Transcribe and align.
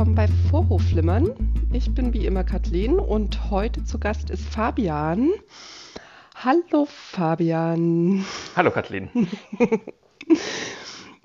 willkommen 0.00 0.14
bei 0.14 0.28
Vorhofflimmern. 0.48 1.34
Ich 1.74 1.94
bin 1.94 2.14
wie 2.14 2.24
immer 2.24 2.42
Kathleen 2.42 2.98
und 2.98 3.50
heute 3.50 3.84
zu 3.84 3.98
Gast 3.98 4.30
ist 4.30 4.48
Fabian. 4.48 5.28
Hallo 6.34 6.86
Fabian. 6.86 8.24
Hallo 8.56 8.70
Kathleen. 8.70 9.10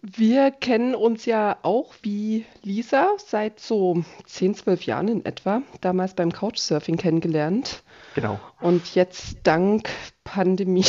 Wir 0.02 0.52
kennen 0.52 0.94
uns 0.94 1.26
ja 1.26 1.58
auch 1.62 1.94
wie 2.02 2.44
Lisa 2.64 3.12
seit 3.16 3.62
so 3.62 4.04
10, 4.26 4.56
12 4.56 4.82
Jahren 4.84 5.08
in 5.08 5.26
etwa, 5.26 5.62
damals 5.80 6.14
beim 6.14 6.34
Couchsurfing 6.34 6.98
kennengelernt. 6.98 7.82
Genau. 8.16 8.40
Und 8.62 8.96
jetzt 8.96 9.40
dank 9.44 9.90
Pandemie 10.24 10.86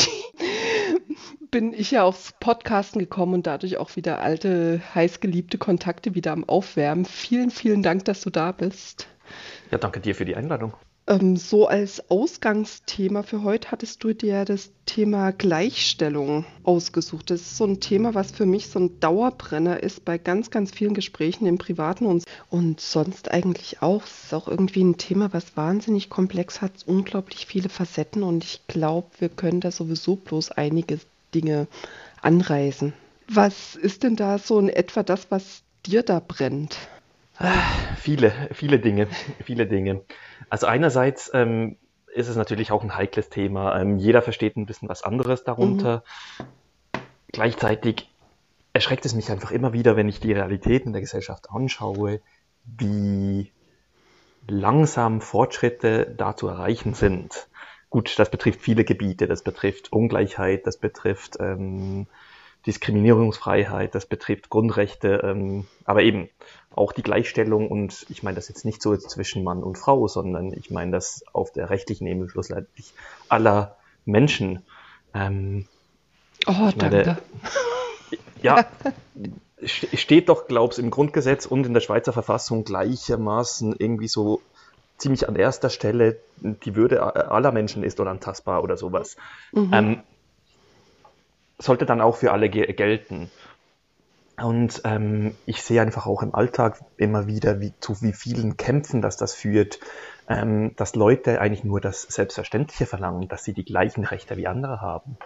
bin 1.51 1.73
ich 1.73 1.91
ja 1.91 2.03
aufs 2.03 2.33
Podcasten 2.39 2.99
gekommen 2.99 3.35
und 3.35 3.47
dadurch 3.47 3.77
auch 3.77 3.97
wieder 3.97 4.21
alte, 4.21 4.81
heißgeliebte 4.95 5.57
Kontakte 5.57 6.15
wieder 6.15 6.31
am 6.31 6.47
Aufwärmen. 6.47 7.03
Vielen, 7.03 7.51
vielen 7.51 7.83
Dank, 7.83 8.05
dass 8.05 8.21
du 8.21 8.29
da 8.29 8.53
bist. 8.53 9.07
Ja, 9.71 9.77
danke 9.77 9.99
dir 9.99 10.15
für 10.15 10.23
die 10.23 10.37
Einladung. 10.37 10.73
Ähm, 11.07 11.37
so 11.37 11.67
als 11.67 12.09
Ausgangsthema 12.11 13.23
für 13.23 13.43
heute 13.43 13.71
hattest 13.71 14.03
du 14.03 14.13
dir 14.13 14.43
das 14.43 14.71
Thema 14.85 15.31
Gleichstellung 15.31 16.45
ausgesucht. 16.63 17.29
Das 17.29 17.41
ist 17.41 17.57
so 17.57 17.65
ein 17.65 17.79
Thema, 17.79 18.13
was 18.13 18.31
für 18.31 18.45
mich 18.45 18.67
so 18.67 18.79
ein 18.79 18.99
Dauerbrenner 18.99 19.81
ist 19.81 20.03
bei 20.03 20.17
ganz, 20.17 20.51
ganz 20.51 20.71
vielen 20.71 20.93
Gesprächen 20.93 21.45
im 21.45 21.57
Privaten 21.57 22.05
und, 22.05 22.25
und 22.49 22.81
sonst 22.81 23.31
eigentlich 23.31 23.81
auch. 23.81 24.03
Es 24.03 24.25
ist 24.25 24.33
auch 24.33 24.49
irgendwie 24.49 24.83
ein 24.83 24.97
Thema, 24.97 25.31
was 25.31 25.55
wahnsinnig 25.55 26.09
komplex 26.09 26.61
hat, 26.61 26.71
unglaublich 26.85 27.45
viele 27.45 27.69
Facetten 27.69 28.23
und 28.23 28.43
ich 28.43 28.67
glaube, 28.67 29.07
wir 29.19 29.29
können 29.29 29.61
da 29.61 29.71
sowieso 29.71 30.17
bloß 30.17 30.51
einige 30.51 30.99
Dinge 31.33 31.67
anreißen. 32.21 32.93
Was 33.29 33.75
ist 33.75 34.03
denn 34.03 34.15
da 34.15 34.39
so 34.39 34.59
in 34.59 34.69
etwa 34.69 35.03
das, 35.03 35.31
was 35.31 35.61
dir 35.85 36.03
da 36.03 36.21
brennt? 36.25 36.77
Viele, 37.95 38.49
viele 38.53 38.79
Dinge, 38.79 39.07
viele 39.41 39.67
Dinge. 39.67 40.03
Also 40.49 40.67
einerseits 40.67 41.29
ähm, 41.33 41.77
ist 42.13 42.29
es 42.29 42.35
natürlich 42.35 42.71
auch 42.71 42.83
ein 42.83 42.95
heikles 42.95 43.29
Thema. 43.29 43.79
Ähm, 43.79 43.97
jeder 43.97 44.21
versteht 44.21 44.55
ein 44.57 44.65
bisschen 44.65 44.89
was 44.89 45.03
anderes 45.03 45.43
darunter. 45.43 45.97
Mhm. 45.97 47.01
Gleichzeitig 47.33 48.15
erschreckt 48.73 49.05
es 49.05 49.13
mich 49.13 49.31
einfach 49.31 49.51
immer 49.51 49.73
wieder, 49.73 49.95
wenn 49.95 50.09
ich 50.09 50.19
die 50.19 50.33
Realitäten 50.33 50.93
der 50.93 51.01
Gesellschaft 51.01 51.49
anschaue, 51.49 52.21
wie 52.63 53.51
langsam 54.47 55.21
Fortschritte 55.21 56.13
da 56.17 56.35
zu 56.35 56.47
erreichen 56.47 56.93
sind. 56.93 57.49
Gut, 57.89 58.17
das 58.19 58.31
betrifft 58.31 58.61
viele 58.61 58.83
Gebiete, 58.83 59.27
das 59.27 59.43
betrifft 59.43 59.91
Ungleichheit, 59.91 60.65
das 60.65 60.77
betrifft 60.77 61.37
ähm, 61.39 62.07
Diskriminierungsfreiheit, 62.67 63.95
das 63.95 64.05
betrifft 64.05 64.49
Grundrechte, 64.49 65.21
ähm, 65.23 65.65
aber 65.85 66.03
eben 66.03 66.29
auch 66.69 66.91
die 66.91 67.01
Gleichstellung 67.01 67.69
und 67.69 68.05
ich 68.09 68.21
meine 68.21 68.35
das 68.35 68.49
jetzt 68.49 68.65
nicht 68.65 68.81
so 68.81 68.95
zwischen 68.95 69.43
Mann 69.43 69.63
und 69.63 69.77
Frau, 69.77 70.07
sondern 70.07 70.53
ich 70.53 70.69
meine 70.69 70.91
das 70.91 71.23
auf 71.33 71.51
der 71.51 71.69
rechtlichen 71.69 72.05
Ebene 72.05 72.29
schlussendlich 72.29 72.93
aller 73.29 73.77
Menschen. 74.05 74.63
Ähm, 75.13 75.65
oh, 76.45 76.69
danke. 76.77 76.97
Meine, 76.97 77.17
ja, 78.43 78.65
steht 79.63 80.29
doch, 80.29 80.47
glaub's, 80.47 80.77
im 80.77 80.91
Grundgesetz 80.91 81.45
und 81.47 81.65
in 81.65 81.73
der 81.73 81.81
Schweizer 81.81 82.13
Verfassung 82.13 82.63
gleichermaßen 82.63 83.75
irgendwie 83.79 84.07
so 84.07 84.41
ziemlich 84.97 85.27
an 85.27 85.35
erster 85.35 85.69
Stelle, 85.69 86.19
die 86.37 86.75
Würde 86.75 87.01
aller 87.01 87.51
Menschen 87.51 87.83
ist 87.83 87.99
unantastbar 87.99 88.63
oder 88.63 88.77
sowas. 88.77 89.15
Mhm. 89.51 89.69
Ähm, 89.73 90.01
sollte 91.57 91.85
dann 91.85 92.01
auch 92.01 92.17
für 92.17 92.31
alle 92.31 92.49
ge 92.49 92.71
gelten. 92.73 93.29
Und 94.39 94.81
ähm, 94.83 95.35
ich 95.47 95.63
sehe 95.63 95.81
einfach 95.81 96.05
auch 96.05 96.21
im 96.21 96.35
Alltag 96.35 96.79
immer 96.97 97.25
wieder, 97.25 97.59
wie, 97.59 97.73
zu 97.79 98.01
wie 98.01 98.13
vielen 98.13 98.55
Kämpfen 98.55 99.01
dass 99.01 99.17
das 99.17 99.33
führt, 99.33 99.79
ähm, 100.29 100.75
dass 100.75 100.95
Leute 100.95 101.41
eigentlich 101.41 101.63
nur 101.63 101.81
das 101.81 102.03
Selbstverständliche 102.03 102.85
verlangen, 102.85 103.27
dass 103.27 103.43
sie 103.43 103.53
die 103.53 103.65
gleichen 103.65 104.03
Rechte 104.03 104.37
wie 104.37 104.45
andere 104.45 104.79
haben. 104.81 105.17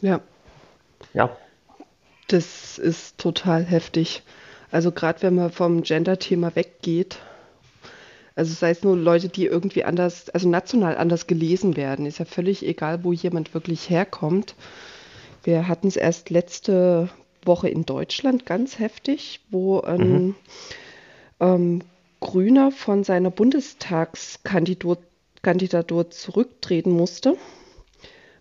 Ja. 0.00 0.20
Ja. 1.12 1.36
Das 2.28 2.78
ist 2.78 3.18
total 3.18 3.64
heftig. 3.64 4.22
Also 4.70 4.90
gerade 4.90 5.22
wenn 5.22 5.34
man 5.34 5.52
vom 5.52 5.82
Gender-Thema 5.82 6.56
weggeht, 6.56 7.18
also 8.34 8.52
sei 8.52 8.70
es 8.70 8.82
nur 8.82 8.96
Leute, 8.96 9.28
die 9.28 9.46
irgendwie 9.46 9.84
anders, 9.84 10.30
also 10.30 10.48
national 10.48 10.96
anders 10.96 11.26
gelesen 11.26 11.76
werden, 11.76 12.06
ist 12.06 12.18
ja 12.18 12.24
völlig 12.24 12.64
egal, 12.66 13.04
wo 13.04 13.12
jemand 13.12 13.54
wirklich 13.54 13.88
herkommt. 13.90 14.54
Wir 15.46 15.68
hatten 15.68 15.86
es 15.86 15.94
erst 15.94 16.28
letzte 16.30 17.08
Woche 17.44 17.68
in 17.68 17.86
Deutschland 17.86 18.46
ganz 18.46 18.80
heftig, 18.80 19.38
wo 19.50 19.78
ein 19.80 20.00
mhm. 20.10 20.34
ähm, 21.38 21.82
Grüner 22.18 22.72
von 22.72 23.04
seiner 23.04 23.30
Bundestagskandidatur 23.30 24.98
zurücktreten 26.10 26.90
musste, 26.90 27.36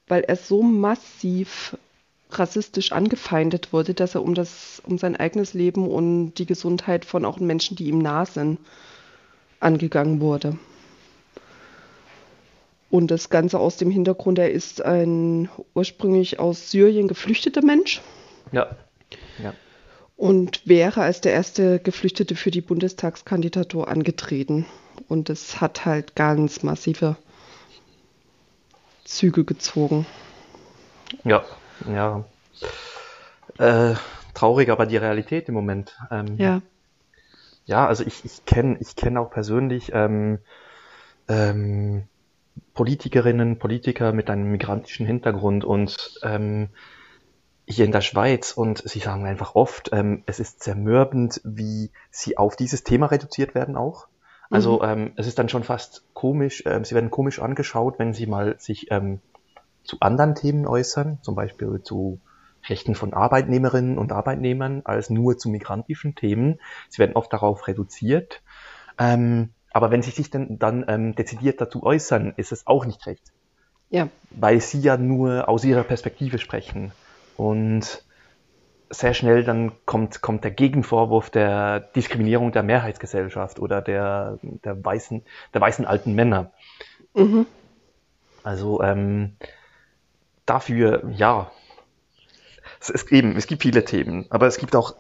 weil 0.08 0.24
er 0.24 0.36
so 0.36 0.64
massiv 0.64 1.78
rassistisch 2.32 2.92
angefeindet 2.92 3.72
wurde, 3.72 3.94
dass 3.94 4.16
er 4.16 4.24
um, 4.24 4.34
das, 4.34 4.82
um 4.84 4.98
sein 4.98 5.16
eigenes 5.16 5.54
Leben 5.54 5.88
und 5.88 6.34
die 6.34 6.48
Gesundheit 6.48 7.06
von 7.06 7.24
auch 7.24 7.40
Menschen, 7.40 7.78
die 7.78 7.86
ihm 7.86 8.00
nah 8.00 8.26
sind, 8.26 8.58
angegangen 9.60 10.22
wurde. 10.22 10.58
Und 12.96 13.12
das 13.12 13.30
Ganze 13.30 13.60
aus 13.60 13.76
dem 13.76 13.92
Hintergrund, 13.92 14.40
er 14.40 14.52
ist 14.52 14.82
ein 14.82 15.50
ursprünglich 15.74 16.40
aus 16.40 16.72
Syrien 16.72 17.10
geflüchteter 17.10 17.62
Mensch. 17.62 18.00
Ja. 18.54 18.74
ja. 19.44 19.54
Und 20.16 20.66
wäre 20.66 21.02
als 21.02 21.20
der 21.20 21.34
erste 21.34 21.80
Geflüchtete 21.80 22.38
für 22.38 22.52
die 22.52 22.62
Bundestagskandidatur 22.62 23.90
angetreten. 23.90 24.66
Und 25.10 25.30
es 25.30 25.60
hat 25.60 25.84
halt 25.84 26.16
ganz 26.16 26.64
massive 26.64 27.18
Züge 29.04 29.44
gezogen. 29.44 30.06
Ja, 31.26 31.44
ja. 31.92 32.24
Äh, 33.58 33.96
traurig, 34.34 34.70
aber 34.70 34.86
die 34.86 34.96
Realität 34.96 35.50
im 35.50 35.56
Moment. 35.56 35.98
Ähm, 36.12 36.38
ja. 36.38 36.62
Ja, 37.66 37.88
also 37.88 38.06
ich, 38.06 38.24
ich 38.24 38.46
kenne 38.46 38.78
ich 38.80 38.96
kenn 38.96 39.18
auch 39.18 39.32
persönlich 39.32 39.92
ähm, 39.94 40.40
ähm, 41.28 42.08
Politikerinnen, 42.74 43.60
Politiker 43.60 44.12
mit 44.14 44.30
einem 44.30 44.52
migrantischen 44.52 45.06
Hintergrund 45.06 45.66
und 45.66 46.20
ähm, 46.24 46.70
hier 47.68 47.86
in 47.86 47.92
der 47.92 48.02
Schweiz 48.02 48.52
und 48.52 48.88
sie 48.88 49.00
sagen 49.00 49.26
einfach 49.26 49.56
oft, 49.56 49.90
ähm, 49.92 50.24
es 50.26 50.40
ist 50.40 50.62
zermürbend, 50.62 51.42
wie 51.44 51.92
sie 52.12 52.38
auf 52.38 52.56
dieses 52.56 52.84
Thema 52.84 53.08
reduziert 53.08 53.56
werden 53.56 53.76
auch. 53.76 54.08
Also 54.52 54.80
mhm. 54.80 54.86
ähm, 54.86 55.14
es 55.16 55.28
ist 55.28 55.40
dann 55.40 55.50
schon 55.50 55.64
fast 55.64 56.04
komisch, 56.14 56.64
ähm, 56.66 56.86
sie 56.86 56.94
werden 56.94 57.10
komisch 57.10 57.40
angeschaut, 57.40 57.98
wenn 57.98 58.14
sie 58.14 58.28
mal 58.28 58.60
sich 58.60 58.92
ähm, 58.92 59.20
zu 59.84 59.98
anderen 60.00 60.36
Themen 60.36 60.68
äußern, 60.68 61.20
zum 61.22 61.36
Beispiel 61.36 61.82
zu 61.82 62.20
Rechten 62.68 62.96
von 62.96 63.14
Arbeitnehmerinnen 63.14 63.98
und 63.98 64.12
Arbeitnehmern, 64.12 64.82
als 64.86 65.10
nur 65.10 65.38
zu 65.38 65.50
migrantischen 65.50 66.16
Themen. 66.16 66.60
Sie 66.90 67.00
werden 67.00 67.16
oft 67.16 67.32
darauf 67.32 67.68
reduziert. 67.68 68.42
Ähm, 68.98 69.52
aber 69.76 69.92
wenn 69.92 70.02
sie 70.02 70.12
sich 70.12 70.30
dann, 70.30 70.58
dann 70.58 70.86
ähm, 70.88 71.16
dezidiert 71.16 71.60
dazu 71.60 71.84
äußern, 71.84 72.34
ist 72.38 72.54
es 72.54 72.66
auch 72.66 72.86
nicht 72.86 73.06
recht. 73.08 73.34
Ja. 73.90 74.08
Weil 74.30 74.62
sie 74.62 74.80
ja 74.80 74.96
nur 74.96 75.50
aus 75.50 75.66
ihrer 75.66 75.84
Perspektive 75.84 76.38
sprechen. 76.38 76.94
Und 77.36 78.06
sehr 78.90 79.14
schnell 79.14 79.44
dann 79.44 79.74
kommt, 79.86 80.22
kommt 80.22 80.46
der 80.46 80.52
Gegenvorwurf 80.52 81.30
der 81.30 81.82
Diskriminierung 81.82 82.54
der 82.54 82.64
Mehrheitsgesellschaft 82.64 83.60
oder 83.60 83.82
der, 83.82 84.40
der, 84.42 84.82
weißen, 84.82 85.24
der 85.54 85.60
weißen 85.60 85.86
alten 85.86 86.16
Männer. 86.16 86.54
Mhm. 87.14 87.46
Also 88.44 88.82
ähm, 88.82 89.36
dafür, 90.46 91.04
ja, 91.12 91.52
es, 92.80 92.90
es, 92.92 93.12
eben, 93.12 93.36
es 93.36 93.46
gibt 93.46 93.64
viele 93.64 93.84
Themen, 93.84 94.26
aber 94.30 94.48
es 94.48 94.58
gibt 94.58 94.74
auch, 94.74 94.96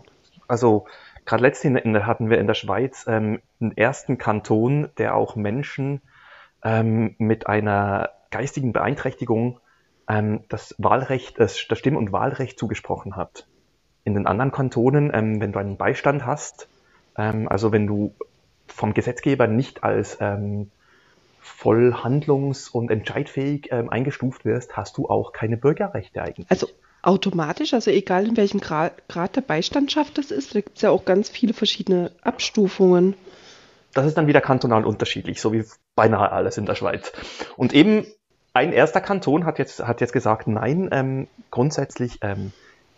also 0.49 0.85
Gerade 1.25 1.43
letztens 1.43 1.81
hatten 2.05 2.29
wir 2.29 2.37
in 2.37 2.47
der 2.47 2.53
Schweiz 2.53 3.05
ähm, 3.07 3.41
einen 3.59 3.75
ersten 3.75 4.17
Kanton, 4.17 4.89
der 4.97 5.15
auch 5.15 5.35
Menschen 5.35 6.01
ähm, 6.63 7.15
mit 7.17 7.47
einer 7.47 8.09
geistigen 8.31 8.73
Beeinträchtigung 8.73 9.59
ähm, 10.07 10.43
das 10.49 10.75
Wahlrecht, 10.77 11.39
das, 11.39 11.65
das 11.67 11.79
Stimm- 11.79 11.97
und 11.97 12.11
Wahlrecht 12.11 12.59
zugesprochen 12.59 13.15
hat. 13.15 13.47
In 14.03 14.13
den 14.13 14.27
anderen 14.27 14.51
Kantonen, 14.51 15.11
ähm, 15.13 15.41
wenn 15.41 15.51
du 15.51 15.59
einen 15.59 15.77
Beistand 15.77 16.25
hast, 16.25 16.67
ähm, 17.17 17.47
also 17.47 17.71
wenn 17.71 17.87
du 17.87 18.13
vom 18.67 18.93
Gesetzgeber 18.93 19.47
nicht 19.47 19.83
als 19.83 20.17
ähm, 20.19 20.69
voll 21.39 21.93
handlungs- 22.03 22.69
und 22.69 22.91
entscheidfähig 22.91 23.69
ähm, 23.71 23.89
eingestuft 23.89 24.45
wirst, 24.45 24.75
hast 24.77 24.97
du 24.97 25.07
auch 25.07 25.31
keine 25.31 25.57
Bürgerrechte 25.57 26.21
eigentlich. 26.21 26.49
Also 26.49 26.67
automatisch, 27.05 27.73
also 27.73 27.91
egal 27.91 28.27
in 28.27 28.37
welchem 28.37 28.59
Grad, 28.59 29.07
Grad 29.07 29.35
der 29.35 29.41
Beistandschaft 29.41 30.17
das 30.17 30.31
ist, 30.31 30.55
da 30.55 30.61
gibt 30.61 30.77
es 30.77 30.81
ja 30.81 30.89
auch 30.89 31.05
ganz 31.05 31.29
viele 31.29 31.53
verschiedene 31.53 32.11
Abstufungen. 32.21 33.15
Das 33.93 34.05
ist 34.05 34.17
dann 34.17 34.27
wieder 34.27 34.41
kantonal 34.41 34.85
unterschiedlich, 34.85 35.39
so 35.39 35.53
wie 35.53 35.63
beinahe 35.95 36.31
alles 36.31 36.57
in 36.57 36.65
der 36.65 36.75
Schweiz. 36.75 37.13
Und 37.55 37.73
eben 37.73 38.05
ein 38.53 38.73
erster 38.73 39.01
Kanton 39.01 39.45
hat 39.45 39.59
jetzt, 39.59 39.85
hat 39.85 40.01
jetzt 40.01 40.13
gesagt, 40.13 40.47
nein, 40.47 40.89
ähm, 40.91 41.27
grundsätzlich, 41.51 42.19
ähm, 42.21 42.51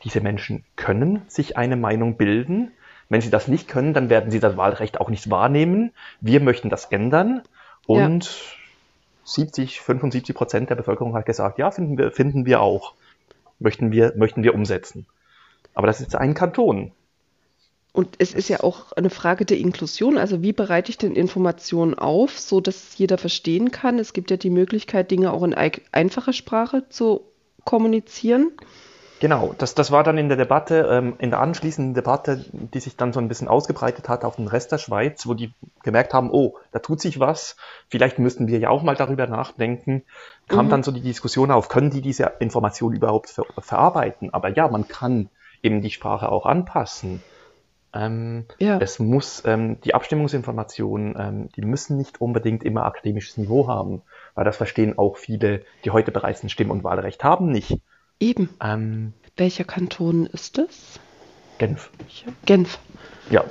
diese 0.04 0.22
Menschen 0.22 0.64
können 0.76 1.24
sich 1.28 1.58
eine 1.58 1.76
Meinung 1.76 2.18
bilden. 2.18 2.72
Wenn 3.10 3.22
sie 3.22 3.30
das 3.30 3.48
nicht 3.48 3.68
können, 3.68 3.94
dann 3.94 4.10
werden 4.10 4.32
sie 4.32 4.40
das 4.40 4.58
Wahlrecht 4.58 5.00
auch 5.02 5.10
nicht 5.10 5.30
wahrnehmen. 5.30 5.92
Wir 6.22 6.40
möchten 6.40 6.70
das 6.70 6.86
ändern. 6.86 7.42
Und 7.86 8.26
ja. 8.26 8.32
70, 9.24 9.82
75 9.82 10.36
Prozent 10.36 10.70
der 10.70 10.76
Bevölkerung 10.76 11.16
hat 11.16 11.26
gesagt, 11.26 11.58
ja, 11.58 11.72
finden 11.72 11.98
wir, 11.98 12.12
finden 12.12 12.46
wir 12.46 12.62
auch. 12.62 12.94
Möchten 13.60 13.92
wir, 13.92 14.14
möchten 14.16 14.44
wir 14.44 14.54
umsetzen. 14.54 15.08
Aber 15.74 15.88
das 15.88 16.02
ist 16.02 16.16
ein 16.16 16.34
Kanton. 16.34 16.92
Und 17.94 18.16
es 18.20 18.34
ist 18.36 18.48
ja 18.48 18.60
auch 18.62 18.92
eine 18.92 19.10
Frage 19.10 19.44
der 19.44 19.58
Inklusion. 19.58 20.20
Also 20.20 20.44
wie 20.44 20.54
bereite 20.54 20.92
ich 20.92 21.00
denn 21.00 21.16
Informationen 21.16 21.96
auf, 21.96 22.40
so 22.40 22.62
dass 22.62 22.98
jeder 22.98 23.18
verstehen 23.18 23.72
kann? 23.72 23.98
Es 23.98 24.14
gibt 24.14 24.30
ja 24.30 24.38
die 24.38 24.52
Möglichkeit, 24.52 25.10
Dinge 25.10 25.34
auch 25.34 25.42
in 25.42 25.56
einfacher 25.56 26.34
Sprache 26.34 26.88
zu 26.90 27.22
kommunizieren. 27.66 28.52
Genau, 29.20 29.56
das, 29.58 29.74
das 29.74 29.92
war 29.92 30.04
dann 30.04 30.18
in 30.18 30.28
der 30.28 30.38
Debatte, 30.38 30.88
ähm, 30.92 31.16
in 31.18 31.32
der 31.32 31.40
anschließenden 31.40 31.94
Debatte, 31.94 32.46
die 32.52 32.80
sich 32.80 32.98
dann 32.98 33.14
so 33.14 33.20
ein 33.20 33.28
bisschen 33.28 33.48
ausgebreitet 33.48 34.10
hat 34.10 34.24
auf 34.24 34.36
den 34.36 34.48
Rest 34.48 34.72
der 34.72 34.78
Schweiz, 34.78 35.26
wo 35.26 35.34
die 35.34 35.54
gemerkt 35.84 36.14
haben, 36.14 36.30
oh, 36.32 36.56
da 36.72 36.80
tut 36.80 37.02
sich 37.02 37.20
was, 37.20 37.56
vielleicht 37.90 38.20
müssten 38.20 38.48
wir 38.48 38.60
ja 38.60 38.70
auch 38.70 38.84
mal 38.84 38.96
darüber 38.96 39.26
nachdenken, 39.28 40.04
kam 40.48 40.68
mhm. 40.68 40.70
dann 40.70 40.84
so 40.84 40.92
die 40.92 41.02
Diskussion 41.02 41.52
auf, 41.52 41.68
können 41.70 41.90
die 41.90 42.02
diese 42.02 42.34
Information 42.40 42.94
überhaupt 42.94 43.30
ver 43.30 43.46
verarbeiten? 43.58 44.34
Aber 44.34 44.50
ja, 44.50 44.68
man 44.68 44.88
kann 44.88 45.30
eben 45.64 45.82
die 45.82 45.92
Sprache 45.92 46.30
auch 46.30 46.46
anpassen. 46.46 47.24
Ähm, 47.94 48.46
ja. 48.60 48.78
Es 48.80 49.00
muss, 49.00 49.44
ähm, 49.46 49.82
die 49.82 49.96
Abstimmungsinformationen, 49.96 51.16
ähm, 51.18 51.50
die 51.56 51.62
müssen 51.62 51.98
nicht 51.98 52.22
unbedingt 52.22 52.64
immer 52.64 52.86
akademisches 52.86 53.38
Niveau 53.38 53.68
haben, 53.68 54.04
weil 54.36 54.46
das 54.46 54.58
verstehen 54.58 54.98
auch 54.98 55.18
viele, 55.18 55.64
die 55.86 55.92
heute 55.92 56.12
bereits 56.12 56.44
ein 56.44 56.50
Stimm- 56.50 56.72
und 56.72 56.84
Wahlrecht 56.84 57.24
haben, 57.24 57.50
nicht. 57.50 57.80
Eben. 58.20 58.50
Ähm, 58.62 59.14
Welcher 59.36 59.64
Kanton 59.64 60.26
ist 60.26 60.58
es? 60.58 61.00
Genf. 61.58 61.92
Genf. 62.46 62.80
Ja. 63.30 63.44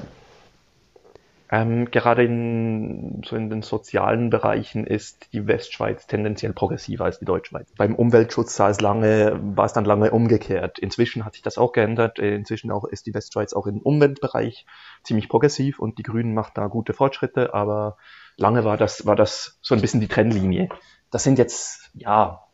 Ähm, 1.49 1.93
gerade 1.93 2.25
in, 2.25 3.23
so 3.25 3.37
in 3.37 3.51
den 3.51 3.63
sozialen 3.63 4.31
Bereichen 4.31 4.85
ist 4.85 5.33
die 5.33 5.47
Westschweiz 5.47 6.09
tendenziell 6.09 6.53
progressiver 6.53 7.05
als 7.05 7.21
die 7.21 7.25
Deutschschweiz. 7.25 7.73
Beim 7.77 7.95
Umweltschutz 7.95 8.59
war 8.59 8.71
es 8.71 8.81
lange, 8.81 9.39
war 9.41 9.65
es 9.65 9.73
dann 9.73 9.85
lange 9.85 10.11
umgekehrt. 10.11 10.81
Inzwischen 10.81 11.25
hat 11.25 11.35
sich 11.35 11.43
das 11.43 11.57
auch 11.57 11.71
geändert. 11.71 12.19
Inzwischen 12.19 12.73
auch 12.73 12.85
ist 12.85 13.07
die 13.07 13.15
Westschweiz 13.15 13.53
auch 13.53 13.69
im 13.69 13.79
Umweltbereich 13.79 14.67
ziemlich 15.05 15.29
progressiv 15.29 15.79
und 15.79 15.99
die 15.99 16.03
Grünen 16.03 16.35
macht 16.35 16.59
da 16.59 16.67
gute 16.67 16.93
Fortschritte, 16.93 17.55
aber 17.55 17.97
lange 18.37 18.65
war 18.65 18.77
das, 18.77 19.07
war 19.07 19.15
das 19.15 19.59
so 19.63 19.77
ein 19.77 19.81
bisschen 19.81 20.01
die 20.01 20.09
Trennlinie. 20.09 20.69
Das 21.13 21.23
sind 21.23 21.39
jetzt, 21.39 21.93
ja, 21.95 22.46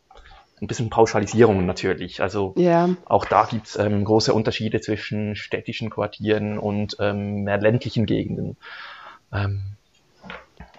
ein 0.63 0.67
bisschen 0.67 0.89
Pauschalisierungen 0.89 1.65
natürlich. 1.65 2.21
Also 2.21 2.53
ja. 2.57 2.89
auch 3.05 3.25
da 3.25 3.45
gibt 3.45 3.67
es 3.67 3.75
ähm, 3.77 4.05
große 4.05 4.33
Unterschiede 4.33 4.81
zwischen 4.81 5.35
städtischen 5.35 5.89
Quartieren 5.89 6.57
und 6.57 6.95
ähm, 6.99 7.43
mehr 7.43 7.59
ländlichen 7.59 8.05
Gegenden, 8.05 8.55
ähm, 9.33 9.61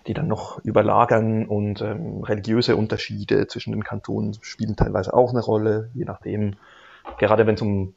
die 0.06 0.14
dann 0.14 0.26
noch 0.26 0.64
überlagern 0.64 1.46
und 1.46 1.82
ähm, 1.82 2.24
religiöse 2.24 2.76
Unterschiede 2.76 3.46
zwischen 3.46 3.72
den 3.72 3.84
Kantonen 3.84 4.36
spielen 4.40 4.74
teilweise 4.74 5.12
auch 5.12 5.30
eine 5.30 5.40
Rolle, 5.40 5.90
je 5.94 6.04
nachdem, 6.04 6.56
gerade 7.18 7.46
wenn 7.46 7.54
es 7.54 7.62
um, 7.62 7.94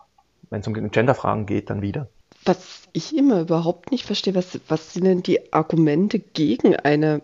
wenn's 0.50 0.68
um 0.68 0.74
Genderfragen 0.74 1.46
geht, 1.46 1.70
dann 1.70 1.82
wieder. 1.82 2.08
Was 2.44 2.84
ich 2.92 3.16
immer 3.16 3.42
überhaupt 3.42 3.92
nicht 3.92 4.06
verstehe, 4.06 4.36
was, 4.36 4.60
was 4.68 4.94
sind 4.94 5.06
denn 5.06 5.24
die 5.24 5.54
Argumente 5.54 6.20
gegen 6.20 6.76
eine 6.76 7.22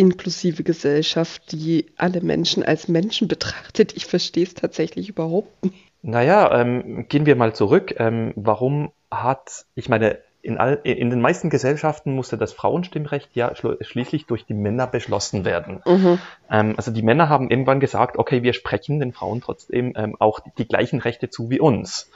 inklusive 0.00 0.62
Gesellschaft, 0.62 1.52
die 1.52 1.86
alle 1.98 2.22
Menschen 2.22 2.62
als 2.62 2.88
Menschen 2.88 3.28
betrachtet. 3.28 3.94
Ich 3.94 4.06
verstehe 4.06 4.44
es 4.44 4.54
tatsächlich 4.54 5.10
überhaupt 5.10 5.62
nicht. 5.62 5.76
Naja, 6.00 6.58
ähm, 6.58 7.06
gehen 7.10 7.26
wir 7.26 7.36
mal 7.36 7.54
zurück. 7.54 7.94
Ähm, 7.98 8.32
warum 8.34 8.92
hat, 9.10 9.66
ich 9.74 9.90
meine, 9.90 10.18
in, 10.40 10.56
all, 10.56 10.80
in 10.84 11.10
den 11.10 11.20
meisten 11.20 11.50
Gesellschaften 11.50 12.14
musste 12.14 12.38
das 12.38 12.54
Frauenstimmrecht 12.54 13.28
ja 13.34 13.52
schließlich 13.54 14.24
durch 14.24 14.46
die 14.46 14.54
Männer 14.54 14.86
beschlossen 14.86 15.44
werden. 15.44 15.82
Mhm. 15.84 16.18
Ähm, 16.50 16.74
also 16.78 16.90
die 16.90 17.02
Männer 17.02 17.28
haben 17.28 17.50
irgendwann 17.50 17.78
gesagt, 17.78 18.16
okay, 18.16 18.42
wir 18.42 18.54
sprechen 18.54 19.00
den 19.00 19.12
Frauen 19.12 19.42
trotzdem 19.42 19.92
ähm, 19.96 20.16
auch 20.18 20.40
die, 20.40 20.50
die 20.56 20.66
gleichen 20.66 21.00
Rechte 21.00 21.28
zu 21.28 21.50
wie 21.50 21.60
uns 21.60 22.10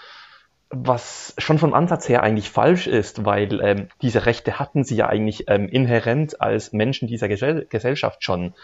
was 0.77 1.35
schon 1.39 1.59
vom 1.59 1.75
Ansatz 1.75 2.09
her 2.09 2.23
eigentlich 2.23 2.51
falsch 2.51 2.87
ist, 2.87 3.25
weil 3.25 3.61
ähm, 3.61 3.89
diese 4.03 4.27
Rechte 4.27 4.59
hatten 4.59 4.85
sie 4.85 4.97
ja 4.97 5.07
eigentlich 5.09 5.45
ähm, 5.49 5.69
inhärent 5.69 6.41
als 6.41 6.73
Menschen 6.73 7.09
dieser 7.09 7.29
Gesell 7.29 7.67
Gesellschaft 7.69 8.25
schon. 8.25 8.55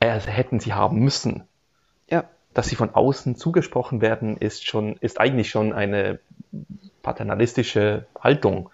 Äh, 0.00 0.18
hätten 0.20 0.60
sie 0.60 0.72
haben 0.72 0.98
müssen. 0.98 1.44
Ja. 2.08 2.24
Dass 2.54 2.68
sie 2.68 2.76
von 2.76 2.94
außen 2.94 3.36
zugesprochen 3.36 4.00
werden, 4.00 4.36
ist 4.36 4.66
schon, 4.66 4.96
ist 4.96 5.20
eigentlich 5.20 5.50
schon 5.50 5.72
eine 5.72 6.18
paternalistische 7.02 8.06
Haltung. 8.18 8.70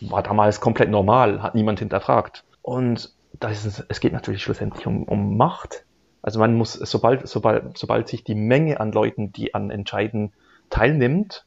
War 0.00 0.22
damals 0.22 0.60
komplett 0.60 0.90
normal, 0.90 1.42
hat 1.42 1.54
niemand 1.54 1.78
hinterfragt. 1.80 2.44
Und 2.62 3.12
das 3.32 3.64
ist, 3.64 3.84
es 3.88 4.00
geht 4.00 4.12
natürlich 4.12 4.42
schlussendlich 4.42 4.86
um, 4.86 5.04
um 5.04 5.36
Macht. 5.36 5.84
Also 6.22 6.38
man 6.38 6.54
muss, 6.54 6.74
sobald, 6.74 7.26
sobald, 7.26 7.76
sobald 7.76 8.08
sich 8.08 8.22
die 8.22 8.34
Menge 8.34 8.78
an 8.78 8.92
Leuten, 8.92 9.32
die 9.32 9.54
an 9.54 9.70
Entscheiden 9.70 10.32
teilnimmt, 10.70 11.46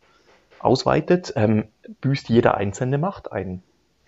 ausweitet, 0.60 1.34
ähm, 1.36 1.66
büßt 2.02 2.30
jeder 2.30 2.56
einzelne 2.56 2.98
Macht 2.98 3.32
ein. 3.32 3.62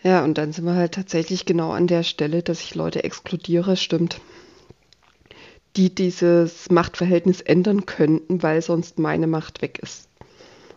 Ja, 0.03 0.23
und 0.23 0.37
dann 0.37 0.51
sind 0.51 0.65
wir 0.65 0.75
halt 0.75 0.93
tatsächlich 0.93 1.45
genau 1.45 1.71
an 1.71 1.87
der 1.87 2.03
Stelle, 2.03 2.41
dass 2.41 2.61
ich 2.61 2.75
Leute 2.75 3.03
exkludiere, 3.03 3.77
stimmt. 3.77 4.19
Die 5.75 5.93
dieses 5.93 6.69
Machtverhältnis 6.69 7.41
ändern 7.41 7.85
könnten, 7.85 8.43
weil 8.43 8.61
sonst 8.61 8.99
meine 8.99 9.27
Macht 9.27 9.61
weg 9.61 9.79
ist. 9.79 10.09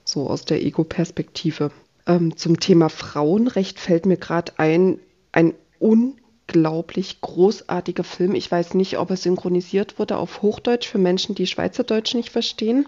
So 0.05 0.29
aus 0.29 0.45
der 0.45 0.63
Ego-Perspektive. 0.63 1.71
Ähm, 2.07 2.37
zum 2.37 2.61
Thema 2.61 2.91
Frauenrecht 2.91 3.81
fällt 3.81 4.05
mir 4.05 4.19
gerade 4.19 4.53
ein, 4.59 4.99
ein 5.33 5.55
unglaublich 5.79 7.23
großartiger 7.23 8.05
Film. 8.05 8.35
Ich 8.35 8.51
weiß 8.51 8.75
nicht, 8.75 8.99
ob 8.99 9.09
er 9.09 9.17
synchronisiert 9.17 9.99
wurde 9.99 10.19
auf 10.19 10.43
Hochdeutsch 10.43 10.87
für 10.87 10.99
Menschen, 10.99 11.35
die 11.35 11.47
Schweizerdeutsch 11.47 12.15
nicht 12.15 12.31
verstehen 12.31 12.87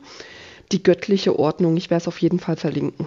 die 0.72 0.82
göttliche 0.82 1.38
Ordnung. 1.38 1.76
Ich 1.76 1.90
werde 1.90 2.02
es 2.02 2.08
auf 2.08 2.20
jeden 2.20 2.38
Fall 2.38 2.56
verlinken. 2.56 3.06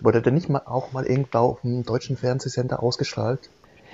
Wurde 0.00 0.22
der 0.22 0.32
nicht 0.32 0.48
mal 0.48 0.62
auch 0.64 0.92
mal 0.92 1.06
irgendwo 1.06 1.38
auf 1.38 1.60
dem 1.60 1.84
deutschen 1.84 2.16
Fernsehsender 2.16 2.82
ausgestrahlt? 2.82 3.50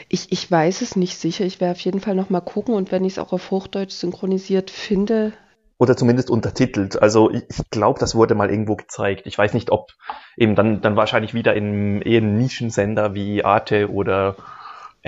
Ich, 0.09 0.31
ich 0.31 0.51
weiß 0.51 0.83
es 0.83 0.97
nicht 0.97 1.17
sicher. 1.17 1.45
Ich 1.45 1.61
werde 1.61 1.73
auf 1.73 1.81
jeden 1.81 2.01
Fall 2.01 2.15
noch 2.15 2.31
mal 2.31 2.41
gucken 2.41 2.75
und 2.75 2.93
wenn 2.93 3.05
ich 3.05 3.15
es 3.15 3.19
auch 3.19 3.33
auf 3.33 3.51
Hochdeutsch 3.51 3.93
synchronisiert 3.93 4.71
finde. 4.71 5.33
Oder 5.79 5.97
zumindest 5.97 6.31
untertitelt. 6.31 7.01
Also 7.01 7.31
ich, 7.31 7.45
ich 7.49 7.71
glaube, 7.71 7.99
das 7.99 8.15
wurde 8.15 8.35
mal 8.35 8.51
irgendwo 8.51 8.77
gezeigt. 8.77 9.27
Ich 9.27 9.37
weiß 9.37 9.53
nicht, 9.55 9.71
ob 9.71 9.93
eben 10.37 10.55
dann, 10.55 10.81
dann 10.81 10.97
wahrscheinlich 10.97 11.35
wieder 11.35 11.55
in 11.55 12.03
eher 12.03 12.21
Nischensender 12.21 13.15
wie 13.15 13.45
Arte 13.45 13.91
oder 13.91 14.37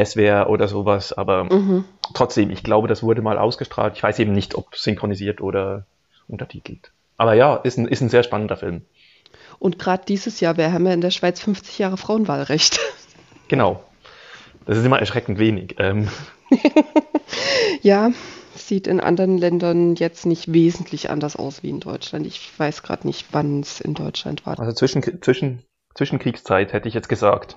SWR 0.02 0.48
oder 0.50 0.68
sowas. 0.68 1.12
Aber 1.12 1.44
mhm. 1.44 1.84
trotzdem, 2.14 2.50
ich 2.50 2.62
glaube, 2.62 2.88
das 2.88 3.02
wurde 3.02 3.22
mal 3.22 3.38
ausgestrahlt. 3.38 3.94
Ich 3.94 4.02
weiß 4.02 4.18
eben 4.18 4.32
nicht, 4.32 4.56
ob 4.56 4.76
synchronisiert 4.76 5.40
oder 5.40 5.86
untertitelt. 6.26 6.92
Aber 7.18 7.34
ja, 7.34 7.56
ist 7.56 7.76
ein, 7.76 7.86
ist 7.86 8.00
ein 8.00 8.08
sehr 8.08 8.22
spannender 8.22 8.56
Film. 8.56 8.82
Und 9.58 9.78
gerade 9.78 10.04
dieses 10.06 10.40
Jahr, 10.40 10.56
wir 10.56 10.72
haben 10.72 10.86
ja 10.86 10.94
in 10.94 11.00
der 11.00 11.10
Schweiz 11.10 11.40
50 11.40 11.78
Jahre 11.78 11.98
Frauenwahlrecht. 11.98 12.80
Genau. 13.50 13.82
Das 14.66 14.76
ist 14.76 14.84
immer 14.84 14.98
erschreckend 14.98 15.38
wenig. 15.38 15.76
Ähm. 15.78 16.08
ja, 17.80 18.10
sieht 18.54 18.86
in 18.86 19.00
anderen 19.00 19.38
Ländern 19.38 19.94
jetzt 19.94 20.26
nicht 20.26 20.52
wesentlich 20.52 21.08
anders 21.08 21.34
aus 21.34 21.62
wie 21.62 21.70
in 21.70 21.80
Deutschland. 21.80 22.26
Ich 22.26 22.50
weiß 22.58 22.82
gerade 22.82 23.06
nicht, 23.06 23.28
wann 23.32 23.60
es 23.60 23.80
in 23.80 23.94
Deutschland 23.94 24.44
war. 24.44 24.60
Also 24.60 24.72
zwischen, 24.72 25.22
zwischen, 25.22 25.62
Zwischenkriegszeit 25.94 26.74
hätte 26.74 26.88
ich 26.88 26.94
jetzt 26.94 27.08
gesagt. 27.08 27.56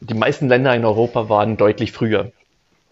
Die 0.00 0.14
meisten 0.14 0.48
Länder 0.48 0.74
in 0.74 0.84
Europa 0.84 1.28
waren 1.28 1.56
deutlich 1.56 1.92
früher. 1.92 2.32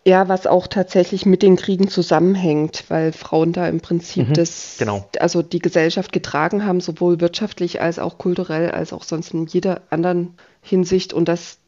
Ja, 0.07 0.29
was 0.29 0.47
auch 0.47 0.69
tatsächlich 0.69 1.27
mit 1.27 1.43
den 1.43 1.57
Kriegen 1.57 1.89
zusammenhängt, 1.89 2.85
weil 2.87 3.11
Frauen 3.11 3.53
da 3.53 3.67
im 3.67 3.81
Prinzip 3.81 4.29
mhm, 4.29 4.35
das, 4.35 4.77
genau. 4.79 5.05
also 5.19 5.43
die 5.43 5.59
Gesellschaft 5.59 6.13
getragen 6.13 6.65
haben, 6.65 6.81
sowohl 6.81 7.21
wirtschaftlich 7.21 7.81
als 7.81 7.99
auch 7.99 8.17
kulturell, 8.17 8.71
als 8.71 8.93
auch 8.93 9.03
sonst 9.03 9.35
in 9.35 9.47
jeder 9.47 9.81
anderen 9.91 10.35
Hinsicht 10.63 11.13
und 11.13 11.27
das 11.27 11.59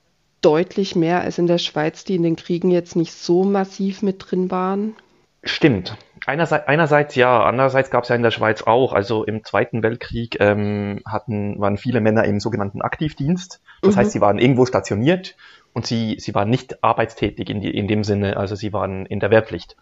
deutlich 0.41 0.95
mehr 0.95 1.21
als 1.23 1.39
in 1.39 1.49
der 1.49 1.59
Schweiz, 1.59 2.05
die 2.05 2.15
in 2.15 2.23
den 2.23 2.37
Kriegen 2.37 2.71
jetzt 2.71 2.95
nicht 2.95 3.13
so 3.13 3.43
massiv 3.43 4.03
mit 4.03 4.31
drin 4.31 4.53
waren. 4.53 4.95
Stimmt. 5.43 5.97
Einerseits, 6.25 6.69
einerseits 6.69 7.15
ja, 7.17 7.43
andererseits 7.43 7.91
gab 7.91 8.05
es 8.05 8.09
ja 8.11 8.15
in 8.15 8.23
der 8.23 8.31
Schweiz 8.31 8.63
auch, 8.63 8.93
also 8.93 9.25
im 9.25 9.43
Zweiten 9.43 9.83
Weltkrieg 9.83 10.37
ähm, 10.39 11.01
hatten, 11.05 11.59
waren 11.59 11.77
viele 11.77 12.01
Männer 12.01 12.23
im 12.23 12.39
sogenannten 12.39 12.83
Aktivdienst. 12.83 13.61
Das 13.83 13.97
mhm. 13.97 13.99
heißt, 13.99 14.13
sie 14.13 14.21
waren 14.21 14.39
irgendwo 14.39 14.65
stationiert 14.65 15.35
und 15.79 15.87
sie, 15.87 16.17
sie 16.19 16.35
waren 16.35 16.51
nicht 16.51 16.83
arbeitstätig 16.83 17.49
in, 17.49 17.61
die, 17.61 17.71
in 17.71 17.87
dem 17.87 18.03
Sinne, 18.03 18.37
also 18.37 18.57
sie 18.57 18.73
waren 18.73 19.07
in 19.07 19.21
der 19.21 19.31
Wehrpflicht. 19.31 19.77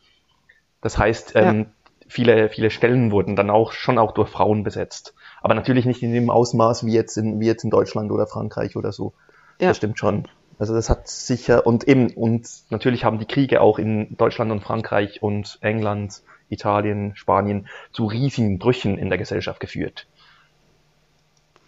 Das 0.83 0.99
heißt, 0.99 1.33
ähm, 1.37 1.59
ja. 1.59 1.67
viele, 2.07 2.49
viele 2.51 2.69
Stellen 2.69 3.11
wurden 3.13 3.35
dann 3.35 3.49
auch 3.49 3.73
schon 3.73 3.97
auch 3.97 4.13
durch 4.13 4.29
Frauen 4.29 4.63
besetzt. 4.63 5.15
Aber 5.41 5.55
natürlich 5.55 5.87
nicht 5.87 6.03
in 6.03 6.13
dem 6.13 6.29
Ausmaß 6.29 6.85
wie 6.85 6.93
jetzt 6.93 7.17
in, 7.17 7.41
wie 7.41 7.47
jetzt 7.47 7.65
in 7.65 7.71
Deutschland 7.71 8.13
oder 8.13 8.27
Frankreich 8.27 8.77
oder 8.77 8.93
so. 8.93 9.15
Ja. 9.59 9.69
Das 9.69 9.79
stimmt 9.79 9.99
schon. 9.99 10.29
Also 10.59 10.75
das 10.75 10.91
hat 10.91 11.09
sicher 11.09 11.67
und 11.67 11.89
eben 11.89 12.11
und 12.11 12.47
natürlich 12.69 13.03
haben 13.05 13.19
die 13.19 13.25
Kriege 13.25 13.63
auch 13.63 13.79
in 13.79 14.19
Deutschland 14.19 14.53
und 14.53 14.61
Frankreich 14.61 15.23
und 15.23 15.57
England, 15.63 16.23
Italien, 16.51 17.17
Spanien 17.17 17.69
zu 17.93 18.05
riesigen 18.05 18.59
Brüchen 18.59 18.99
in 18.99 19.09
der 19.09 19.17
Gesellschaft 19.17 19.61
geführt 19.61 20.07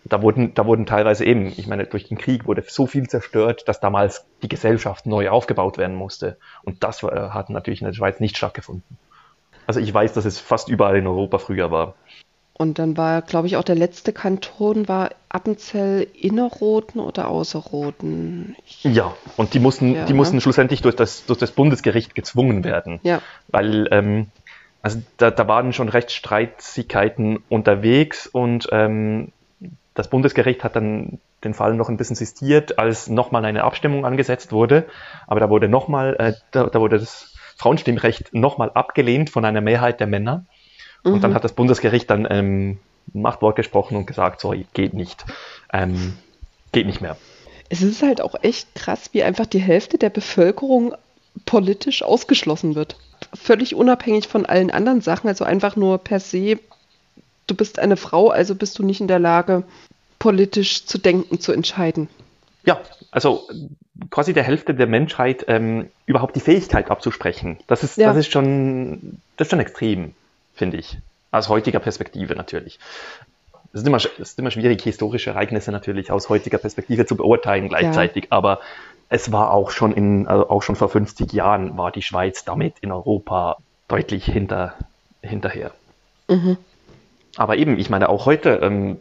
da 0.09 0.23
wurden, 0.23 0.55
da 0.55 0.67
wurden 0.67 0.87
teilweise 0.87 1.25
eben, 1.25 1.47
ich 1.57 1.67
meine, 1.67 1.87
durch 1.87 2.09
den 2.09 2.19
Krieg 2.19 2.47
wurde 2.47 2.63
so 2.67 2.87
viel 2.87 3.09
zerstört, 3.09 3.69
dass 3.69 3.81
damals 3.81 4.27
die 4.43 4.49
Gesellschaft 4.49 5.07
neu 5.07 5.29
aufgebaut 5.31 5.79
werden 5.79 5.97
musste. 5.97 6.39
Und 6.65 6.85
das 6.85 7.03
war, 7.03 7.35
hat 7.35 7.51
natürlich 7.51 7.81
in 7.81 7.87
der 7.87 7.95
Schweiz 7.95 8.21
nicht 8.21 8.37
stattgefunden. 8.37 8.99
Also 9.67 9.81
ich 9.81 9.93
weiß, 9.93 10.15
dass 10.15 10.25
es 10.25 10.39
fast 10.39 10.69
überall 10.69 10.97
in 10.97 11.07
Europa 11.07 11.39
früher 11.39 11.71
war. 11.71 11.95
Und 12.55 12.81
dann 12.81 12.97
war, 12.97 13.23
glaube 13.23 13.47
ich, 13.47 13.57
auch 13.57 13.63
der 13.63 13.77
letzte 13.77 14.13
Kanton 14.13 14.89
war 14.89 15.11
Appenzell 15.29 16.09
Innerrhoden 16.13 17.01
oder 17.01 17.29
Außerrhoden. 17.29 18.57
Ich, 18.67 18.83
ja, 18.83 19.15
und 19.37 19.55
die 19.55 19.61
mussten, 19.61 19.95
ja, 19.95 20.05
die 20.07 20.13
mussten 20.13 20.37
ne? 20.37 20.41
schlussendlich 20.41 20.83
durch 20.83 20.97
das, 20.97 21.25
durch 21.27 21.39
das 21.39 21.53
Bundesgericht 21.53 22.17
gezwungen 22.17 22.65
werden. 22.65 22.99
Ja. 23.05 23.23
Weil, 23.47 23.87
ähm, 23.93 24.27
also 24.83 25.01
da, 25.19 25.31
da 25.31 25.47
waren 25.47 25.73
schon 25.73 25.89
Rechtsstreitigkeiten 25.89 27.45
unterwegs 27.49 28.27
und 28.27 28.69
ähm, 28.73 29.33
das 29.99 30.09
Bundesgericht 30.09 30.63
hat 30.63 30.77
dann 30.77 31.19
den 31.43 31.55
Fall 31.55 31.75
noch 31.75 31.89
ein 31.89 31.97
bisschen 31.97 32.15
sistiert, 32.15 32.79
als 32.79 33.09
nochmal 33.09 33.45
eine 33.45 33.65
Abstimmung 33.65 34.07
angesetzt 34.07 34.53
wurde. 34.53 34.87
Aber 35.27 35.41
da 35.41 35.51
wurde 35.51 35.69
nochmal, 35.69 36.15
äh, 36.21 36.35
da, 36.53 36.67
da 36.67 36.79
wurde 36.79 37.01
das 37.01 37.35
Frauenstimmrecht 37.57 38.33
nochmal 38.33 38.71
abgelehnt 38.73 39.29
von 39.29 39.45
einer 39.45 39.61
Mehrheit 39.61 39.99
der 39.99 40.07
Männer. 40.07 40.47
Und 41.03 41.15
mhm. 41.15 41.21
dann 41.21 41.35
hat 41.35 41.43
das 41.43 41.53
Bundesgericht 41.53 42.09
dann 42.11 42.29
ähm, 42.31 42.79
Machtwort 43.13 43.57
gesprochen 43.57 43.97
und 43.97 44.07
gesagt, 44.07 44.41
sorry, 44.41 44.67
geht 44.73 44.95
nicht. 44.95 45.25
Ähm, 45.73 46.17
geht 46.71 46.87
nicht 46.87 47.01
mehr. 47.01 47.17
Es 47.69 47.83
ist 47.83 48.01
halt 48.01 48.21
auch 48.21 48.37
echt 48.43 48.77
krass, 48.77 49.11
wie 49.13 49.25
einfach 49.25 49.47
die 49.47 49.59
Hälfte 49.59 49.99
der 49.99 50.11
Bevölkerung 50.11 50.95
politisch 51.45 52.05
ausgeschlossen 52.05 52.77
wird. 52.77 52.97
Völlig 53.35 53.75
unabhängig 53.75 54.29
von 54.29 54.47
allen 54.47 54.71
anderen 54.71 55.01
Sachen, 55.01 55.27
also 55.27 55.45
einfach 55.45 55.75
nur 55.75 55.99
per 55.99 56.21
se, 56.21 56.61
du 57.49 57.57
bist 57.57 57.81
eine 57.81 57.97
Frau, 57.97 58.29
also 58.29 58.55
bist 58.55 58.79
du 58.79 58.85
nicht 58.85 59.01
in 59.01 59.09
der 59.09 59.19
Lage, 59.19 59.65
politisch 60.21 60.87
zu 60.87 60.99
denken, 60.99 61.41
zu 61.41 61.53
entscheiden. 61.53 62.09
Ja, 62.65 62.81
also 63.11 63.49
quasi 64.11 64.33
der 64.33 64.45
Hälfte 64.45 64.75
der 64.75 64.87
Menschheit 64.87 65.45
ähm, 65.49 65.89
überhaupt 66.07 66.37
die 66.37 66.41
Fähigkeit 66.41 66.91
abzusprechen. 66.91 67.59
Das 67.67 67.83
ist, 67.83 67.97
ja. 67.97 68.09
das 68.09 68.19
ist 68.19 68.31
schon, 68.31 69.21
das 69.37 69.47
ist 69.47 69.51
schon 69.51 69.61
extrem 69.61 70.15
finde 70.59 70.77
ich. 70.77 70.99
Aus 71.31 71.49
heutiger 71.49 71.79
Perspektive 71.79 72.35
natürlich. 72.35 72.79
Es 73.73 73.81
ist, 73.81 73.87
immer, 73.87 73.97
es 73.97 74.07
ist 74.07 74.39
immer 74.39 74.51
schwierig, 74.51 74.83
historische 74.83 75.31
Ereignisse 75.31 75.71
natürlich 75.73 76.11
aus 76.11 76.29
heutiger 76.29 76.59
Perspektive 76.59 77.07
zu 77.07 77.17
beurteilen 77.17 77.69
gleichzeitig, 77.69 78.25
ja. 78.25 78.31
aber 78.31 78.61
es 79.09 79.31
war 79.31 79.53
auch 79.53 79.71
schon 79.71 79.93
in, 79.93 80.27
also 80.27 80.49
auch 80.51 80.63
schon 80.63 80.77
vor 80.77 80.89
50 80.89 81.33
Jahren 81.33 81.77
war 81.77 81.93
die 81.93 82.03
Schweiz 82.03 82.45
damit 82.45 82.75
in 82.81 82.93
Europa 82.93 83.59
deutlich 83.87 84.25
hinter, 84.25 84.75
hinterher. 85.23 85.73
Mhm. 86.29 86.57
Aber 87.39 87.57
eben, 87.57 87.79
ich 87.79 87.89
meine, 87.89 88.09
auch 88.09 88.27
heute, 88.27 88.59
ähm, 88.63 88.99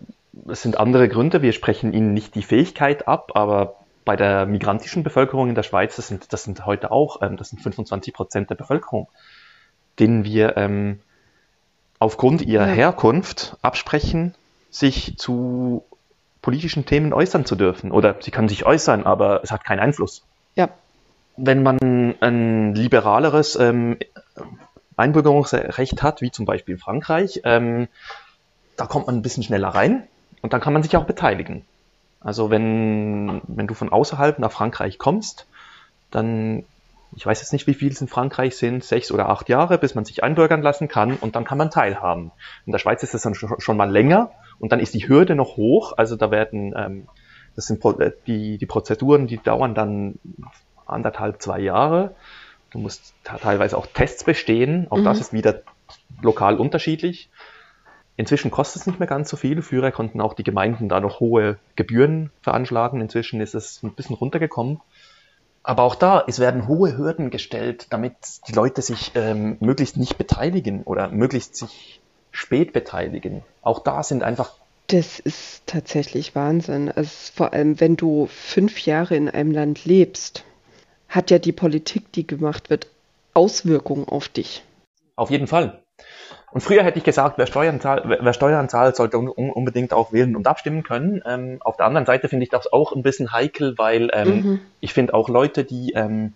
es 0.47 0.61
sind 0.61 0.77
andere 0.77 1.09
Gründe. 1.09 1.41
Wir 1.41 1.53
sprechen 1.53 1.91
ihnen 1.91 2.13
nicht 2.13 2.35
die 2.35 2.43
Fähigkeit 2.43 3.07
ab, 3.07 3.31
aber 3.33 3.77
bei 4.05 4.15
der 4.15 4.45
migrantischen 4.45 5.01
Bevölkerung 5.01 5.49
in 5.49 5.55
der 5.55 5.63
Schweiz, 5.63 5.95
das 5.95 6.07
sind, 6.07 6.31
das 6.31 6.43
sind 6.43 6.63
heute 6.67 6.91
auch, 6.91 7.23
ähm, 7.23 7.35
das 7.35 7.49
sind 7.49 7.63
25 7.63 8.13
Prozent 8.13 8.51
der 8.51 8.55
Bevölkerung, 8.55 9.07
denen 9.97 10.23
wir 10.23 10.55
ähm, 10.55 10.99
aufgrund 11.97 12.43
ihrer 12.43 12.67
ja. 12.67 12.73
Herkunft 12.73 13.57
absprechen, 13.63 14.35
sich 14.69 15.17
zu 15.17 15.83
politischen 16.43 16.85
Themen 16.85 17.13
äußern 17.13 17.43
zu 17.43 17.55
dürfen. 17.55 17.91
Oder 17.91 18.17
sie 18.19 18.29
kann 18.29 18.47
sich 18.47 18.67
äußern, 18.67 19.07
aber 19.07 19.41
es 19.43 19.51
hat 19.51 19.63
keinen 19.63 19.79
Einfluss. 19.79 20.23
Ja. 20.53 20.69
Wenn 21.37 21.63
man 21.63 21.79
ein 22.19 22.75
liberaleres 22.75 23.55
ähm, 23.55 23.97
Einbürgerungsrecht 24.95 26.03
hat, 26.03 26.21
wie 26.21 26.29
zum 26.29 26.45
Beispiel 26.45 26.77
Frankreich, 26.77 27.41
ähm, 27.43 27.87
da 28.77 28.85
kommt 28.85 29.07
man 29.07 29.17
ein 29.17 29.21
bisschen 29.21 29.43
schneller 29.43 29.69
rein 29.69 30.07
und 30.41 30.53
dann 30.53 30.61
kann 30.61 30.73
man 30.73 30.83
sich 30.83 30.95
auch 30.95 31.05
beteiligen. 31.05 31.65
Also 32.21 32.49
wenn, 32.49 33.41
wenn 33.47 33.67
du 33.67 33.73
von 33.73 33.89
außerhalb 33.91 34.39
nach 34.39 34.51
Frankreich 34.51 34.97
kommst, 34.97 35.47
dann 36.11 36.63
ich 37.15 37.25
weiß 37.25 37.39
jetzt 37.39 37.53
nicht, 37.53 37.67
wie 37.67 37.73
viel 37.73 37.91
es 37.91 38.01
in 38.01 38.07
Frankreich 38.07 38.57
sind, 38.57 38.83
sechs 38.83 39.11
oder 39.11 39.29
acht 39.29 39.49
Jahre, 39.49 39.77
bis 39.77 39.95
man 39.95 40.05
sich 40.05 40.23
einbürgern 40.23 40.61
lassen 40.61 40.87
kann 40.87 41.15
und 41.15 41.35
dann 41.35 41.45
kann 41.45 41.57
man 41.57 41.71
teilhaben. 41.71 42.31
In 42.65 42.71
der 42.71 42.79
Schweiz 42.79 43.01
ist 43.01 43.13
das 43.13 43.21
dann 43.21 43.33
schon 43.33 43.77
mal 43.77 43.89
länger 43.89 44.31
und 44.59 44.71
dann 44.71 44.79
ist 44.79 44.93
die 44.93 45.07
Hürde 45.07 45.35
noch 45.35 45.55
hoch. 45.57 45.93
Also 45.97 46.15
da 46.15 46.31
werden, 46.31 46.73
ähm, 46.77 47.07
das 47.55 47.67
sind 47.67 47.83
äh, 47.85 48.11
die, 48.27 48.57
die 48.57 48.65
Prozeduren, 48.65 49.27
die 49.27 49.37
dauern 49.37 49.73
dann 49.73 50.19
anderthalb, 50.85 51.41
zwei 51.41 51.59
Jahre. 51.59 52.13
Du 52.71 52.79
musst 52.79 53.13
teilweise 53.23 53.77
auch 53.77 53.87
Tests 53.87 54.23
bestehen. 54.23 54.87
Auch 54.89 54.97
mhm. 54.97 55.05
das 55.05 55.21
ist 55.21 55.33
wieder 55.33 55.61
lokal 56.21 56.57
unterschiedlich. 56.57 57.29
Inzwischen 58.17 58.49
kostet 58.49 58.81
es 58.81 58.87
nicht 58.87 58.99
mehr 58.99 59.07
ganz 59.07 59.29
so 59.29 59.37
viel. 59.37 59.61
Früher 59.61 59.91
konnten 59.91 60.21
auch 60.21 60.33
die 60.33 60.43
Gemeinden 60.43 60.89
da 60.89 60.99
noch 60.99 61.19
hohe 61.19 61.59
Gebühren 61.75 62.31
veranschlagen. 62.41 62.99
Inzwischen 62.99 63.39
ist 63.41 63.53
es 63.53 63.81
ein 63.83 63.93
bisschen 63.93 64.15
runtergekommen. 64.15 64.81
Aber 65.61 65.83
auch 65.83 65.95
da, 65.95 66.23
es 66.27 66.39
werden 66.39 66.67
hohe 66.67 66.97
Hürden 66.97 67.29
gestellt, 67.29 67.87
damit 67.91 68.15
die 68.47 68.53
Leute 68.53 68.81
sich 68.81 69.11
ähm, 69.15 69.57
möglichst 69.59 69.97
nicht 69.97 70.17
beteiligen 70.17 70.83
oder 70.83 71.09
möglichst 71.09 71.55
sich 71.55 72.01
spät 72.31 72.73
beteiligen. 72.73 73.43
Auch 73.61 73.79
da 73.79 74.01
sind 74.01 74.23
einfach. 74.23 74.55
Das 74.87 75.19
ist 75.19 75.63
tatsächlich 75.67 76.33
Wahnsinn. 76.35 76.89
Also 76.89 77.11
vor 77.35 77.53
allem, 77.53 77.79
wenn 77.79 77.97
du 77.97 78.27
fünf 78.27 78.85
Jahre 78.85 79.15
in 79.15 79.29
einem 79.29 79.51
Land 79.51 79.85
lebst, 79.85 80.43
hat 81.07 81.29
ja 81.29 81.37
die 81.37 81.51
Politik, 81.51 82.11
die 82.13 82.25
gemacht 82.25 82.69
wird, 82.69 82.87
Auswirkungen 83.33 84.07
auf 84.07 84.27
dich. 84.27 84.63
Auf 85.15 85.29
jeden 85.29 85.47
Fall. 85.47 85.83
Und 86.51 86.61
früher 86.61 86.83
hätte 86.83 86.97
ich 86.97 87.03
gesagt, 87.03 87.37
wer 87.37 87.45
Steuern 87.45 87.81
zahlt, 87.81 88.03
wer 88.05 88.33
Steuern 88.33 88.69
zahlt 88.69 88.95
sollte 88.95 89.17
un 89.17 89.29
unbedingt 89.29 89.93
auch 89.93 90.13
wählen 90.13 90.35
und 90.35 90.47
abstimmen 90.47 90.83
können. 90.83 91.21
Ähm, 91.25 91.57
auf 91.59 91.77
der 91.77 91.85
anderen 91.85 92.05
Seite 92.05 92.29
finde 92.29 92.43
ich 92.43 92.49
das 92.49 92.71
auch 92.71 92.93
ein 92.93 93.03
bisschen 93.03 93.31
heikel, 93.31 93.77
weil 93.77 94.09
ähm, 94.13 94.29
mhm. 94.29 94.59
ich 94.79 94.93
finde 94.93 95.13
auch 95.13 95.29
Leute, 95.29 95.65
die, 95.65 95.91
ähm, 95.93 96.33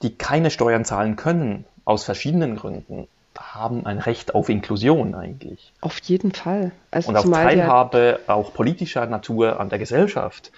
die 0.00 0.14
keine 0.14 0.50
Steuern 0.50 0.84
zahlen 0.84 1.16
können, 1.16 1.64
aus 1.84 2.04
verschiedenen 2.04 2.56
Gründen, 2.56 3.08
haben 3.38 3.86
ein 3.86 3.98
Recht 3.98 4.34
auf 4.34 4.48
Inklusion 4.48 5.14
eigentlich. 5.14 5.72
Auf 5.80 5.98
jeden 6.00 6.32
Fall. 6.32 6.72
Also 6.90 7.10
und 7.10 7.16
auf 7.16 7.30
Teilhabe 7.30 8.20
auch 8.26 8.54
politischer 8.54 9.06
Natur 9.06 9.60
an 9.60 9.68
der 9.68 9.78
Gesellschaft. 9.78 10.50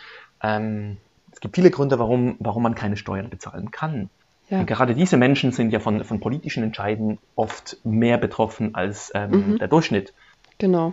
Ähm, 0.42 0.98
es 1.32 1.40
gibt 1.40 1.56
viele 1.56 1.70
Gründe, 1.70 1.98
warum, 1.98 2.36
warum 2.38 2.62
man 2.62 2.74
keine 2.74 2.96
Steuern 2.96 3.28
bezahlen 3.28 3.70
kann. 3.70 4.08
Ja. 4.48 4.62
Gerade 4.64 4.94
diese 4.94 5.16
Menschen 5.16 5.52
sind 5.52 5.72
ja 5.72 5.80
von, 5.80 6.04
von 6.04 6.20
politischen 6.20 6.62
Entscheiden 6.62 7.18
oft 7.34 7.78
mehr 7.84 8.18
betroffen 8.18 8.74
als 8.74 9.10
ähm, 9.14 9.52
mhm. 9.52 9.58
der 9.58 9.68
Durchschnitt. 9.68 10.12
Genau. 10.58 10.92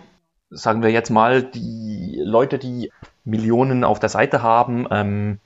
Sagen 0.50 0.82
wir 0.82 0.92
jetzt 0.92 1.10
mal, 1.10 1.44
die 1.44 2.22
Leute, 2.24 2.58
die 2.58 2.92
Millionen 3.24 3.84
auf 3.84 4.00
der 4.00 4.10
Seite 4.10 4.42
haben, 4.42 4.88
ähm, 4.90 5.40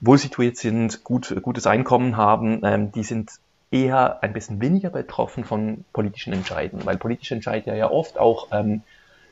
wohl 0.00 0.18
situiert 0.18 0.56
sind, 0.56 1.04
gut, 1.04 1.36
gutes 1.42 1.66
Einkommen 1.66 2.16
haben, 2.16 2.62
ähm, 2.64 2.92
die 2.92 3.04
sind 3.04 3.32
eher 3.70 4.22
ein 4.22 4.32
bisschen 4.32 4.60
weniger 4.60 4.90
betroffen 4.90 5.44
von 5.44 5.84
politischen 5.92 6.32
Entscheiden, 6.32 6.84
weil 6.84 6.96
politische 6.96 7.34
Entscheide 7.34 7.76
ja 7.76 7.90
oft 7.90 8.18
auch 8.18 8.48
ähm, 8.50 8.82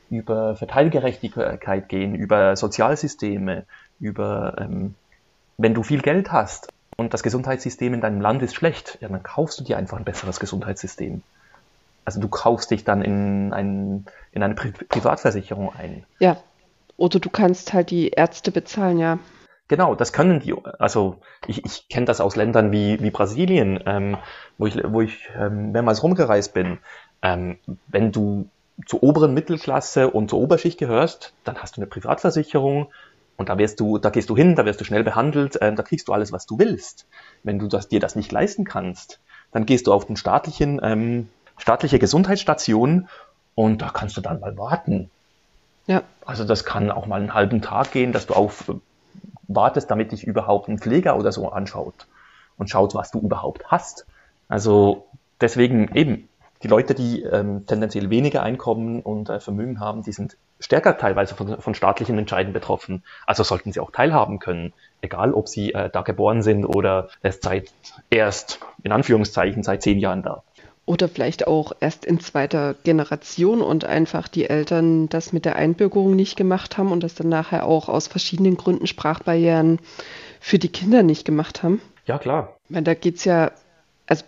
über 0.09 0.55
Verteilgerechtigkeit 0.55 1.89
gehen, 1.89 2.15
über 2.15 2.55
Sozialsysteme, 2.55 3.65
über 3.99 4.55
ähm, 4.59 4.95
wenn 5.57 5.73
du 5.73 5.83
viel 5.83 6.01
Geld 6.01 6.31
hast, 6.31 6.71
und 6.99 7.13
das 7.13 7.23
Gesundheitssystem 7.23 7.93
in 7.93 8.01
deinem 8.01 8.19
Land 8.19 8.43
ist 8.43 8.55
schlecht, 8.55 8.97
ja, 9.01 9.07
dann 9.07 9.23
kaufst 9.23 9.59
du 9.59 9.63
dir 9.63 9.77
einfach 9.77 9.97
ein 9.97 10.03
besseres 10.03 10.39
Gesundheitssystem. 10.39 11.23
Also 12.03 12.19
du 12.19 12.27
kaufst 12.27 12.71
dich 12.71 12.83
dann 12.83 13.01
in, 13.01 13.53
ein, 13.53 14.05
in 14.31 14.43
eine 14.43 14.53
Pri 14.55 14.71
Privatversicherung 14.71 15.71
ein. 15.75 16.03
Ja. 16.19 16.37
Oder 16.97 17.19
du 17.19 17.29
kannst 17.29 17.71
halt 17.71 17.91
die 17.91 18.09
Ärzte 18.09 18.51
bezahlen, 18.51 18.99
ja. 18.99 19.19
Genau, 19.69 19.95
das 19.95 20.11
können 20.11 20.41
die. 20.41 20.53
Also 20.79 21.21
ich, 21.47 21.63
ich 21.63 21.87
kenne 21.87 22.05
das 22.05 22.19
aus 22.19 22.35
Ländern 22.35 22.71
wie, 22.71 22.99
wie 23.01 23.11
Brasilien, 23.11 23.81
ähm, 23.85 24.17
wo 24.57 24.67
ich, 24.67 24.75
wo 24.83 25.01
ich 25.01 25.29
ähm, 25.39 25.71
mehrmals 25.71 26.03
rumgereist 26.03 26.53
bin. 26.53 26.79
Ähm, 27.21 27.59
wenn 27.87 28.11
du 28.11 28.49
zur 28.85 29.03
oberen 29.03 29.33
Mittelklasse 29.33 30.09
und 30.09 30.29
zur 30.29 30.39
Oberschicht 30.39 30.79
gehörst, 30.79 31.33
dann 31.43 31.57
hast 31.59 31.77
du 31.77 31.81
eine 31.81 31.87
Privatversicherung, 31.87 32.87
und 33.39 33.47
da 33.47 33.57
wirst 33.57 33.79
du, 33.79 33.97
da 33.97 34.09
gehst 34.09 34.29
du 34.29 34.35
hin, 34.35 34.57
da 34.57 34.65
wirst 34.65 34.81
du 34.81 34.83
schnell 34.83 35.05
behandelt, 35.05 35.55
äh, 35.61 35.73
da 35.73 35.81
kriegst 35.81 36.09
du 36.09 36.13
alles, 36.13 36.33
was 36.33 36.45
du 36.45 36.59
willst. 36.59 37.07
Wenn 37.41 37.57
du 37.57 37.67
das, 37.67 37.87
dir 37.87 38.01
das 38.01 38.17
nicht 38.17 38.33
leisten 38.33 38.65
kannst, 38.65 39.21
dann 39.53 39.65
gehst 39.65 39.87
du 39.87 39.93
auf 39.93 40.05
den 40.05 40.17
staatlichen, 40.17 40.81
ähm, 40.83 41.29
staatliche 41.57 41.99
Gesundheitsstation 41.99 43.07
und 43.55 43.81
da 43.81 43.91
kannst 43.91 44.17
du 44.17 44.21
dann 44.21 44.41
mal 44.41 44.57
warten. 44.57 45.09
Ja. 45.87 46.03
Also 46.25 46.43
das 46.43 46.65
kann 46.65 46.91
auch 46.91 47.07
mal 47.07 47.15
einen 47.15 47.33
halben 47.33 47.61
Tag 47.61 47.93
gehen, 47.93 48.11
dass 48.11 48.27
du 48.27 48.33
auf 48.33 48.67
äh, 48.67 48.73
wartest, 49.47 49.89
damit 49.89 50.11
dich 50.11 50.25
überhaupt 50.25 50.67
ein 50.67 50.77
Pfleger 50.77 51.17
oder 51.17 51.31
so 51.31 51.49
anschaut 51.49 52.07
und 52.57 52.69
schaut, 52.69 52.93
was 52.93 53.09
du 53.09 53.21
überhaupt 53.21 53.71
hast. 53.71 54.05
Also 54.49 55.07
deswegen 55.39 55.95
eben, 55.95 56.27
die 56.63 56.67
Leute, 56.67 56.93
die 56.93 57.23
ähm, 57.23 57.65
tendenziell 57.65 58.09
weniger 58.09 58.43
Einkommen 58.43 59.01
und 59.01 59.29
äh, 59.29 59.39
Vermögen 59.39 59.79
haben, 59.79 60.03
die 60.03 60.11
sind 60.11 60.37
stärker 60.59 60.97
teilweise 60.97 61.35
von, 61.35 61.61
von, 61.61 61.73
staatlichen 61.73 62.17
Entscheiden 62.17 62.51
betroffen. 62.51 63.03
Also 63.25 63.43
sollten 63.43 63.71
sie 63.71 63.79
auch 63.79 63.91
teilhaben 63.91 64.39
können, 64.39 64.73
egal 65.01 65.33
ob 65.33 65.47
sie 65.47 65.73
äh, 65.73 65.89
da 65.89 66.01
geboren 66.01 66.41
sind 66.41 66.65
oder 66.65 67.09
erst 67.23 67.43
seit 67.43 67.71
erst 68.09 68.59
in 68.83 68.91
Anführungszeichen 68.91 69.63
seit 69.63 69.83
zehn 69.83 69.99
Jahren 69.99 70.21
da. 70.21 70.43
Oder 70.85 71.07
vielleicht 71.07 71.45
auch 71.47 71.71
erst 71.79 72.03
in 72.03 72.19
zweiter 72.19 72.73
Generation 72.83 73.61
und 73.61 73.85
einfach 73.85 74.27
die 74.27 74.49
Eltern 74.49 75.07
das 75.07 75.31
mit 75.31 75.45
der 75.45 75.55
Einbürgerung 75.55 76.15
nicht 76.15 76.35
gemacht 76.35 76.77
haben 76.79 76.91
und 76.91 77.03
das 77.03 77.13
dann 77.13 77.29
nachher 77.29 77.67
auch 77.67 77.89
aus 77.89 78.07
verschiedenen 78.07 78.57
Gründen 78.57 78.87
Sprachbarrieren 78.87 79.79
für 80.39 80.57
die 80.57 80.69
Kinder 80.69 81.03
nicht 81.03 81.25
gemacht 81.25 81.61
haben. 81.61 81.79
Ja, 82.07 82.17
klar. 82.17 82.57
Weil 82.69 82.81
da 82.81 82.95
geht 82.95 83.17
es 83.17 83.25
ja, 83.25 83.51
also 84.07 84.25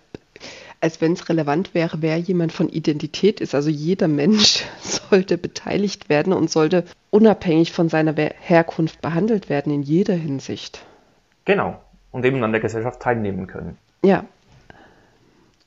als 0.81 0.99
wenn 0.99 1.13
es 1.13 1.29
relevant 1.29 1.73
wäre, 1.73 2.01
wer 2.01 2.17
jemand 2.17 2.51
von 2.51 2.69
Identität 2.69 3.39
ist. 3.39 3.55
Also 3.55 3.69
jeder 3.69 4.07
Mensch 4.07 4.65
sollte 4.81 5.37
beteiligt 5.37 6.09
werden 6.09 6.33
und 6.33 6.49
sollte 6.49 6.83
unabhängig 7.09 7.71
von 7.71 7.89
seiner 7.89 8.13
Herkunft 8.13 9.01
behandelt 9.01 9.49
werden 9.49 9.73
in 9.73 9.83
jeder 9.83 10.15
Hinsicht. 10.15 10.83
Genau. 11.45 11.79
Und 12.11 12.25
eben 12.25 12.43
an 12.43 12.51
der 12.51 12.61
Gesellschaft 12.61 13.01
teilnehmen 13.01 13.47
können. 13.47 13.77
Ja, 14.03 14.25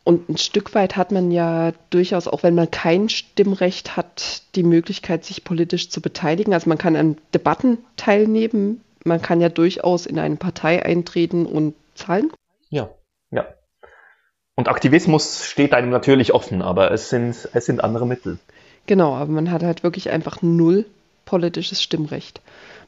und 0.04 0.28
ein 0.28 0.37
Stück 0.37 0.75
weit 0.75 0.97
hat 0.97 1.12
man 1.12 1.30
ja 1.30 1.73
durchaus, 1.88 2.28
auch 2.28 2.42
wenn 2.42 2.54
man 2.54 2.71
kein 2.71 3.09
Stimmrecht 3.09 3.97
hat, 3.97 4.42
die 4.54 4.62
Möglichkeit, 4.62 5.25
sich 5.25 5.44
politisch 5.44 5.88
zu 5.88 6.02
beteiligen. 6.02 6.52
Also 6.52 6.68
man 6.68 6.76
kann 6.76 6.94
an 6.94 7.16
Debatten 7.33 7.78
teilnehmen, 7.97 8.83
man 9.04 9.23
kann 9.23 9.40
ja 9.40 9.49
durchaus 9.49 10.04
in 10.04 10.18
eine 10.18 10.37
Partei 10.37 10.85
eintreten 10.85 11.47
und 11.47 11.75
zahlen. 11.94 12.30
Ja, 12.68 12.90
ja. 13.30 13.47
Und 14.56 14.68
Aktivismus 14.68 15.44
steht 15.44 15.73
einem 15.73 15.90
natürlich 15.90 16.32
offen, 16.32 16.62
aber 16.62 16.92
es 16.92 17.08
sind, 17.08 17.49
es 17.52 17.66
sind 17.66 17.82
andere 17.82 18.06
Mittel. 18.06 18.38
Genau, 18.87 19.14
aber 19.14 19.32
man 19.32 19.50
hat 19.50 19.62
halt 19.62 19.82
wirklich 19.82 20.11
einfach 20.11 20.42
null 20.42 20.87
politisches 21.25 21.82
Stimmrecht. 21.82 22.40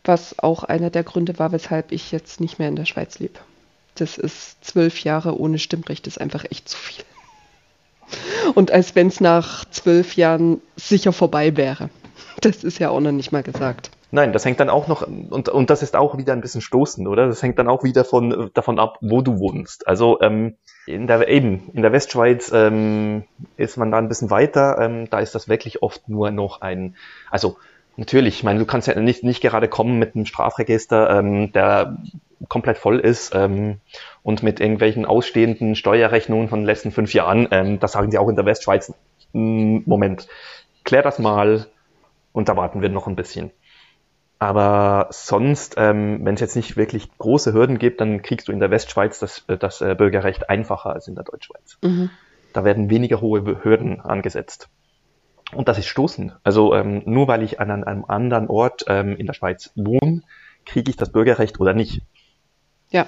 Was 0.05 0.39
auch 0.39 0.63
einer 0.63 0.91
der 0.91 1.03
Gründe 1.03 1.39
war, 1.39 1.53
weshalb 1.53 1.91
ich 1.91 2.13
jetzt 2.13 2.41
nicht 2.41 2.59
mehr 2.59 2.69
in 2.69 2.77
der 2.77 2.85
Schweiz 2.85 3.19
lebe. 3.19 3.41
Das 3.97 4.19
ist 4.19 4.65
zwölf 4.65 5.03
Jahre 5.03 5.39
ohne 5.39 5.59
Stimmrecht, 5.59 6.07
ist 6.07 6.21
einfach 6.21 6.45
echt 6.45 6.69
zu 6.69 6.77
viel. 6.77 7.05
Und 8.55 8.71
als 8.71 8.95
wenn 8.95 9.09
es 9.09 9.21
nach 9.21 9.65
zwölf 9.71 10.15
Jahren 10.15 10.61
sicher 10.77 11.13
vorbei 11.13 11.57
wäre. 11.57 11.91
Das 12.41 12.63
ist 12.63 12.79
ja 12.79 12.91
auch 12.91 13.01
noch 13.01 13.13
nicht 13.13 13.33
mal 13.33 13.43
gesagt. 13.43 13.91
Nein, 14.13 14.33
das 14.33 14.45
hängt 14.45 14.61
dann 14.61 14.71
auch 14.71 14.87
noch, 14.87 15.07
und, 15.07 15.49
und 15.49 15.71
das 15.71 15.83
ist 15.83 15.97
auch 15.97 16.17
wieder 16.17 16.33
ein 16.33 16.41
bisschen 16.41 16.61
stoßend, 16.61 17.09
oder? 17.09 17.27
Das 17.27 17.43
hängt 17.43 17.59
dann 17.59 17.69
auch 17.69 17.83
wieder 17.83 18.05
von, 18.05 18.51
davon 18.55 18.79
ab, 18.79 18.99
wo 19.01 19.21
du 19.21 19.39
wohnst. 19.41 19.89
Also 19.89 20.21
ähm, 20.21 20.57
in 20.87 21.09
der, 21.09 21.29
eben, 21.29 21.71
in 21.73 21.83
der 21.83 21.93
Westschweiz 21.93 22.53
ähm, 22.55 23.25
ist 23.57 23.77
man 23.77 23.91
da 23.91 23.99
ein 23.99 24.09
bisschen 24.09 24.31
weiter, 24.31 24.79
ähm, 24.81 25.11
da 25.11 25.19
ist 25.19 25.35
das 25.35 25.49
wirklich 25.49 25.83
oft 25.83 26.09
nur 26.09 26.31
noch 26.31 26.61
ein, 26.61 26.95
also 27.31 27.57
natürlich, 27.97 28.37
ich 28.37 28.45
meine, 28.45 28.61
du 28.61 28.67
kannst 28.67 28.87
ja 28.87 28.99
nicht, 29.01 29.25
nicht 29.25 29.41
gerade 29.41 29.69
kommen 29.69 29.99
mit 29.99 30.15
einem 30.15 30.27
Strafregister, 30.27 31.11
ähm, 31.11 31.51
der 31.53 31.99
komplett 32.49 32.79
voll 32.79 33.01
ist 33.01 33.35
ähm, 33.35 33.81
und 34.23 34.45
mit 34.45 34.61
irgendwelchen 34.61 35.05
ausstehenden 35.05 35.75
Steuerrechnungen 35.75 36.49
von 36.49 36.61
den 36.61 36.67
letzten 36.67 36.93
fünf 36.93 37.13
Jahren, 37.13 37.49
ähm, 37.51 37.81
das 37.81 37.93
sagen 37.93 38.13
sie 38.13 38.19
auch 38.19 38.29
in 38.29 38.37
der 38.37 38.47
Westschweiz, 38.47 38.95
Moment, 39.33 40.29
klär 40.85 41.03
das 41.03 41.19
mal 41.19 41.67
und 42.33 42.49
da 42.49 42.57
warten 42.57 42.81
wir 42.81 42.89
noch 42.89 43.09
ein 43.09 43.17
bisschen. 43.17 43.51
Aber 44.39 45.09
sonst, 45.11 45.75
ähm, 45.79 46.21
wenn 46.25 46.35
es 46.35 46.41
jetzt 46.41 46.57
nicht 46.57 46.77
wirklich 46.77 47.09
große 47.17 47.55
Hürden 47.55 47.79
gibt, 47.79 48.01
dann 48.01 48.21
kriegst 48.21 48.49
du 48.49 48.53
in 48.53 48.61
der 48.61 48.71
Westschweiz 48.71 49.19
das, 49.19 49.45
äh, 49.49 49.57
das 49.57 49.81
äh, 49.81 49.95
Bürgerrecht 49.97 50.51
einfacher 50.51 50.91
als 50.91 51.09
in 51.09 51.15
der 51.15 51.25
Deutschschweiz. 51.25 51.79
Mhm. 51.83 52.11
Da 52.53 52.65
werden 52.65 52.91
weniger 52.91 53.21
hohe 53.21 53.65
Hürden 53.65 54.01
angesetzt. 54.01 54.69
Und 55.53 55.69
das 55.69 55.79
ist 55.79 55.87
stoßend. 55.87 56.37
Also 56.43 56.75
ähm, 56.75 57.03
nur 57.07 57.29
weil 57.29 57.43
ich 57.43 57.61
an 57.61 57.71
einem 57.71 58.05
anderen 58.05 58.49
Ort 58.49 58.85
ähm, 58.89 59.17
in 59.17 59.27
der 59.27 59.35
Schweiz 59.35 59.71
wohne, 59.75 60.23
kriege 60.65 60.91
ich 60.91 60.97
das 60.97 61.13
Bürgerrecht 61.13 61.61
oder 61.61 61.73
nicht. 61.73 62.03
Ja. 62.91 63.07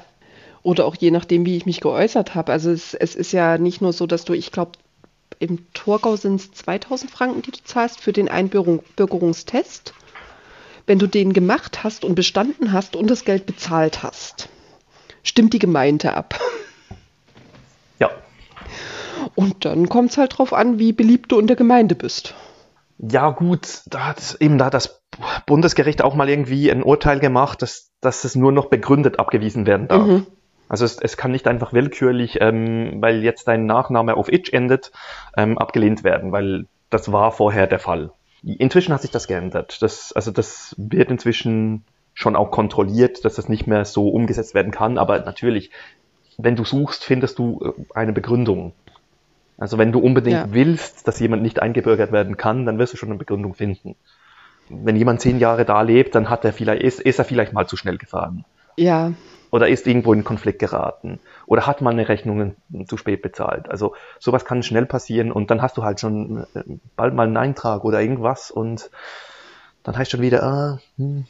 Oder 0.62 0.86
auch 0.86 0.96
je 0.96 1.10
nachdem, 1.10 1.44
wie 1.46 1.56
ich 1.56 1.66
mich 1.66 1.80
geäußert 1.80 2.34
habe. 2.34 2.52
Also 2.52 2.70
es, 2.70 2.94
es 2.94 3.16
ist 3.16 3.32
ja 3.32 3.58
nicht 3.58 3.80
nur 3.80 3.92
so, 3.92 4.06
dass 4.06 4.24
du, 4.24 4.32
ich 4.32 4.52
glaube, 4.52 4.72
im 5.38 5.72
Torgau 5.72 6.16
sind 6.16 6.40
es 6.40 6.52
2000 6.52 7.10
Franken, 7.10 7.42
die 7.42 7.50
du 7.50 7.58
zahlst 7.62 8.00
für 8.00 8.12
den 8.12 8.28
Einbürgerungstest. 8.28 9.94
Wenn 10.88 10.98
du 10.98 11.07
den 11.07 11.35
gemacht 11.35 11.85
hast 11.85 12.03
und 12.03 12.14
bestanden 12.14 12.72
hast 12.72 12.96
und 12.96 13.11
das 13.11 13.27
Geld 13.27 13.44
bezahlt 13.44 14.03
hast, 14.03 14.48
stimmt 15.22 15.53
die 15.53 15.59
Gemeinde 15.59 16.14
ab. 16.14 16.40
Ja. 17.98 18.11
Und 19.35 19.66
dann 19.66 19.90
kommt 19.90 20.12
es 20.12 20.16
halt 20.16 20.38
drauf 20.38 20.55
an, 20.55 20.79
wie 20.79 20.94
beliebt 20.94 21.31
du 21.31 21.38
in 21.38 21.46
der 21.46 21.57
Gemeinde 21.57 21.94
bist. 21.94 22.35
Ja, 22.96 23.29
gut, 23.29 23.83
da 23.85 24.07
hat 24.07 24.38
eben 24.40 24.57
da 24.57 24.70
das 24.70 25.03
Bundesgericht 25.44 26.01
auch 26.01 26.14
mal 26.14 26.31
irgendwie 26.31 26.70
ein 26.70 26.83
Urteil 26.83 27.20
gemacht, 27.20 27.61
dass, 27.61 27.90
dass 28.01 28.24
es 28.24 28.35
nur 28.35 28.53
noch 28.53 28.66
begründet 28.66 29.18
abgewiesen 29.18 29.66
werden 29.66 29.88
darf. 29.88 30.07
Mhm. 30.07 30.27
Also 30.70 30.87
es, 30.87 30.98
es 30.98 31.18
kann 31.18 31.33
nicht 31.33 31.46
einfach 31.46 31.74
willkürlich, 31.74 32.38
ähm, 32.40 33.03
weil 33.03 33.22
jetzt 33.22 33.46
dein 33.46 33.66
Nachname 33.66 34.16
auf 34.16 34.33
itch 34.33 34.55
endet, 34.55 34.90
ähm, 35.37 35.59
abgelehnt 35.59 36.03
werden, 36.03 36.33
weil 36.33 36.64
das 36.88 37.12
war 37.12 37.31
vorher 37.31 37.66
der 37.66 37.79
Fall. 37.79 38.11
Inzwischen 38.42 38.92
hat 38.92 39.03
sich 39.03 39.11
das 39.11 39.27
geändert. 39.27 39.83
Das, 39.83 40.12
also 40.12 40.31
das 40.31 40.74
wird 40.79 41.11
inzwischen 41.11 41.85
schon 42.14 42.37
auch 42.37 42.51
kontrolliert, 42.51 43.24
dass 43.24 43.35
das 43.35 43.48
nicht 43.48 43.66
mehr 43.66 43.85
so 43.85 44.09
umgesetzt 44.09 44.55
werden 44.55 44.72
kann. 44.72 44.98
Aber 44.98 45.20
natürlich, 45.20 45.70
wenn 46.37 46.57
du 46.57 46.64
suchst, 46.64 47.05
findest 47.05 47.38
du 47.38 47.61
äh, 47.62 47.83
eine 47.94 48.12
Begründung. 48.12 48.72
Also 49.57 49.77
wenn 49.79 49.92
du 49.92 49.98
unbedingt 49.98 50.37
ja. 50.37 50.53
willst, 50.53 51.07
dass 51.09 51.18
jemand 51.18 51.42
nicht 51.42 51.61
eingebürgert 51.61 52.12
werden 52.12 52.37
kann, 52.37 52.64
dann 52.64 52.79
wirst 52.79 52.92
du 52.92 52.96
schon 52.96 53.11
eine 53.11 53.18
Begründung 53.18 53.55
finden. 53.55 53.96
Wenn 54.68 54.96
jemand 54.96 55.20
zehn 55.20 55.38
Jahre 55.38 55.64
da 55.64 55.83
lebt, 55.83 56.14
dann 56.14 56.31
hat 56.31 56.44
er 56.44 56.53
vielleicht, 56.53 56.83
ist, 56.83 57.01
ist 57.01 57.18
er 57.18 57.24
vielleicht 57.24 57.53
mal 57.53 57.66
zu 57.66 57.77
schnell 57.77 57.98
gefahren. 57.98 58.44
Ja. 58.77 59.12
Oder 59.51 59.68
ist 59.68 59.87
irgendwo 59.87 60.12
in 60.12 60.24
Konflikt 60.24 60.59
geraten. 60.59 61.20
Oder 61.48 61.66
hat 61.66 61.80
man 61.80 61.94
eine 61.94 62.08
Rechnung 62.08 62.56
zu 62.87 62.98
spät 62.98 63.22
bezahlt. 63.22 63.70
Also 63.70 63.94
sowas 64.18 64.44
kann 64.44 64.62
schnell 64.62 64.84
passieren 64.84 65.32
und 65.32 65.50
dann 65.50 65.62
hast 65.62 65.78
du 65.78 65.82
halt 65.82 65.98
schon 65.98 66.46
äh, 66.54 66.62
bald 66.94 67.14
mal 67.14 67.26
einen 67.26 67.38
Eintrag 67.38 67.84
oder 67.84 68.02
irgendwas 68.02 68.50
und 68.50 68.90
dann 69.82 69.96
heißt 69.96 70.11
schon 70.11 70.20
wieder, 70.20 70.42
ah, 70.42 70.78
hm. 70.98 71.24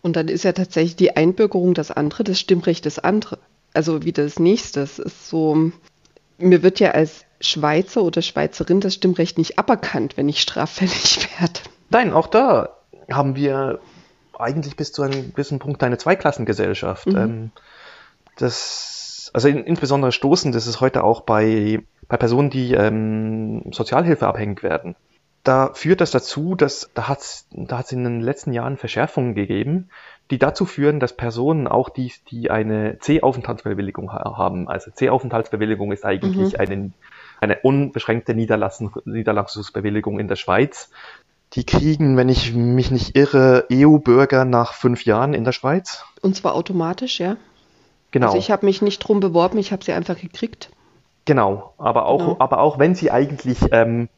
Und 0.00 0.16
dann 0.16 0.28
ist 0.28 0.44
ja 0.44 0.52
tatsächlich 0.52 0.96
die 0.96 1.16
Einbürgerung 1.16 1.74
das 1.74 1.90
andere, 1.90 2.24
das 2.24 2.40
Stimmrecht 2.40 2.86
das 2.86 2.98
andere. 2.98 3.38
Also 3.74 4.04
wie 4.04 4.12
das 4.12 4.38
nächste. 4.38 4.80
Das 4.80 4.98
ist 4.98 5.28
so, 5.28 5.70
mir 6.38 6.62
wird 6.62 6.80
ja 6.80 6.92
als 6.92 7.26
Schweizer 7.42 8.02
oder 8.02 8.22
Schweizerin 8.22 8.80
das 8.80 8.94
Stimmrecht 8.94 9.36
nicht 9.36 9.58
aberkannt, 9.58 10.16
wenn 10.16 10.30
ich 10.30 10.40
straffällig 10.40 11.28
werde. 11.38 11.60
Nein, 11.90 12.14
auch 12.14 12.26
da 12.26 12.76
haben 13.10 13.36
wir 13.36 13.80
eigentlich 14.38 14.76
bis 14.76 14.92
zu 14.92 15.02
einem 15.02 15.32
gewissen 15.32 15.58
Punkt 15.58 15.82
eine 15.82 15.98
Zweiklassengesellschaft. 15.98 17.06
Mhm. 17.06 17.16
Ähm, 17.16 17.50
das, 18.36 18.99
also 19.32 19.48
in, 19.48 19.64
insbesondere 19.64 20.12
stoßend 20.12 20.54
ist 20.54 20.66
es 20.66 20.80
heute 20.80 21.04
auch 21.04 21.22
bei, 21.22 21.82
bei 22.08 22.16
Personen, 22.16 22.50
die 22.50 22.74
ähm, 22.74 23.62
Sozialhilfe 23.72 24.26
abhängig 24.26 24.62
werden. 24.62 24.96
Da 25.42 25.72
führt 25.72 26.00
das 26.00 26.10
dazu, 26.10 26.54
dass 26.54 26.90
da 26.94 27.08
hat 27.08 27.20
es 27.20 27.46
da 27.50 27.78
hat's 27.78 27.92
in 27.92 28.04
den 28.04 28.20
letzten 28.20 28.52
Jahren 28.52 28.76
Verschärfungen 28.76 29.34
gegeben, 29.34 29.88
die 30.30 30.38
dazu 30.38 30.66
führen, 30.66 31.00
dass 31.00 31.16
Personen 31.16 31.66
auch 31.66 31.88
die, 31.88 32.12
die 32.30 32.50
eine 32.50 32.98
C-Aufenthaltsbewilligung 32.98 34.12
haben, 34.12 34.68
also 34.68 34.90
C-Aufenthaltsbewilligung 34.90 35.92
ist 35.92 36.04
eigentlich 36.04 36.52
mhm. 36.52 36.60
eine, 36.60 36.92
eine 37.40 37.58
unbeschränkte 37.62 38.34
Niederlassung, 38.34 38.96
Niederlassungsbewilligung 39.06 40.20
in 40.20 40.28
der 40.28 40.36
Schweiz. 40.36 40.90
Die 41.54 41.64
kriegen, 41.64 42.16
wenn 42.16 42.28
ich 42.28 42.54
mich 42.54 42.92
nicht 42.92 43.16
irre, 43.16 43.66
EU-Bürger 43.72 44.44
nach 44.44 44.74
fünf 44.74 45.04
Jahren 45.04 45.34
in 45.34 45.44
der 45.44 45.52
Schweiz. 45.52 46.04
Und 46.20 46.36
zwar 46.36 46.54
automatisch, 46.54 47.18
ja. 47.18 47.36
Genau. 48.10 48.26
Also 48.26 48.38
ich 48.38 48.50
habe 48.50 48.66
mich 48.66 48.82
nicht 48.82 48.98
drum 49.00 49.20
beworben, 49.20 49.58
ich 49.58 49.72
habe 49.72 49.84
sie 49.84 49.92
einfach 49.92 50.18
gekriegt. 50.18 50.70
Genau, 51.24 51.74
aber 51.78 52.06
auch, 52.06 52.18
genau. 52.18 52.36
aber 52.38 52.60
auch 52.60 52.78
wenn 52.78 52.94
sie 52.94 53.10
eigentlich 53.10 53.58
ähm, 53.72 54.08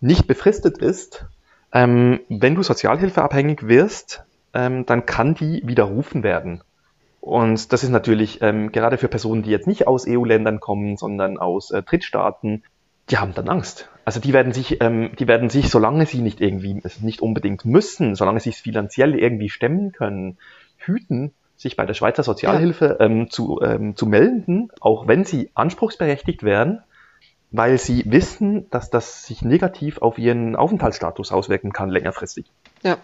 nicht 0.00 0.26
befristet 0.26 0.78
ist, 0.78 1.26
ähm, 1.72 2.20
wenn 2.28 2.54
du 2.54 2.62
sozialhilfeabhängig 2.62 3.68
wirst, 3.68 4.24
ähm, 4.54 4.86
dann 4.86 5.06
kann 5.06 5.34
die 5.34 5.62
widerrufen 5.64 6.22
werden. 6.22 6.62
Und 7.20 7.72
das 7.72 7.82
ist 7.82 7.90
natürlich 7.90 8.40
ähm, 8.40 8.70
gerade 8.70 8.98
für 8.98 9.08
Personen, 9.08 9.42
die 9.42 9.50
jetzt 9.50 9.66
nicht 9.66 9.86
aus 9.86 10.06
EU-Ländern 10.08 10.60
kommen, 10.60 10.96
sondern 10.96 11.38
aus 11.38 11.72
äh, 11.72 11.82
Drittstaaten, 11.82 12.62
die 13.10 13.18
haben 13.18 13.34
dann 13.34 13.48
Angst. 13.48 13.88
Also 14.04 14.20
die 14.20 14.32
werden 14.32 14.52
sich, 14.52 14.80
ähm, 14.80 15.10
die 15.18 15.26
werden 15.26 15.50
sich, 15.50 15.68
solange 15.68 16.06
sie 16.06 16.20
nicht 16.20 16.40
irgendwie, 16.40 16.80
nicht 17.00 17.20
unbedingt 17.20 17.64
müssen, 17.64 18.14
solange 18.14 18.40
sie 18.40 18.50
es 18.50 18.60
finanziell 18.60 19.14
irgendwie 19.16 19.48
stemmen 19.48 19.92
können, 19.92 20.38
hüten, 20.78 21.32
sich 21.56 21.76
bei 21.76 21.86
der 21.86 21.94
Schweizer 21.94 22.22
Sozialhilfe 22.22 22.96
ja. 22.98 23.06
ähm, 23.06 23.30
zu, 23.30 23.60
ähm, 23.62 23.96
zu 23.96 24.06
melden, 24.06 24.70
auch 24.80 25.08
wenn 25.08 25.24
sie 25.24 25.50
anspruchsberechtigt 25.54 26.42
wären, 26.42 26.82
weil 27.50 27.78
sie 27.78 28.04
wissen, 28.06 28.68
dass 28.70 28.90
das 28.90 29.24
sich 29.24 29.42
negativ 29.42 29.98
auf 29.98 30.18
ihren 30.18 30.56
Aufenthaltsstatus 30.56 31.32
auswirken 31.32 31.72
kann, 31.72 31.90
längerfristig. 31.90 32.46
Ja, 32.82 32.98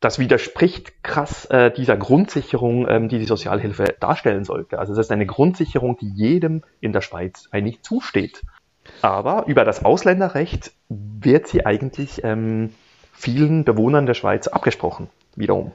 das 0.00 0.18
widerspricht 0.18 1.02
krass 1.02 1.46
äh, 1.46 1.70
dieser 1.70 1.96
Grundsicherung, 1.96 2.86
ähm, 2.88 3.08
die 3.08 3.18
die 3.18 3.24
Sozialhilfe 3.24 3.94
darstellen 3.98 4.44
sollte. 4.44 4.78
Also 4.78 4.94
das 4.94 5.06
ist 5.06 5.12
eine 5.12 5.26
Grundsicherung, 5.26 5.96
die 5.96 6.10
jedem 6.10 6.62
in 6.80 6.92
der 6.92 7.00
Schweiz 7.00 7.48
eigentlich 7.50 7.82
zusteht. 7.82 8.42
Aber 9.02 9.46
über 9.46 9.64
das 9.64 9.84
Ausländerrecht 9.84 10.72
wird 10.88 11.48
sie 11.48 11.64
eigentlich 11.64 12.22
ähm, 12.24 12.72
vielen 13.12 13.64
Bewohnern 13.64 14.06
der 14.06 14.14
Schweiz 14.14 14.48
abgesprochen, 14.48 15.08
wiederum. 15.34 15.72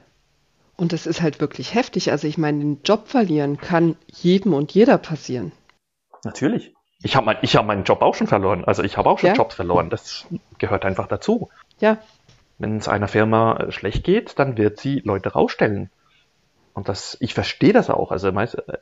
Und 0.82 0.92
das 0.92 1.06
ist 1.06 1.22
halt 1.22 1.40
wirklich 1.40 1.76
heftig. 1.76 2.10
Also 2.10 2.26
ich 2.26 2.38
meine, 2.38 2.58
den 2.58 2.80
Job 2.82 3.06
verlieren 3.06 3.56
kann 3.56 3.94
jedem 4.08 4.52
und 4.52 4.72
jeder 4.72 4.98
passieren. 4.98 5.52
Natürlich. 6.24 6.74
Ich 7.04 7.14
habe 7.14 7.26
mein, 7.26 7.36
hab 7.36 7.66
meinen 7.66 7.84
Job 7.84 8.02
auch 8.02 8.16
schon 8.16 8.26
verloren. 8.26 8.64
Also 8.64 8.82
ich 8.82 8.96
habe 8.96 9.08
auch 9.08 9.20
schon 9.20 9.28
ja. 9.28 9.36
Jobs 9.36 9.54
verloren. 9.54 9.90
Das 9.90 10.26
gehört 10.58 10.84
einfach 10.84 11.06
dazu. 11.06 11.50
Ja. 11.78 11.98
Wenn 12.58 12.78
es 12.78 12.88
einer 12.88 13.06
Firma 13.06 13.58
äh, 13.58 13.70
schlecht 13.70 14.02
geht, 14.02 14.40
dann 14.40 14.58
wird 14.58 14.80
sie 14.80 14.98
Leute 15.04 15.28
rausstellen. 15.34 15.88
Und 16.74 16.88
das, 16.88 17.16
ich 17.20 17.32
verstehe 17.32 17.72
das 17.72 17.88
auch. 17.88 18.10
Also 18.10 18.32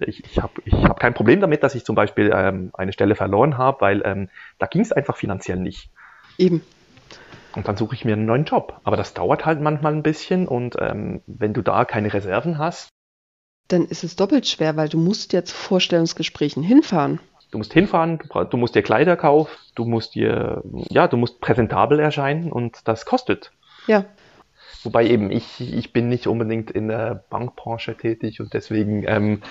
ich, 0.00 0.24
ich 0.24 0.38
habe 0.38 0.54
ich 0.64 0.72
hab 0.72 1.00
kein 1.00 1.12
Problem 1.12 1.42
damit, 1.42 1.62
dass 1.62 1.74
ich 1.74 1.84
zum 1.84 1.96
Beispiel 1.96 2.32
ähm, 2.34 2.70
eine 2.72 2.94
Stelle 2.94 3.14
verloren 3.14 3.58
habe, 3.58 3.82
weil 3.82 4.00
ähm, 4.06 4.30
da 4.58 4.64
ging 4.64 4.80
es 4.80 4.92
einfach 4.92 5.18
finanziell 5.18 5.58
nicht. 5.58 5.90
Eben. 6.38 6.62
Und 7.54 7.66
dann 7.66 7.76
suche 7.76 7.94
ich 7.94 8.04
mir 8.04 8.12
einen 8.12 8.26
neuen 8.26 8.44
Job. 8.44 8.80
Aber 8.84 8.96
das 8.96 9.14
dauert 9.14 9.44
halt 9.44 9.60
manchmal 9.60 9.92
ein 9.92 10.02
bisschen 10.02 10.46
und 10.46 10.76
ähm, 10.78 11.22
wenn 11.26 11.52
du 11.52 11.62
da 11.62 11.84
keine 11.84 12.12
Reserven 12.12 12.58
hast. 12.58 12.88
Dann 13.68 13.84
ist 13.84 14.04
es 14.04 14.16
doppelt 14.16 14.46
schwer, 14.46 14.76
weil 14.76 14.88
du 14.88 14.98
musst 14.98 15.32
ja 15.32 15.44
zu 15.44 15.54
Vorstellungsgesprächen 15.54 16.62
hinfahren. 16.62 17.20
Du 17.50 17.58
musst 17.58 17.72
hinfahren, 17.72 18.20
du 18.50 18.56
musst 18.56 18.76
dir 18.76 18.82
Kleider 18.82 19.16
kaufen, 19.16 19.50
du 19.74 19.84
musst 19.84 20.14
dir, 20.14 20.62
ja, 20.88 21.08
du 21.08 21.16
musst 21.16 21.40
präsentabel 21.40 21.98
erscheinen 21.98 22.52
und 22.52 22.86
das 22.86 23.06
kostet. 23.06 23.50
Ja. 23.88 24.04
Wobei 24.84 25.06
eben 25.06 25.30
ich, 25.30 25.60
ich 25.60 25.92
bin 25.92 26.08
nicht 26.08 26.26
unbedingt 26.26 26.70
in 26.70 26.88
der 26.88 27.24
Bankbranche 27.28 27.96
tätig 27.96 28.40
und 28.40 28.54
deswegen 28.54 29.04
ähm, 29.06 29.42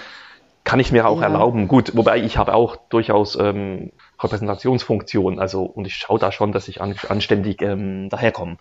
kann 0.64 0.80
ich 0.80 0.92
mir 0.92 1.08
auch 1.08 1.20
ja. 1.20 1.28
erlauben. 1.28 1.68
Gut, 1.68 1.96
wobei 1.96 2.20
ich 2.20 2.38
habe 2.38 2.54
auch 2.54 2.78
durchaus 2.90 3.38
ähm, 3.38 3.92
Repräsentationsfunktion, 4.22 5.40
also 5.40 5.64
und 5.64 5.88
ich 5.88 5.96
schaue 5.96 6.20
da 6.20 6.32
schon, 6.32 6.52
dass 6.52 6.68
ich 6.68 6.82
an, 6.82 6.96
anständig 7.08 7.62
ähm, 7.62 8.10
daherkomme. 8.10 8.58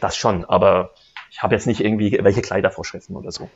Das 0.00 0.16
schon, 0.16 0.44
aber 0.44 0.90
ich 1.30 1.42
habe 1.42 1.54
jetzt 1.54 1.66
nicht 1.66 1.80
irgendwie 1.80 2.18
welche 2.22 2.42
Kleidervorschriften 2.42 3.16
oder 3.16 3.32
so. 3.32 3.48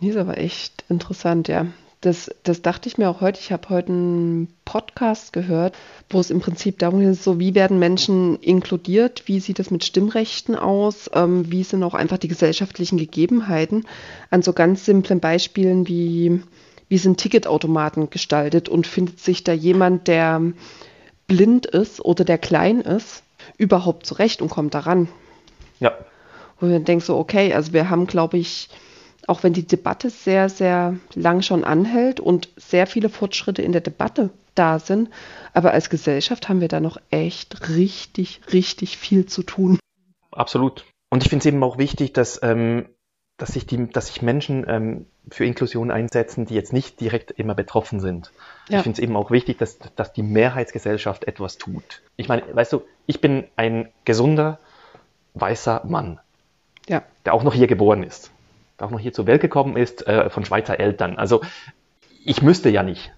Nee, 0.00 0.10
ist 0.10 0.16
aber 0.16 0.38
echt 0.38 0.84
interessant, 0.88 1.48
ja. 1.48 1.66
Das, 2.00 2.30
das 2.44 2.62
dachte 2.62 2.88
ich 2.88 2.96
mir 2.96 3.10
auch 3.10 3.20
heute. 3.20 3.38
Ich 3.38 3.52
habe 3.52 3.68
heute 3.68 3.92
einen 3.92 4.48
Podcast 4.64 5.34
gehört, 5.34 5.76
wo 6.08 6.18
es 6.18 6.30
im 6.30 6.40
Prinzip 6.40 6.78
darum 6.78 7.00
geht, 7.00 7.22
so 7.22 7.38
wie 7.38 7.54
werden 7.54 7.78
Menschen 7.78 8.38
inkludiert, 8.38 9.24
wie 9.26 9.38
sieht 9.38 9.58
es 9.58 9.70
mit 9.70 9.84
Stimmrechten 9.84 10.56
aus, 10.56 11.10
ähm, 11.12 11.52
wie 11.52 11.62
sind 11.62 11.82
auch 11.82 11.92
einfach 11.92 12.16
die 12.16 12.28
gesellschaftlichen 12.28 12.96
Gegebenheiten 12.96 13.86
an 14.30 14.40
so 14.40 14.54
ganz 14.54 14.86
simplen 14.86 15.20
Beispielen 15.20 15.86
wie, 15.88 16.40
wie 16.88 16.98
sind 16.98 17.18
Ticketautomaten 17.18 18.08
gestaltet 18.08 18.70
und 18.70 18.86
findet 18.86 19.20
sich 19.20 19.44
da 19.44 19.52
jemand, 19.52 20.08
der 20.08 20.40
blind 21.30 21.64
ist 21.64 22.04
oder 22.04 22.24
der 22.24 22.38
klein 22.38 22.80
ist, 22.80 23.22
überhaupt 23.56 24.04
zurecht 24.04 24.42
und 24.42 24.48
kommt 24.48 24.74
daran. 24.74 25.06
Ja. 25.78 25.96
Und 26.60 26.72
dann 26.72 26.84
denkst 26.84 27.06
so, 27.06 27.16
okay, 27.16 27.54
also 27.54 27.72
wir 27.72 27.88
haben, 27.88 28.08
glaube 28.08 28.36
ich, 28.36 28.68
auch 29.28 29.44
wenn 29.44 29.52
die 29.52 29.64
Debatte 29.64 30.10
sehr, 30.10 30.48
sehr 30.48 30.96
lang 31.14 31.42
schon 31.42 31.62
anhält 31.62 32.18
und 32.18 32.48
sehr 32.56 32.88
viele 32.88 33.08
Fortschritte 33.08 33.62
in 33.62 33.70
der 33.70 33.80
Debatte 33.80 34.30
da 34.56 34.80
sind, 34.80 35.08
aber 35.54 35.70
als 35.70 35.88
Gesellschaft 35.88 36.48
haben 36.48 36.60
wir 36.60 36.66
da 36.66 36.80
noch 36.80 36.98
echt 37.10 37.68
richtig, 37.68 38.40
richtig 38.52 38.98
viel 38.98 39.26
zu 39.26 39.44
tun. 39.44 39.78
Absolut. 40.32 40.84
Und 41.10 41.22
ich 41.22 41.28
finde 41.28 41.44
es 41.44 41.46
eben 41.46 41.62
auch 41.62 41.78
wichtig, 41.78 42.12
dass, 42.12 42.40
ähm, 42.42 42.88
dass, 43.40 43.52
sich, 43.52 43.66
die, 43.66 43.88
dass 43.88 44.08
sich 44.08 44.22
Menschen 44.22 44.64
ähm, 44.68 45.06
für 45.30 45.44
Inklusion 45.44 45.90
einsetzen, 45.90 46.46
die 46.46 46.54
jetzt 46.54 46.72
nicht 46.72 47.00
direkt 47.00 47.30
immer 47.30 47.54
betroffen 47.54 48.00
sind. 48.00 48.32
Ja. 48.68 48.78
Ich 48.78 48.82
finde 48.82 48.96
es 48.96 49.02
eben 49.02 49.16
auch 49.16 49.30
wichtig, 49.30 49.58
dass, 49.58 49.78
dass 49.96 50.12
die 50.12 50.22
Mehrheitsgesellschaft 50.22 51.24
etwas 51.24 51.58
tut. 51.58 52.02
Ich 52.16 52.28
meine, 52.28 52.42
weißt 52.52 52.72
du, 52.72 52.82
ich 53.06 53.20
bin 53.20 53.44
ein 53.56 53.88
gesunder, 54.04 54.58
weißer 55.34 55.82
Mann, 55.84 56.20
ja. 56.88 57.02
der 57.24 57.34
auch 57.34 57.42
noch 57.42 57.54
hier 57.54 57.66
geboren 57.66 58.02
ist 58.02 58.30
der 58.80 58.86
auch 58.86 58.90
noch 58.90 58.98
hier 58.98 59.12
zur 59.12 59.26
Welt 59.26 59.42
gekommen 59.42 59.76
ist, 59.76 60.06
äh, 60.06 60.30
von 60.30 60.44
Schweizer 60.44 60.80
Eltern. 60.80 61.18
Also 61.18 61.42
ich 62.24 62.42
müsste 62.42 62.70
ja 62.70 62.82
nicht. 62.82 63.12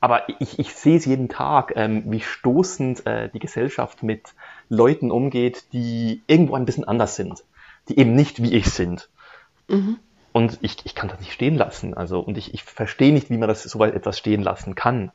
Aber 0.00 0.28
ich, 0.38 0.60
ich 0.60 0.74
sehe 0.74 0.96
es 0.96 1.04
jeden 1.06 1.28
Tag, 1.28 1.72
ähm, 1.74 2.04
wie 2.06 2.20
stoßend 2.20 3.04
äh, 3.04 3.28
die 3.28 3.40
Gesellschaft 3.40 4.04
mit 4.04 4.34
Leuten 4.68 5.10
umgeht, 5.10 5.64
die 5.72 6.22
irgendwo 6.28 6.54
ein 6.54 6.64
bisschen 6.64 6.84
anders 6.84 7.16
sind, 7.16 7.42
die 7.88 7.98
eben 7.98 8.14
nicht 8.14 8.40
wie 8.40 8.54
ich 8.54 8.70
sind. 8.70 9.08
Mhm. 9.68 9.98
Und 10.32 10.58
ich, 10.60 10.76
ich 10.84 10.94
kann 10.94 11.08
das 11.08 11.20
nicht 11.20 11.32
stehen 11.32 11.56
lassen. 11.56 11.94
Also, 11.94 12.20
und 12.20 12.36
ich, 12.36 12.54
ich 12.54 12.62
verstehe 12.62 13.12
nicht, 13.12 13.30
wie 13.30 13.38
man 13.38 13.48
das 13.48 13.62
so 13.62 13.78
weit 13.78 13.94
etwas 13.94 14.18
stehen 14.18 14.42
lassen 14.42 14.74
kann. 14.74 15.10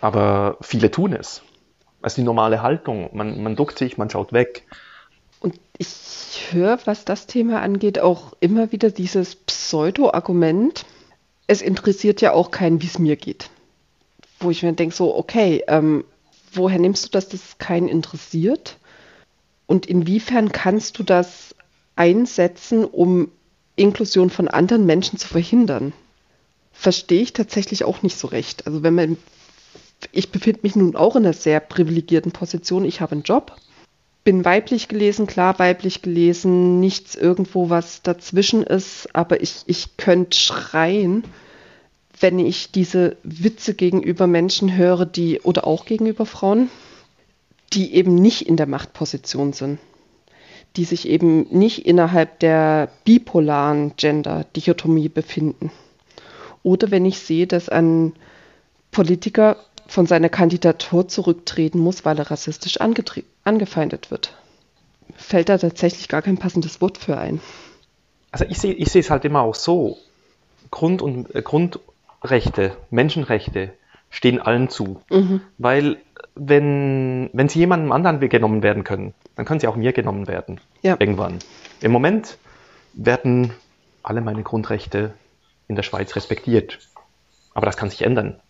Aber 0.00 0.58
viele 0.60 0.90
tun 0.90 1.12
es. 1.12 1.42
Das 2.02 2.12
ist 2.12 2.18
die 2.18 2.22
normale 2.22 2.62
Haltung. 2.62 3.10
Man, 3.12 3.42
man 3.42 3.56
duckt 3.56 3.78
sich, 3.78 3.96
man 3.96 4.10
schaut 4.10 4.32
weg. 4.32 4.66
Und 5.40 5.58
ich 5.78 6.48
höre, 6.50 6.78
was 6.86 7.04
das 7.04 7.26
Thema 7.26 7.60
angeht, 7.62 7.98
auch 7.98 8.34
immer 8.40 8.72
wieder 8.72 8.90
dieses 8.90 9.36
Pseudo-Argument. 9.36 10.86
Es 11.46 11.62
interessiert 11.62 12.20
ja 12.20 12.32
auch 12.32 12.50
keinen, 12.50 12.80
wie 12.80 12.86
es 12.86 12.98
mir 12.98 13.16
geht. 13.16 13.50
Wo 14.40 14.50
ich 14.50 14.62
mir 14.62 14.72
denke, 14.72 14.94
so, 14.94 15.16
okay, 15.16 15.64
ähm, 15.68 16.04
woher 16.52 16.78
nimmst 16.78 17.06
du, 17.06 17.10
dass 17.10 17.28
das 17.28 17.58
keinen 17.58 17.88
interessiert? 17.88 18.78
Und 19.66 19.86
inwiefern 19.86 20.52
kannst 20.52 20.98
du 20.98 21.02
das 21.02 21.54
einsetzen, 21.96 22.84
um 22.84 23.30
Inklusion 23.76 24.30
von 24.30 24.48
anderen 24.48 24.86
Menschen 24.86 25.18
zu 25.18 25.28
verhindern? 25.28 25.92
Verstehe 26.72 27.22
ich 27.22 27.32
tatsächlich 27.32 27.84
auch 27.84 28.02
nicht 28.02 28.18
so 28.18 28.28
recht. 28.28 28.66
Also 28.66 28.82
wenn 28.82 28.94
man, 28.94 29.16
ich 30.12 30.30
befinde 30.30 30.60
mich 30.62 30.76
nun 30.76 30.96
auch 30.96 31.16
in 31.16 31.24
einer 31.24 31.32
sehr 31.32 31.60
privilegierten 31.60 32.32
Position. 32.32 32.84
Ich 32.84 33.00
habe 33.00 33.12
einen 33.12 33.22
Job, 33.22 33.56
bin 34.24 34.44
weiblich 34.44 34.88
gelesen, 34.88 35.26
klar 35.26 35.58
weiblich 35.58 36.02
gelesen, 36.02 36.80
nichts 36.80 37.14
irgendwo, 37.14 37.68
was 37.68 38.02
dazwischen 38.02 38.62
ist, 38.62 39.14
aber 39.14 39.42
ich, 39.42 39.62
ich 39.66 39.96
könnte 39.98 40.36
schreien, 40.36 41.24
wenn 42.20 42.38
ich 42.38 42.72
diese 42.72 43.16
Witze 43.22 43.74
gegenüber 43.74 44.26
Menschen 44.26 44.76
höre, 44.76 45.04
die, 45.04 45.40
oder 45.40 45.66
auch 45.66 45.84
gegenüber 45.84 46.26
Frauen, 46.26 46.70
die 47.72 47.94
eben 47.94 48.14
nicht 48.14 48.42
in 48.42 48.56
der 48.56 48.66
Machtposition 48.66 49.52
sind, 49.52 49.78
die 50.76 50.84
sich 50.84 51.08
eben 51.08 51.46
nicht 51.50 51.86
innerhalb 51.86 52.40
der 52.40 52.88
bipolaren 53.04 53.96
Gender-Dichotomie 53.96 55.08
befinden. 55.08 55.70
Oder 56.62 56.90
wenn 56.90 57.04
ich 57.04 57.18
sehe, 57.20 57.46
dass 57.46 57.68
ein 57.68 58.14
Politiker 58.90 59.56
von 59.86 60.06
seiner 60.06 60.28
Kandidatur 60.28 61.08
zurücktreten 61.08 61.78
muss, 61.78 62.04
weil 62.04 62.18
er 62.18 62.30
rassistisch 62.30 62.78
angefeindet 62.80 64.10
wird. 64.10 64.34
Fällt 65.14 65.48
da 65.48 65.58
tatsächlich 65.58 66.08
gar 66.08 66.22
kein 66.22 66.38
passendes 66.38 66.80
Wort 66.80 66.98
für 66.98 67.18
ein. 67.18 67.40
Also 68.30 68.46
ich 68.48 68.58
sehe 68.58 68.72
ich 68.72 68.90
sehe 68.90 69.00
es 69.00 69.10
halt 69.10 69.24
immer 69.24 69.42
auch 69.42 69.54
so. 69.54 69.98
Grund 70.70 71.02
und, 71.02 71.32
äh, 71.34 71.42
Grundrechte, 71.42 72.76
Menschenrechte 72.90 73.72
stehen 74.10 74.40
allen 74.40 74.68
zu. 74.68 75.02
Mhm. 75.10 75.40
Weil 75.58 75.98
wenn, 76.34 77.30
wenn 77.32 77.48
sie 77.48 77.60
jemandem 77.60 77.92
anderen 77.92 78.20
genommen 78.28 78.62
werden 78.62 78.82
können, 78.82 79.14
dann 79.36 79.44
können 79.44 79.60
sie 79.60 79.66
auch 79.66 79.76
mir 79.76 79.92
genommen 79.92 80.26
werden. 80.26 80.60
Ja. 80.82 80.96
Irgendwann. 80.98 81.38
Im 81.80 81.92
Moment 81.92 82.38
werden 82.92 83.52
alle 84.02 84.20
meine 84.20 84.42
Grundrechte 84.42 85.12
in 85.68 85.76
der 85.76 85.82
Schweiz 85.82 86.14
respektiert. 86.14 86.78
Aber 87.54 87.66
das 87.66 87.76
kann 87.76 87.90
sich 87.90 88.02
ändern. 88.02 88.40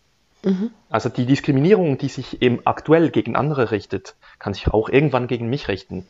Mhm. 0.42 0.70
Also 0.90 1.08
die 1.08 1.26
Diskriminierung, 1.26 1.98
die 1.98 2.08
sich 2.08 2.42
eben 2.42 2.60
aktuell 2.64 3.10
gegen 3.10 3.36
andere 3.36 3.70
richtet, 3.70 4.14
kann 4.38 4.54
sich 4.54 4.68
auch 4.68 4.88
irgendwann 4.88 5.26
gegen 5.26 5.48
mich 5.48 5.68
richten. 5.68 6.06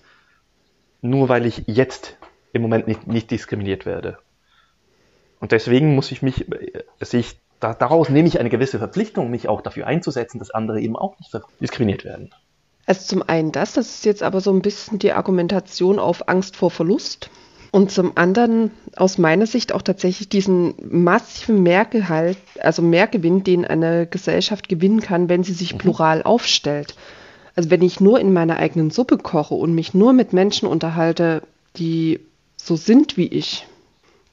Nur 1.03 1.29
weil 1.29 1.47
ich 1.47 1.65
jetzt 1.67 2.17
im 2.53 2.63
Moment 2.63 2.87
nicht, 2.89 3.07
nicht 3.07 3.31
diskriminiert 3.31 3.87
werde. 3.87 4.19
Und 5.41 5.53
deswegen 5.53 5.95
muss 5.95 6.11
ich 6.11 6.23
mich, 6.23 6.47
also 6.99 7.17
ich, 7.17 7.39
da, 7.61 7.75
daraus 7.75 8.09
nehme 8.09 8.29
ich 8.29 8.41
eine 8.41 8.49
gewisse 8.49 8.79
Verpflichtung, 8.79 9.31
mich 9.31 9.49
auch 9.49 9.61
dafür 9.61 9.87
einzusetzen, 9.87 10.39
dass 10.39 10.51
andere 10.51 10.81
eben 10.81 10.97
auch 10.97 11.19
nicht 11.19 11.31
diskriminiert 11.61 12.05
werden. 12.05 12.33
Also 12.87 13.07
zum 13.07 13.23
einen 13.23 13.53
das, 13.53 13.73
das 13.73 13.89
ist 13.97 14.05
jetzt 14.05 14.23
aber 14.23 14.41
so 14.41 14.53
ein 14.53 14.63
bisschen 14.63 14.99
die 14.99 15.13
Argumentation 15.13 15.99
auf 15.99 16.29
Angst 16.29 16.57
vor 16.57 16.71
Verlust. 16.71 17.31
Und 17.71 17.91
zum 17.91 18.17
anderen 18.17 18.71
aus 18.95 19.19
meiner 19.19 19.47
Sicht 19.47 19.73
auch 19.73 19.83
tatsächlich 19.83 20.29
diesen 20.29 20.75
massiven 20.89 21.61
Mehrgehalt, 21.63 22.39
also 22.61 22.83
Mehrgewinn, 22.83 23.43
den 23.43 23.65
eine 23.65 24.07
Gesellschaft 24.07 24.69
gewinnen 24.69 25.01
kann, 25.01 25.29
wenn 25.29 25.43
sie 25.43 25.55
sich 25.55 25.75
mhm. 25.75 25.79
plural 25.79 26.23
aufstellt. 26.23 26.95
Also 27.57 27.71
wenn 27.71 27.83
ich 27.83 28.01
nur 28.01 28.21
in 28.21 28.33
meiner 28.33 28.59
eigenen 28.59 28.91
Suppe 28.91 29.19
koche 29.19 29.55
und 29.55 29.75
mich 29.75 29.93
nur 29.93 30.13
mit 30.13 30.33
Menschen 30.33 30.69
unterhalte, 30.69 31.43
die 31.77 32.21
so 32.57 32.77
sind 32.77 33.17
wie 33.17 33.27
ich, 33.27 33.67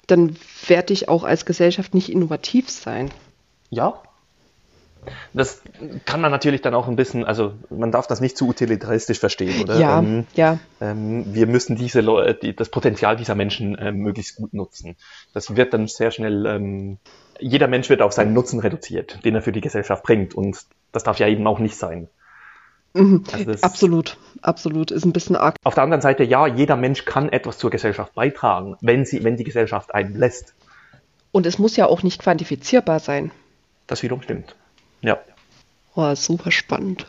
dann 0.06 0.36
werde 0.68 0.94
ich 0.94 1.10
auch 1.10 1.24
als 1.24 1.46
Gesellschaft 1.46 1.96
nicht 1.96 2.12
innovativ 2.12 2.70
sein. 2.70 3.10
Ja, 3.72 4.04
das 5.34 5.62
kann 6.06 6.22
man 6.22 6.32
natürlich 6.32 6.62
dann 6.62 6.74
auch 6.74 6.88
ein 6.88 6.96
bisschen, 6.96 7.26
also 7.26 7.54
man 7.70 7.92
darf 7.92 8.08
das 8.08 8.22
nicht 8.22 8.38
zu 8.38 8.48
utilitaristisch 8.48 9.20
verstehen, 9.20 9.62
oder? 9.64 9.78
Ja, 9.78 10.00
ähm, 10.00 10.28
ja. 10.36 10.60
Ähm, 10.80 11.34
wir 11.34 11.48
müssen 11.48 11.76
diese 11.76 12.02
Leute, 12.02 12.36
die, 12.36 12.56
das 12.56 12.70
Potenzial 12.70 13.16
dieser 13.16 13.36
Menschen 13.36 13.78
ähm, 13.80 13.98
möglichst 13.98 14.36
gut 14.36 14.54
nutzen. 14.54 14.96
Das 15.34 15.56
wird 15.56 15.74
dann 15.74 15.88
sehr 15.88 16.12
schnell, 16.12 16.46
ähm, 16.46 16.98
jeder 17.40 17.68
Mensch 17.68 17.90
wird 17.90 18.02
auf 18.02 18.14
seinen 18.14 18.34
Nutzen 18.34 18.60
reduziert, 18.60 19.24
den 19.26 19.36
er 19.36 19.42
für 19.42 19.52
die 19.52 19.62
Gesellschaft 19.62 20.04
bringt. 20.04 20.36
Und 20.36 20.66
das 20.92 21.04
darf 21.04 21.18
ja 21.20 21.28
eben 21.28 21.48
auch 21.48 21.60
nicht 21.60 21.78
sein. 21.78 22.08
Mhm. 22.94 23.24
Also 23.32 23.54
absolut, 23.62 24.18
absolut. 24.42 24.92
Ist 24.92 25.06
ein 25.06 25.14
bisschen 25.14 25.36
arg. 25.36 25.56
Auf 25.64 25.76
der 25.76 25.84
anderen 25.84 26.02
Seite, 26.02 26.24
ja, 26.24 26.46
jeder 26.46 26.76
Mensch 26.76 27.06
kann 27.06 27.30
etwas 27.30 27.58
zur 27.58 27.70
Gesellschaft 27.70 28.14
beitragen, 28.14 28.76
wenn 28.82 29.06
sie, 29.06 29.24
wenn 29.24 29.38
die 29.38 29.44
Gesellschaft 29.44 29.94
einen 29.96 30.16
lässt. 30.16 30.54
Und 31.32 31.46
es 31.46 31.58
muss 31.58 31.78
ja 31.78 31.88
auch 31.88 32.04
nicht 32.04 32.22
quantifizierbar 32.22 33.00
sein. 33.00 33.32
Das 33.88 34.04
wiederum 34.04 34.22
stimmt. 34.22 34.56
Ja. 35.02 35.20
Oh, 35.96 36.16
super 36.16 36.52
spannend. 36.52 37.06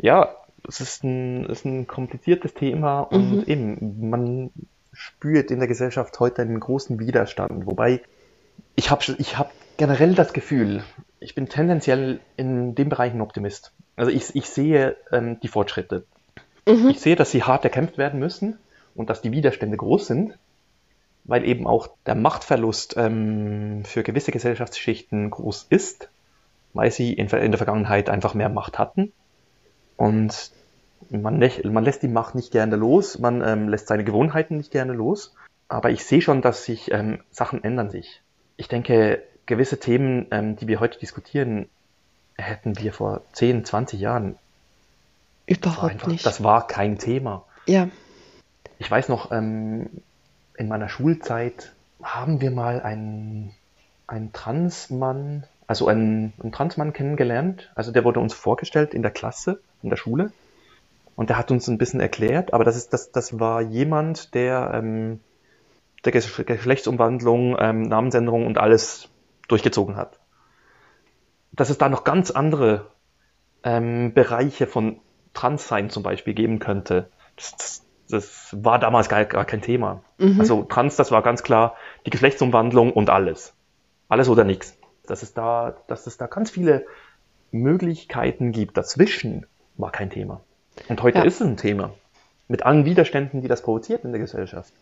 Ja, 0.00 0.34
es 0.66 0.80
ist 0.80 1.04
ein, 1.04 1.44
ist 1.44 1.64
ein 1.64 1.86
kompliziertes 1.86 2.54
Thema 2.54 3.00
und 3.00 3.36
mhm. 3.36 3.44
eben, 3.46 4.10
man 4.10 4.50
spürt 4.92 5.50
in 5.50 5.58
der 5.58 5.68
Gesellschaft 5.68 6.18
heute 6.20 6.42
einen 6.42 6.60
großen 6.60 6.98
Widerstand. 6.98 7.66
Wobei 7.66 8.02
ich 8.74 8.90
habe 8.90 9.04
ich 9.18 9.38
hab 9.38 9.52
generell 9.76 10.14
das 10.14 10.32
Gefühl, 10.32 10.84
ich 11.20 11.34
bin 11.34 11.48
tendenziell 11.48 12.20
in 12.36 12.74
dem 12.74 12.88
Bereich 12.88 13.12
ein 13.12 13.20
Optimist. 13.20 13.72
Also 13.96 14.10
ich, 14.10 14.34
ich 14.34 14.48
sehe 14.48 14.96
ähm, 15.12 15.38
die 15.40 15.48
Fortschritte. 15.48 16.04
Mhm. 16.66 16.88
Ich 16.90 17.00
sehe, 17.00 17.16
dass 17.16 17.30
sie 17.30 17.42
hart 17.42 17.64
erkämpft 17.64 17.98
werden 17.98 18.20
müssen 18.20 18.58
und 18.94 19.10
dass 19.10 19.22
die 19.22 19.32
Widerstände 19.32 19.76
groß 19.76 20.06
sind, 20.06 20.38
weil 21.24 21.44
eben 21.44 21.66
auch 21.66 21.88
der 22.06 22.14
Machtverlust 22.14 22.94
ähm, 22.96 23.84
für 23.84 24.02
gewisse 24.02 24.32
Gesellschaftsschichten 24.32 25.30
groß 25.30 25.66
ist, 25.68 26.08
weil 26.72 26.90
sie 26.90 27.12
in, 27.12 27.28
der 27.28 27.58
Vergangenheit 27.58 28.08
einfach 28.08 28.34
mehr 28.34 28.48
Macht 28.48 28.78
hatten. 28.78 29.12
Und 29.96 30.52
man, 31.10 31.38
man 31.64 31.84
lässt 31.84 32.02
die 32.02 32.08
Macht 32.08 32.34
nicht 32.34 32.52
gerne 32.52 32.76
los, 32.76 33.18
man 33.18 33.42
ähm, 33.42 33.68
lässt 33.68 33.88
seine 33.88 34.04
Gewohnheiten 34.04 34.56
nicht 34.56 34.70
gerne 34.70 34.92
los. 34.92 35.34
Aber 35.68 35.90
ich 35.90 36.04
sehe 36.04 36.20
schon, 36.20 36.42
dass 36.42 36.64
sich 36.64 36.90
ähm, 36.90 37.20
Sachen 37.30 37.62
ändern 37.62 37.90
sich. 37.90 38.22
Ich 38.56 38.68
denke, 38.68 39.22
gewisse 39.46 39.78
Themen, 39.78 40.26
ähm, 40.30 40.56
die 40.56 40.66
wir 40.66 40.80
heute 40.80 40.98
diskutieren, 40.98 41.68
hätten 42.36 42.78
wir 42.78 42.92
vor 42.92 43.22
10, 43.32 43.64
20 43.64 44.00
Jahren. 44.00 44.36
Überhaupt 45.46 45.82
das 45.82 45.90
einfach, 45.90 46.08
nicht. 46.08 46.26
Das 46.26 46.42
war 46.42 46.66
kein 46.66 46.98
Thema. 46.98 47.44
Ja. 47.66 47.88
Ich 48.78 48.90
weiß 48.90 49.08
noch, 49.08 49.30
ähm, 49.32 49.90
in 50.56 50.68
meiner 50.68 50.88
Schulzeit 50.88 51.72
haben 52.02 52.40
wir 52.40 52.50
mal 52.50 52.80
einen, 52.80 53.54
einen 54.06 54.32
Transmann, 54.32 55.44
also 55.70 55.86
einen, 55.86 56.32
einen 56.42 56.50
Transmann 56.50 56.92
kennengelernt. 56.92 57.70
Also 57.76 57.92
der 57.92 58.02
wurde 58.02 58.18
uns 58.18 58.34
vorgestellt 58.34 58.92
in 58.92 59.02
der 59.02 59.12
Klasse, 59.12 59.60
in 59.84 59.88
der 59.88 59.96
Schule. 59.96 60.32
Und 61.14 61.30
der 61.30 61.38
hat 61.38 61.52
uns 61.52 61.68
ein 61.68 61.78
bisschen 61.78 62.00
erklärt, 62.00 62.52
aber 62.52 62.64
das, 62.64 62.76
ist, 62.76 62.92
das, 62.92 63.12
das 63.12 63.38
war 63.38 63.60
jemand, 63.60 64.34
der 64.34 64.72
ähm, 64.74 65.20
der 66.04 66.10
Geschlechtsumwandlung, 66.10 67.56
ähm, 67.60 67.82
Namensänderung 67.82 68.48
und 68.48 68.58
alles 68.58 69.10
durchgezogen 69.46 69.94
hat. 69.94 70.18
Dass 71.52 71.70
es 71.70 71.78
da 71.78 71.88
noch 71.88 72.02
ganz 72.02 72.32
andere 72.32 72.86
ähm, 73.62 74.12
Bereiche 74.12 74.66
von 74.66 74.98
Transsein 75.34 75.88
zum 75.88 76.02
Beispiel 76.02 76.34
geben 76.34 76.58
könnte, 76.58 77.10
das, 77.36 77.54
das, 77.56 77.86
das 78.08 78.56
war 78.60 78.80
damals 78.80 79.08
gar, 79.08 79.24
gar 79.24 79.44
kein 79.44 79.62
Thema. 79.62 80.02
Mhm. 80.18 80.40
Also 80.40 80.64
Trans, 80.64 80.96
das 80.96 81.12
war 81.12 81.22
ganz 81.22 81.44
klar 81.44 81.76
die 82.06 82.10
Geschlechtsumwandlung 82.10 82.92
und 82.92 83.08
alles. 83.08 83.54
Alles 84.08 84.28
oder 84.28 84.42
nichts. 84.42 84.76
Dass 85.10 85.22
es 85.22 85.34
da, 85.34 85.76
dass 85.88 86.06
es 86.06 86.16
da 86.16 86.26
ganz 86.26 86.50
viele 86.50 86.86
Möglichkeiten 87.50 88.52
gibt 88.52 88.76
dazwischen, 88.76 89.46
war 89.76 89.90
kein 89.90 90.08
Thema. 90.08 90.40
Und 90.88 91.02
heute 91.02 91.18
ja. 91.18 91.24
ist 91.24 91.40
es 91.40 91.46
ein 91.46 91.56
Thema. 91.56 91.92
Mit 92.46 92.64
allen 92.64 92.84
Widerständen, 92.84 93.42
die 93.42 93.48
das 93.48 93.62
provoziert 93.62 94.04
in 94.04 94.12
der 94.12 94.20
Gesellschaft. 94.20 94.72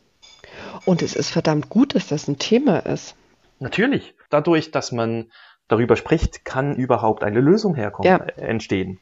Und 0.84 1.00
es 1.00 1.16
ist 1.16 1.30
verdammt 1.30 1.70
gut, 1.70 1.94
dass 1.94 2.08
das 2.08 2.28
ein 2.28 2.38
Thema 2.38 2.80
ist. 2.80 3.14
Natürlich. 3.58 4.14
Dadurch, 4.28 4.70
dass 4.70 4.92
man 4.92 5.30
darüber 5.66 5.96
spricht, 5.96 6.44
kann 6.44 6.76
überhaupt 6.76 7.24
eine 7.24 7.40
Lösung 7.40 7.74
herkommen, 7.74 8.10
ja. 8.10 8.18
Äh, 8.18 8.48
entstehen. 8.48 9.00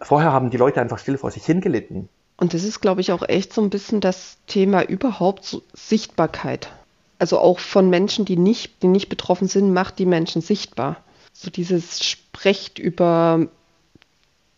Vorher 0.00 0.32
haben 0.32 0.50
die 0.50 0.56
Leute 0.56 0.80
einfach 0.80 0.98
still 0.98 1.18
vor 1.18 1.32
sich 1.32 1.44
hingelitten. 1.44 2.08
Und 2.36 2.54
das 2.54 2.62
ist, 2.62 2.80
glaube 2.80 3.00
ich, 3.00 3.10
auch 3.10 3.28
echt 3.28 3.52
so 3.52 3.60
ein 3.60 3.70
bisschen 3.70 4.00
das 4.00 4.38
Thema 4.46 4.82
überhaupt 4.82 5.44
so 5.44 5.62
Sichtbarkeit. 5.72 6.70
Also 7.18 7.38
auch 7.38 7.58
von 7.58 7.90
Menschen, 7.90 8.24
die 8.24 8.36
nicht, 8.36 8.82
die 8.82 8.86
nicht 8.86 9.08
betroffen 9.08 9.48
sind, 9.48 9.72
macht 9.72 9.98
die 9.98 10.06
Menschen 10.06 10.42
sichtbar. 10.42 11.02
So 11.32 11.50
dieses 11.50 12.04
Sprecht 12.04 12.78
über 12.78 13.48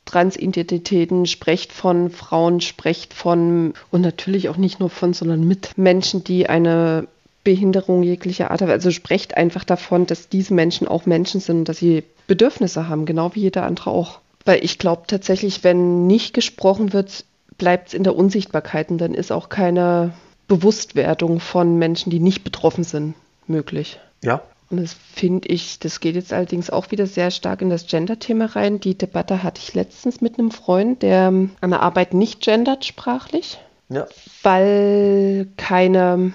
Transidentitäten, 0.05 1.27
sprecht 1.27 1.73
von 1.73 2.11
Frauen, 2.11 2.61
sprecht 2.61 3.15
von 3.15 3.75
und 3.91 4.01
natürlich 4.01 4.49
auch 4.49 4.57
nicht 4.57 4.81
nur 4.81 4.91
von, 4.91 5.15
sondern 5.15 5.47
mit 5.47 5.79
Menschen, 5.79 6.25
die 6.25 6.49
eine 6.49 7.07
Behinderung 7.45 8.03
jeglicher 8.03 8.51
Art 8.51 8.61
haben. 8.61 8.71
Also 8.71 8.91
sprecht 8.91 9.37
einfach 9.37 9.65
davon, 9.65 10.07
dass 10.07 10.29
diese 10.29 10.53
Menschen 10.53 10.89
auch 10.89 11.07
Menschen 11.07 11.41
sind 11.41 11.61
und 11.61 11.69
dass 11.69 11.79
sie 11.79 12.03
Bedürfnisse 12.27 12.89
haben, 12.89 13.07
genau 13.07 13.35
wie 13.35 13.41
jeder 13.41 13.65
andere 13.65 13.91
auch. 13.91 14.21
Weil 14.45 14.65
ich 14.65 14.79
glaube 14.79 15.03
tatsächlich, 15.07 15.65
wenn 15.65 16.07
nicht 16.07 16.35
gesprochen 16.35 16.93
wird, 16.93 17.25
bleibt 17.57 17.89
es 17.89 17.95
in 17.95 18.05
der 18.05 18.17
Unsichtbarkeit 18.17 18.91
und 18.91 18.99
dann 18.99 19.15
ist 19.15 19.33
auch 19.33 19.49
keine 19.49 20.13
Bewusstwerdung 20.51 21.39
von 21.39 21.79
Menschen, 21.79 22.11
die 22.11 22.19
nicht 22.19 22.43
betroffen 22.43 22.83
sind, 22.85 23.15
möglich. 23.47 24.01
Ja, 24.23 24.43
und 24.71 24.81
das 24.81 24.95
finde 25.15 25.49
ich, 25.49 25.81
das 25.81 25.99
geht 25.99 26.15
jetzt 26.15 26.33
allerdings 26.33 26.71
auch 26.71 26.93
wieder 26.93 27.07
sehr 27.07 27.33
stark 27.33 27.61
in 27.61 27.71
das 27.71 27.87
Gender-Thema 27.87 28.47
rein. 28.47 28.79
Die 28.79 28.97
Debatte 28.97 29.43
hatte 29.43 29.61
ich 29.61 29.75
letztens 29.75 30.21
mit 30.21 30.39
einem 30.39 30.53
Freund, 30.53 31.03
der 31.03 31.27
an 31.29 31.71
der 31.71 31.83
Arbeit 31.83 32.15
nicht 32.15 32.41
gendert 32.41 32.85
sprachlich, 32.85 33.59
ja. 33.89 34.07
weil 34.45 35.49
keine 35.57 36.33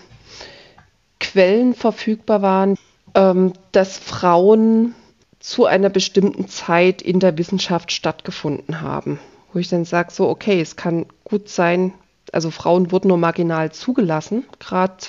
Quellen 1.22 1.74
verfügbar 1.74 2.42
waren, 2.42 2.78
ähm, 3.14 3.54
dass 3.72 3.98
Frauen 3.98 4.96
zu 5.40 5.66
einer 5.66 5.90
bestimmten 5.90 6.50
Zeit 6.50 7.02
in 7.02 7.22
der 7.22 7.38
Wissenschaft 7.38 7.94
stattgefunden 7.94 8.82
haben. 8.82 9.20
Wo 9.54 9.60
ich 9.60 9.70
dann 9.70 9.86
sage, 9.86 10.12
so, 10.12 10.28
okay, 10.28 10.60
es 10.60 10.76
kann 10.76 11.06
gut 11.24 11.48
sein, 11.48 11.94
also 12.36 12.52
Frauen 12.52 12.92
wurden 12.92 13.08
nur 13.08 13.18
marginal 13.18 13.72
zugelassen, 13.72 14.44
gerade 14.60 15.06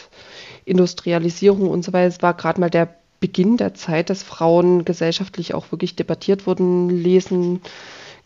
Industrialisierung 0.65 1.69
und 1.69 1.85
so 1.85 1.93
weiter. 1.93 2.07
Es 2.07 2.23
war 2.23 2.35
gerade 2.35 2.61
mal 2.61 2.71
der 2.71 2.95
Beginn 3.19 3.57
der 3.57 3.75
Zeit, 3.75 4.11
dass 4.11 4.23
Frauen 4.23 4.85
gesellschaftlich 4.85 5.53
auch 5.53 5.73
wirklich 5.73 5.97
debattiert 5.97 6.47
wurden, 6.47 6.89
lesen 6.89 7.63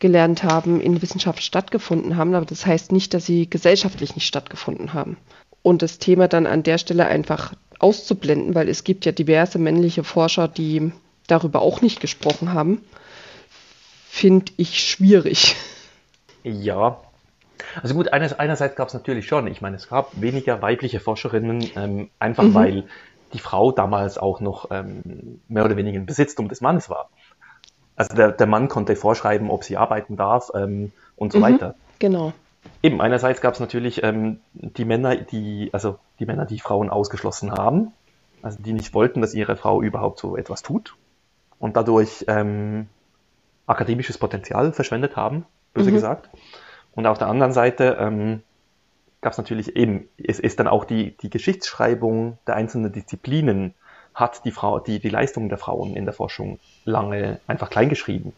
gelernt 0.01 0.43
haben, 0.45 0.81
in 0.81 1.01
Wissenschaft 1.01 1.43
stattgefunden 1.43 2.17
haben. 2.17 2.35
Aber 2.35 2.45
das 2.45 2.67
heißt 2.67 2.93
nicht, 2.93 3.15
dass 3.15 3.25
sie 3.25 3.49
gesellschaftlich 3.49 4.15
nicht 4.15 4.27
stattgefunden 4.27 4.93
haben. 4.93 5.17
Und 5.63 5.81
das 5.81 5.99
Thema 5.99 6.29
dann 6.29 6.47
an 6.47 6.63
der 6.63 6.79
Stelle 6.79 7.07
einfach 7.07 7.55
auszublenden, 7.79 8.55
weil 8.55 8.69
es 8.69 8.85
gibt 8.85 9.07
ja 9.07 9.13
diverse 9.13 9.59
männliche 9.59 10.05
Forscher, 10.05 10.47
die 10.47 10.93
darüber 11.27 11.63
auch 11.63 11.81
nicht 11.81 12.01
gesprochen 12.01 12.53
haben, 12.53 12.83
finde 14.09 14.53
ich 14.59 14.81
schwierig. 14.81 15.57
Ja. 16.43 17.01
Also 17.83 17.95
gut, 17.95 18.13
einerseits 18.13 18.77
gab 18.77 18.89
es 18.89 18.95
natürlich 18.95 19.27
schon, 19.27 19.47
ich 19.47 19.61
meine, 19.61 19.77
es 19.77 19.89
gab 19.89 20.21
weniger 20.21 20.63
weibliche 20.63 21.01
Forscherinnen, 21.01 21.71
ähm, 21.77 22.11
einfach 22.19 22.45
mhm. 22.45 22.55
weil 22.55 22.85
die 23.33 23.39
Frau 23.39 23.73
damals 23.73 24.19
auch 24.19 24.41
noch 24.41 24.71
ähm, 24.71 25.41
mehr 25.49 25.65
oder 25.65 25.77
weniger 25.77 25.97
im 25.99 26.07
Besitztum 26.07 26.49
des 26.49 26.61
Mannes 26.61 26.91
war. 26.91 27.11
Also 27.97 28.15
der, 28.15 28.33
der 28.33 28.47
Mann 28.47 28.69
konnte 28.69 28.97
vorschreiben, 28.97 29.51
ob 29.51 29.65
sie 29.65 29.77
arbeiten 29.77 30.17
darf 30.17 30.51
ähm, 30.55 30.93
und 31.17 31.33
so 31.33 31.39
mhm, 31.39 31.43
weiter. 31.43 31.75
Genau. 31.99 32.33
Eben, 32.83 33.01
einerseits 33.01 33.41
gab 33.41 33.55
es 33.55 33.61
natürlich 33.61 34.03
ähm, 34.03 34.41
die 34.55 34.85
Männer, 34.85 35.17
die, 35.17 35.71
also 35.73 35.99
die 36.19 36.27
Männer, 36.27 36.47
die 36.47 36.61
Frauen 36.61 36.91
ausgeschlossen 36.91 37.53
haben, 37.53 37.93
also 38.43 38.59
die 38.61 38.73
nicht 38.73 38.95
wollten, 38.95 39.21
dass 39.21 39.35
ihre 39.35 39.57
Frau 39.57 39.83
überhaupt 39.83 40.19
so 40.19 40.37
etwas 40.37 40.63
tut 40.63 40.97
und 41.59 41.77
dadurch 41.77 42.25
ähm, 42.29 42.89
akademisches 43.67 44.19
Potenzial 44.19 44.73
verschwendet 44.73 45.17
haben, 45.17 45.47
böse 45.75 45.91
mhm. 45.91 45.95
gesagt. 45.95 46.31
Und 46.95 47.07
auf 47.07 47.19
der 47.19 47.29
anderen 47.29 47.53
Seite 47.53 47.97
ähm, 48.01 48.43
gab 49.21 49.33
es 49.33 49.39
natürlich 49.39 49.77
eben, 49.77 50.09
es 50.17 50.39
ist 50.39 50.59
dann 50.61 50.69
auch 50.69 50.85
die, 50.85 51.17
die 51.19 51.31
Geschichtsschreibung 51.31 52.39
der 52.47 52.57
einzelnen 52.57 52.93
Disziplinen 52.93 53.75
hat 54.15 54.45
die 54.45 54.51
Frau, 54.51 54.81
die, 54.81 54.99
die 54.99 55.09
Leistungen 55.09 55.49
der 55.49 55.59
Frauen 55.59 55.95
in 55.95 56.05
der 56.05 56.15
Forschung 56.15 56.59
lange 56.85 57.41
einfach 57.47 57.71
kleingeschrieben. 57.71 58.33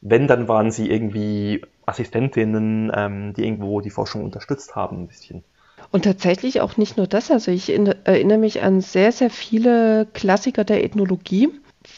Wenn, 0.00 0.28
dann 0.28 0.46
waren 0.46 0.70
sie 0.70 0.88
irgendwie 0.88 1.62
Assistentinnen, 1.84 2.92
ähm, 2.94 3.34
die 3.34 3.44
irgendwo 3.44 3.80
die 3.80 3.90
Forschung 3.90 4.22
unterstützt 4.22 4.76
haben, 4.76 5.02
ein 5.02 5.08
bisschen. 5.08 5.42
Und 5.90 6.04
tatsächlich 6.04 6.60
auch 6.60 6.76
nicht 6.76 6.96
nur 6.96 7.06
das, 7.06 7.30
also 7.30 7.50
ich 7.50 7.70
erinnere 7.70 8.38
mich 8.38 8.62
an 8.62 8.80
sehr, 8.80 9.10
sehr 9.10 9.30
viele 9.30 10.06
Klassiker 10.12 10.64
der 10.64 10.84
Ethnologie, 10.84 11.48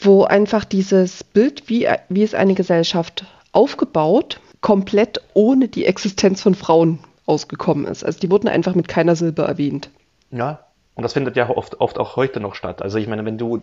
wo 0.01 0.23
einfach 0.23 0.65
dieses 0.65 1.23
Bild, 1.23 1.67
wie, 1.67 1.87
wie 2.07 2.23
ist 2.23 2.35
eine 2.35 2.53
Gesellschaft 2.53 3.25
aufgebaut, 3.51 4.39
komplett 4.61 5.21
ohne 5.33 5.67
die 5.67 5.85
Existenz 5.85 6.41
von 6.41 6.55
Frauen 6.55 6.99
ausgekommen 7.25 7.85
ist. 7.85 8.03
Also 8.03 8.19
die 8.19 8.29
wurden 8.29 8.47
einfach 8.47 8.75
mit 8.75 8.87
keiner 8.87 9.15
Silbe 9.15 9.43
erwähnt. 9.43 9.89
Ja, 10.31 10.65
und 10.95 11.03
das 11.03 11.13
findet 11.13 11.35
ja 11.35 11.49
oft, 11.49 11.79
oft 11.81 11.97
auch 11.97 12.15
heute 12.15 12.39
noch 12.39 12.55
statt. 12.55 12.81
Also 12.81 12.97
ich 12.97 13.07
meine, 13.07 13.25
wenn 13.25 13.37
du, 13.37 13.61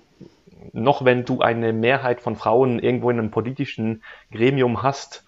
noch 0.73 1.05
wenn 1.05 1.25
du 1.25 1.41
eine 1.41 1.73
Mehrheit 1.73 2.21
von 2.21 2.37
Frauen 2.37 2.79
irgendwo 2.79 3.11
in 3.11 3.19
einem 3.19 3.31
politischen 3.31 4.03
Gremium 4.33 4.83
hast, 4.83 5.25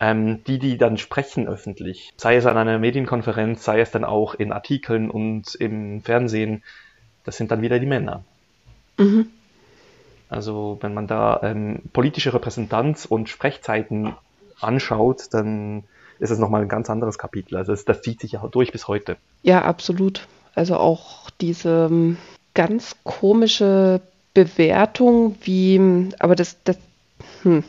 ähm, 0.00 0.42
die, 0.44 0.58
die 0.58 0.76
dann 0.76 0.98
sprechen 0.98 1.48
öffentlich, 1.48 2.12
sei 2.16 2.36
es 2.36 2.46
an 2.46 2.56
einer 2.56 2.78
Medienkonferenz, 2.78 3.64
sei 3.64 3.80
es 3.80 3.90
dann 3.90 4.04
auch 4.04 4.34
in 4.34 4.52
Artikeln 4.52 5.10
und 5.10 5.54
im 5.54 6.02
Fernsehen, 6.02 6.62
das 7.24 7.36
sind 7.36 7.50
dann 7.50 7.62
wieder 7.62 7.78
die 7.78 7.86
Männer. 7.86 8.24
Mhm. 8.98 9.28
Also 10.28 10.78
wenn 10.80 10.94
man 10.94 11.06
da 11.06 11.40
ähm, 11.42 11.82
politische 11.92 12.34
Repräsentanz 12.34 13.04
und 13.04 13.28
Sprechzeiten 13.28 14.14
anschaut, 14.60 15.28
dann 15.32 15.84
ist 16.18 16.30
es 16.30 16.38
nochmal 16.38 16.62
ein 16.62 16.68
ganz 16.68 16.88
anderes 16.90 17.18
Kapitel. 17.18 17.56
Also 17.56 17.72
das, 17.72 17.84
das 17.84 18.02
zieht 18.02 18.20
sich 18.20 18.32
ja 18.32 18.46
durch 18.46 18.72
bis 18.72 18.88
heute. 18.88 19.16
Ja, 19.42 19.62
absolut. 19.62 20.26
Also 20.54 20.76
auch 20.76 21.30
diese 21.40 21.88
ähm, 21.90 22.16
ganz 22.54 22.96
komische 23.02 24.00
Bewertung, 24.32 25.36
wie, 25.42 26.08
aber 26.18 26.34
das, 26.34 26.56
das 26.64 26.78
hm. 27.42 27.64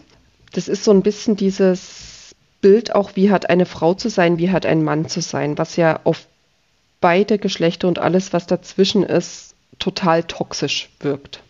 Das 0.55 0.69
ist 0.69 0.85
so 0.85 0.91
ein 0.91 1.01
bisschen 1.01 1.35
dieses 1.35 2.33
Bild 2.61 2.95
auch, 2.95 3.11
wie 3.15 3.29
hat 3.29 3.49
eine 3.49 3.65
Frau 3.65 3.93
zu 3.93 4.09
sein, 4.09 4.37
wie 4.37 4.51
hat 4.51 4.65
ein 4.65 4.83
Mann 4.83 5.09
zu 5.09 5.21
sein, 5.21 5.57
was 5.57 5.75
ja 5.75 5.99
auf 6.05 6.25
beide 7.01 7.37
Geschlechter 7.37 7.89
und 7.89 7.99
alles, 7.99 8.31
was 8.31 8.47
dazwischen 8.47 9.03
ist, 9.03 9.53
total 9.79 10.23
toxisch 10.23 10.89
wirkt. 11.01 11.43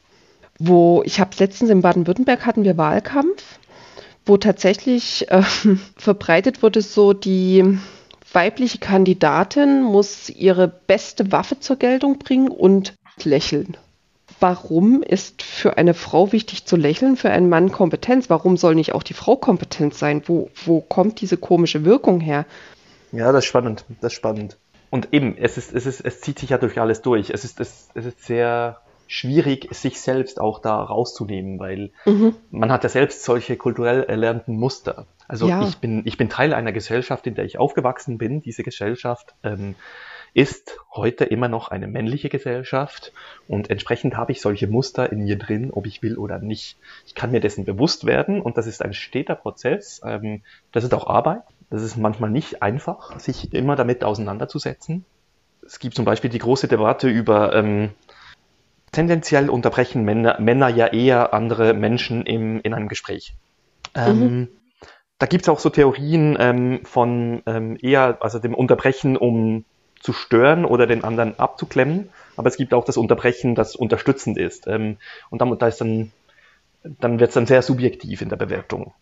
Wo 0.58 1.04
ich 1.06 1.20
habe 1.20 1.36
letztens 1.38 1.70
in 1.70 1.82
Baden-Württemberg 1.82 2.46
hatten 2.46 2.64
wir 2.64 2.78
Wahlkampf, 2.78 3.60
wo 4.26 4.38
tatsächlich 4.38 5.30
äh, 5.32 5.44
verbreitet 5.98 6.64
wurde 6.64 6.82
so 6.82 7.14
die 7.14 7.78
weibliche 8.32 8.80
Kandidatin 8.80 9.82
muss 9.82 10.30
ihre 10.30 10.68
beste 10.68 11.32
Waffe 11.32 11.60
zur 11.60 11.78
Geltung 11.78 12.20
bringen 12.20 12.50
und 12.50 12.94
lächeln. 13.24 13.78
Warum 14.42 15.02
ist 15.02 15.42
für 15.42 15.78
eine 15.78 15.94
Frau 15.94 16.34
wichtig 16.34 16.66
zu 16.66 16.76
lächeln, 16.76 17.16
für 17.16 17.30
einen 17.30 17.48
Mann 17.48 17.72
Kompetenz? 17.72 18.30
Warum 18.30 18.58
soll 18.58 18.76
nicht 18.76 18.94
auch 18.94 19.04
die 19.04 19.14
Frau 19.14 19.38
kompetent 19.38 19.94
sein? 19.94 20.24
Wo, 20.26 20.50
wo 20.66 20.82
kommt 20.82 21.22
diese 21.22 21.38
komische 21.38 21.86
Wirkung 21.86 22.20
her? 22.20 22.46
Ja, 23.14 23.32
das 23.32 23.46
ist 23.46 23.50
spannend. 23.50 23.86
Das 24.02 24.12
ist 24.12 24.18
spannend. 24.18 24.58
Und 24.90 25.14
eben, 25.14 25.38
es, 25.38 25.58
ist, 25.58 25.74
es, 25.74 25.86
ist, 25.86 26.02
es 26.02 26.20
zieht 26.20 26.40
sich 26.40 26.50
ja 26.50 26.58
durch 26.58 26.80
alles 26.80 27.02
durch. 27.02 27.30
Es 27.30 27.46
ist, 27.46 27.62
es, 27.62 27.90
es 27.94 28.06
ist 28.06 28.26
sehr 28.26 28.82
schwierig, 29.08 29.68
sich 29.72 30.02
selbst 30.02 30.40
auch 30.40 30.60
da 30.60 30.82
rauszunehmen, 30.82 31.60
weil 31.60 31.92
mhm. 32.06 32.36
man 32.52 32.72
hat 32.72 32.84
ja 32.84 32.90
selbst 32.90 33.24
solche 33.24 33.58
kulturell 33.58 34.04
erlernten 34.04 34.58
Muster. 34.58 35.06
Also 35.28 35.48
ja. 35.48 35.68
ich, 35.68 35.78
bin, 35.78 36.04
ich 36.06 36.18
bin 36.18 36.30
Teil 36.30 36.54
einer 36.54 36.72
Gesellschaft, 36.72 37.26
in 37.28 37.36
der 37.36 37.46
ich 37.46 37.58
aufgewachsen 37.58 38.18
bin. 38.18 38.42
Diese 38.42 38.64
Gesellschaft 38.64 39.34
ähm, 39.44 39.76
ist 40.36 40.78
heute 40.94 41.24
immer 41.24 41.48
noch 41.48 41.70
eine 41.70 41.88
männliche 41.88 42.30
Gesellschaft 42.30 43.14
und 43.48 43.70
entsprechend 43.70 44.18
habe 44.18 44.34
ich 44.34 44.42
solche 44.42 44.68
Muster 44.68 45.12
in 45.12 45.24
mir 45.24 45.38
drin, 45.38 45.72
ob 45.72 45.88
ich 45.88 46.04
will 46.04 46.18
oder 46.18 46.40
nicht. 46.40 46.78
Ich 47.08 47.16
kann 47.16 47.32
mir 47.32 47.40
dessen 47.40 47.64
bewusst 47.64 48.06
werden 48.06 48.42
und 48.42 48.58
das 48.58 48.68
ist 48.68 48.84
ein 48.84 48.94
steter 48.94 49.36
Prozess. 49.36 50.02
Ähm, 50.06 50.42
das 50.74 50.84
ist 50.84 50.94
auch 50.94 51.08
Arbeit. 51.08 51.44
Das 51.70 51.82
ist 51.82 51.96
manchmal 51.98 52.30
nicht 52.30 52.62
einfach, 52.62 53.18
sich 53.20 53.54
immer 53.54 53.76
damit 53.76 54.04
auseinanderzusetzen. 54.04 55.06
Es 55.66 55.80
gibt 55.80 55.96
zum 55.96 56.06
Beispiel 56.06 56.30
die 56.30 56.40
große 56.40 56.68
Debatte 56.68 57.10
über 57.10 57.56
ähm, 57.56 57.92
tendenziell 58.96 59.50
unterbrechen 59.50 60.04
Männer, 60.04 60.40
Männer 60.40 60.70
ja 60.70 60.88
eher 60.88 61.34
andere 61.34 61.74
Menschen 61.74 62.26
im, 62.26 62.62
in 62.62 62.74
einem 62.74 62.88
Gespräch. 62.88 63.34
Ähm, 63.94 64.20
mhm. 64.20 64.48
Da 65.20 65.28
gibt 65.28 65.44
es 65.44 65.50
auch 65.50 65.60
so 65.60 65.70
Theorien 65.70 66.36
ähm, 66.40 66.80
von 66.84 67.44
ähm, 67.46 67.78
eher, 67.82 68.18
also 68.22 68.40
dem 68.40 68.54
Unterbrechen, 68.54 69.18
um 69.18 69.66
zu 70.00 70.14
stören 70.14 70.66
oder 70.66 70.88
den 70.88 71.04
anderen 71.04 71.40
abzuklemmen. 71.40 72.10
Aber 72.38 72.48
es 72.48 72.58
gibt 72.58 72.74
auch 72.74 72.86
das 72.86 72.98
Unterbrechen, 72.98 73.56
das 73.56 73.76
unterstützend 73.76 74.38
ist. 74.38 74.68
Ähm, 74.68 74.98
und 75.30 75.42
dann, 75.42 75.58
da 75.58 75.68
ist 75.68 75.82
dann, 75.82 76.12
dann 76.84 77.20
wird 77.20 77.30
es 77.30 77.34
dann 77.34 77.46
sehr 77.46 77.62
subjektiv 77.62 78.22
in 78.22 78.30
der 78.30 78.36
Bewertung. 78.36 78.94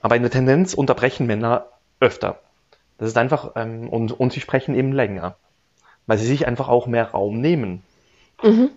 Aber 0.00 0.16
in 0.16 0.22
der 0.22 0.30
Tendenz 0.30 0.74
unterbrechen 0.74 1.26
Männer 1.26 1.66
öfter. 1.98 2.40
Das 2.98 3.08
ist 3.08 3.16
einfach, 3.16 3.52
ähm, 3.56 3.88
und, 3.88 4.12
und 4.18 4.32
sie 4.32 4.40
sprechen 4.40 4.74
eben 4.74 4.92
länger. 4.92 5.36
Weil 6.06 6.18
sie 6.18 6.26
sich 6.26 6.46
einfach 6.46 6.68
auch 6.68 6.86
mehr 6.86 7.10
Raum 7.10 7.40
nehmen. 7.40 7.82
Mhm. 8.42 8.70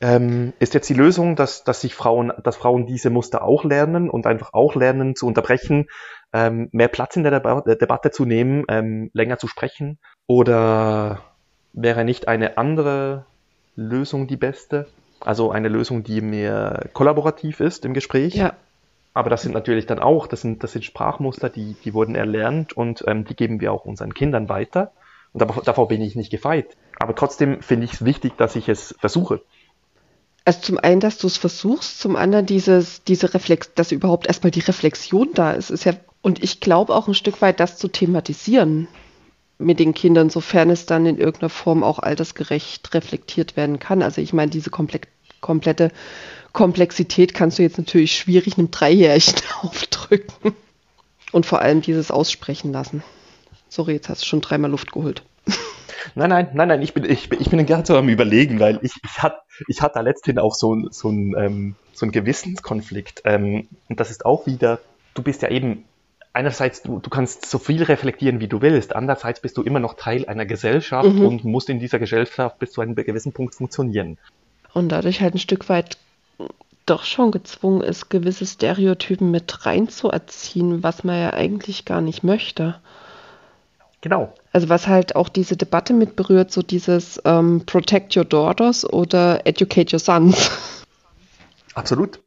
Ähm, 0.00 0.52
ist 0.58 0.74
jetzt 0.74 0.88
die 0.88 0.94
Lösung, 0.94 1.36
dass, 1.36 1.64
dass 1.64 1.80
sich 1.80 1.94
Frauen, 1.94 2.32
dass 2.42 2.56
Frauen 2.56 2.86
diese 2.86 3.08
Muster 3.08 3.42
auch 3.42 3.64
lernen 3.64 4.10
und 4.10 4.26
einfach 4.26 4.52
auch 4.52 4.74
lernen 4.74 5.16
zu 5.16 5.26
unterbrechen, 5.26 5.88
ähm, 6.32 6.68
mehr 6.72 6.88
Platz 6.88 7.16
in 7.16 7.22
der, 7.22 7.32
Deba 7.32 7.62
der 7.62 7.76
Debatte 7.76 8.10
zu 8.10 8.26
nehmen, 8.26 8.64
ähm, 8.68 9.10
länger 9.14 9.38
zu 9.38 9.48
sprechen? 9.48 9.98
Oder 10.26 11.22
wäre 11.72 12.04
nicht 12.04 12.28
eine 12.28 12.58
andere 12.58 13.24
Lösung 13.74 14.26
die 14.26 14.36
beste? 14.36 14.86
Also 15.20 15.50
eine 15.50 15.68
Lösung, 15.68 16.02
die 16.02 16.20
mehr 16.20 16.88
kollaborativ 16.92 17.60
ist 17.60 17.84
im 17.86 17.94
Gespräch? 17.94 18.34
Ja. 18.34 18.52
Aber 19.14 19.30
das 19.30 19.40
sind 19.40 19.52
natürlich 19.52 19.86
dann 19.86 19.98
auch, 19.98 20.26
das 20.26 20.42
sind, 20.42 20.62
das 20.62 20.72
sind 20.72 20.84
Sprachmuster, 20.84 21.48
die, 21.48 21.74
die 21.84 21.94
wurden 21.94 22.14
erlernt 22.14 22.74
und 22.74 23.02
ähm, 23.06 23.24
die 23.24 23.34
geben 23.34 23.62
wir 23.62 23.72
auch 23.72 23.86
unseren 23.86 24.12
Kindern 24.12 24.50
weiter. 24.50 24.92
Und 25.32 25.40
davor, 25.40 25.62
davor 25.62 25.88
bin 25.88 26.02
ich 26.02 26.16
nicht 26.16 26.30
gefeit. 26.30 26.76
Aber 26.98 27.14
trotzdem 27.14 27.62
finde 27.62 27.86
ich 27.86 27.94
es 27.94 28.04
wichtig, 28.04 28.36
dass 28.36 28.56
ich 28.56 28.68
es 28.68 28.94
versuche. 28.98 29.40
Also 30.46 30.60
zum 30.60 30.78
einen, 30.78 31.00
dass 31.00 31.18
du 31.18 31.26
es 31.26 31.36
versuchst, 31.36 32.00
zum 32.00 32.14
anderen 32.14 32.46
dieses, 32.46 33.02
diese 33.02 33.34
Reflex, 33.34 33.74
dass 33.74 33.90
überhaupt 33.90 34.28
erstmal 34.28 34.52
die 34.52 34.60
Reflexion 34.60 35.30
da 35.34 35.50
ist, 35.50 35.70
ist 35.70 35.84
ja, 35.84 35.94
und 36.22 36.42
ich 36.42 36.60
glaube 36.60 36.94
auch 36.94 37.08
ein 37.08 37.14
Stück 37.14 37.42
weit, 37.42 37.58
das 37.58 37.78
zu 37.78 37.88
thematisieren 37.88 38.86
mit 39.58 39.80
den 39.80 39.92
Kindern, 39.92 40.30
sofern 40.30 40.70
es 40.70 40.86
dann 40.86 41.04
in 41.04 41.18
irgendeiner 41.18 41.50
Form 41.50 41.82
auch 41.82 41.98
altersgerecht 41.98 42.94
reflektiert 42.94 43.56
werden 43.56 43.80
kann. 43.80 44.02
Also 44.02 44.20
ich 44.20 44.32
meine, 44.32 44.50
diese 44.50 44.70
komple 44.70 45.00
komplette 45.40 45.90
Komplexität 46.52 47.34
kannst 47.34 47.58
du 47.58 47.62
jetzt 47.62 47.78
natürlich 47.78 48.16
schwierig 48.16 48.56
einem 48.56 48.70
Dreijährigen 48.70 49.42
aufdrücken. 49.62 50.54
Und 51.32 51.44
vor 51.44 51.60
allem 51.60 51.82
dieses 51.82 52.12
Aussprechen 52.12 52.72
lassen. 52.72 53.02
Sorry, 53.68 53.94
jetzt 53.94 54.08
hast 54.08 54.22
du 54.22 54.26
schon 54.26 54.42
dreimal 54.42 54.70
Luft 54.70 54.92
geholt. 54.92 55.24
Nein, 56.14 56.30
nein, 56.30 56.48
nein, 56.54 56.68
nein, 56.68 56.82
ich 56.82 56.94
bin, 56.94 57.04
ich, 57.04 57.30
ich 57.32 57.50
bin 57.50 57.64
gerade 57.66 57.86
so 57.86 57.96
am 57.96 58.08
Überlegen, 58.08 58.60
weil 58.60 58.78
ich, 58.82 58.92
ich 59.02 59.22
hatte 59.22 59.38
ich 59.68 59.82
hat 59.82 59.96
da 59.96 60.00
letzthin 60.00 60.38
auch 60.38 60.54
so, 60.54 60.88
so, 60.90 61.08
ein, 61.08 61.34
ähm, 61.38 61.74
so 61.92 62.04
einen 62.04 62.12
Gewissenskonflikt. 62.12 63.22
Ähm, 63.24 63.68
und 63.88 64.00
das 64.00 64.10
ist 64.10 64.26
auch 64.26 64.46
wieder, 64.46 64.80
du 65.14 65.22
bist 65.22 65.42
ja 65.42 65.50
eben, 65.50 65.84
einerseits, 66.32 66.82
du, 66.82 66.98
du 66.98 67.08
kannst 67.08 67.46
so 67.46 67.58
viel 67.58 67.82
reflektieren, 67.82 68.40
wie 68.40 68.48
du 68.48 68.60
willst, 68.60 68.94
andererseits 68.94 69.40
bist 69.40 69.56
du 69.56 69.62
immer 69.62 69.80
noch 69.80 69.94
Teil 69.94 70.26
einer 70.26 70.44
Gesellschaft 70.44 71.08
mhm. 71.08 71.26
und 71.26 71.44
musst 71.44 71.70
in 71.70 71.80
dieser 71.80 71.98
Gesellschaft 71.98 72.58
bis 72.58 72.72
zu 72.72 72.80
einem 72.80 72.94
gewissen 72.94 73.32
Punkt 73.32 73.54
funktionieren. 73.54 74.18
Und 74.74 74.90
dadurch 74.90 75.22
halt 75.22 75.34
ein 75.34 75.38
Stück 75.38 75.68
weit 75.68 75.96
doch 76.84 77.04
schon 77.04 77.32
gezwungen 77.32 77.80
ist, 77.80 78.10
gewisse 78.10 78.46
Stereotypen 78.46 79.30
mit 79.30 79.66
reinzuerziehen, 79.66 80.82
was 80.82 81.02
man 81.02 81.18
ja 81.18 81.32
eigentlich 81.32 81.84
gar 81.84 82.00
nicht 82.00 82.22
möchte. 82.22 82.76
Genau. 84.06 84.32
Also 84.52 84.68
was 84.68 84.86
halt 84.86 85.16
auch 85.16 85.28
diese 85.28 85.56
Debatte 85.56 85.92
mit 85.92 86.14
berührt, 86.14 86.52
so 86.52 86.62
dieses 86.62 87.20
ähm, 87.24 87.64
Protect 87.66 88.16
Your 88.16 88.24
Daughters 88.24 88.88
oder 88.88 89.44
Educate 89.48 89.92
Your 89.92 89.98
Sons. 89.98 90.48
Absolut. 91.74 92.20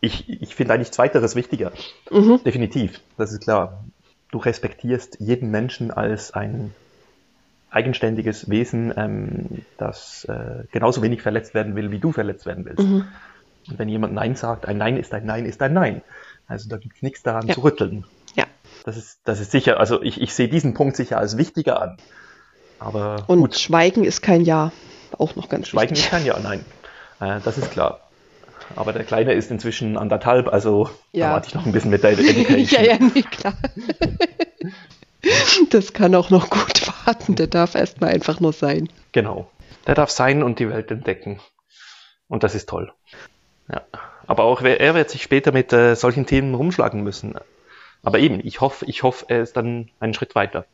Ich, 0.00 0.28
ich 0.28 0.54
finde 0.54 0.72
eigentlich 0.72 0.92
zweiteres 0.92 1.34
wichtiger. 1.34 1.72
Mhm. 2.12 2.38
Definitiv, 2.44 3.00
das 3.18 3.32
ist 3.32 3.40
klar. 3.40 3.82
Du 4.30 4.38
respektierst 4.38 5.16
jeden 5.18 5.50
Menschen 5.50 5.90
als 5.90 6.32
ein 6.32 6.72
eigenständiges 7.70 8.48
Wesen, 8.48 8.94
ähm, 8.96 9.64
das 9.78 10.24
äh, 10.26 10.62
genauso 10.70 11.02
wenig 11.02 11.22
verletzt 11.22 11.54
werden 11.54 11.74
will, 11.74 11.90
wie 11.90 11.98
du 11.98 12.12
verletzt 12.12 12.46
werden 12.46 12.66
willst. 12.66 12.86
Mhm. 12.86 13.04
Und 13.68 13.78
wenn 13.80 13.88
jemand 13.88 14.14
Nein 14.14 14.36
sagt, 14.36 14.66
ein 14.66 14.78
Nein 14.78 14.96
ist 14.96 15.12
ein 15.12 15.26
Nein 15.26 15.44
ist 15.44 15.60
ein 15.60 15.72
Nein. 15.72 16.02
Also 16.46 16.68
da 16.68 16.76
gibt 16.76 16.94
es 16.94 17.02
nichts 17.02 17.24
daran 17.24 17.48
ja. 17.48 17.54
zu 17.54 17.64
rütteln. 17.64 18.04
Das 18.84 18.98
ist, 18.98 19.20
das 19.24 19.40
ist 19.40 19.50
sicher, 19.50 19.80
also 19.80 20.02
ich, 20.02 20.20
ich 20.20 20.34
sehe 20.34 20.48
diesen 20.48 20.74
Punkt 20.74 20.94
sicher 20.94 21.18
als 21.18 21.38
wichtiger 21.38 21.80
an. 21.80 21.96
Aber 22.78 23.24
Und 23.26 23.40
gut. 23.40 23.58
Schweigen 23.58 24.04
ist 24.04 24.20
kein 24.20 24.42
Ja. 24.42 24.72
Auch 25.16 25.36
noch 25.36 25.48
ganz 25.48 25.68
Schweigen 25.68 25.92
wichtig. 25.92 26.06
Schweigen 26.06 26.26
ist 26.26 26.34
kein 26.34 26.44
Ja, 26.44 26.48
nein. 27.18 27.38
Äh, 27.38 27.40
das 27.42 27.56
ist 27.56 27.70
klar. 27.70 28.00
Aber 28.76 28.92
der 28.92 29.04
Kleine 29.04 29.32
ist 29.32 29.50
inzwischen 29.50 29.96
anderthalb, 29.96 30.48
also 30.52 30.90
ja. 31.12 31.28
da 31.28 31.32
warte 31.34 31.48
ich 31.48 31.54
noch 31.54 31.64
ein 31.64 31.72
bisschen 31.72 31.90
mit 31.90 32.02
der 32.02 32.12
Education. 32.12 32.66
ja, 32.68 32.82
ja, 32.82 32.98
nee, 32.98 33.22
klar. 33.22 33.54
das 35.70 35.92
kann 35.92 36.14
auch 36.14 36.30
noch 36.30 36.50
gut 36.50 36.88
warten. 37.06 37.36
Der 37.36 37.46
darf 37.46 37.74
erstmal 37.74 38.10
einfach 38.10 38.40
nur 38.40 38.52
sein. 38.52 38.88
Genau. 39.12 39.50
Der 39.86 39.94
darf 39.94 40.10
sein 40.10 40.42
und 40.42 40.58
die 40.58 40.68
Welt 40.68 40.90
entdecken. 40.90 41.40
Und 42.28 42.42
das 42.42 42.54
ist 42.54 42.68
toll. 42.68 42.92
Ja. 43.70 43.82
Aber 44.26 44.44
auch 44.44 44.62
er 44.62 44.94
wird 44.94 45.10
sich 45.10 45.22
später 45.22 45.52
mit 45.52 45.72
äh, 45.72 45.94
solchen 45.94 46.26
Themen 46.26 46.54
rumschlagen 46.54 47.02
müssen. 47.02 47.34
Aber 48.04 48.18
eben, 48.18 48.40
ich 48.44 48.60
hoffe, 48.60 48.84
ich 48.86 49.02
hoffe, 49.02 49.26
er 49.28 49.42
ist 49.42 49.56
dann 49.56 49.90
einen 49.98 50.14
Schritt 50.14 50.34
weiter. 50.34 50.66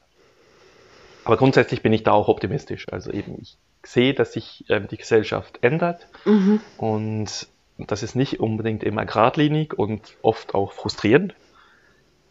Aber 1.24 1.36
grundsätzlich 1.36 1.82
bin 1.82 1.92
ich 1.92 2.02
da 2.02 2.12
auch 2.12 2.28
optimistisch. 2.28 2.88
Also 2.90 3.12
eben, 3.12 3.36
ich 3.40 3.56
sehe, 3.84 4.14
dass 4.14 4.32
sich 4.32 4.64
ähm, 4.68 4.88
die 4.88 4.96
Gesellschaft 4.96 5.58
ändert 5.62 6.06
mhm. 6.24 6.60
und 6.76 7.46
das 7.78 8.02
ist 8.02 8.14
nicht 8.14 8.40
unbedingt 8.40 8.82
immer 8.82 9.06
geradlinig 9.06 9.78
und 9.78 10.16
oft 10.22 10.54
auch 10.54 10.72
frustrierend. 10.72 11.34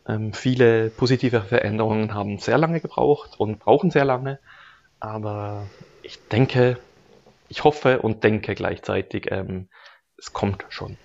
Ähm, 0.07 0.33
viele 0.33 0.89
positive 0.89 1.41
Veränderungen 1.41 2.13
haben 2.13 2.37
sehr 2.37 2.57
lange 2.57 2.81
gebraucht 2.81 3.39
und 3.39 3.59
brauchen 3.59 3.89
sehr 3.89 4.05
lange, 4.05 4.39
aber 4.99 5.65
ich 6.03 6.19
denke, 6.27 6.77
ich 7.47 7.63
hoffe 7.63 8.01
und 8.01 8.23
denke 8.23 8.53
gleichzeitig, 8.53 9.31
ähm, 9.31 9.69
es 10.17 10.33
kommt 10.33 10.65
schon. 10.69 10.97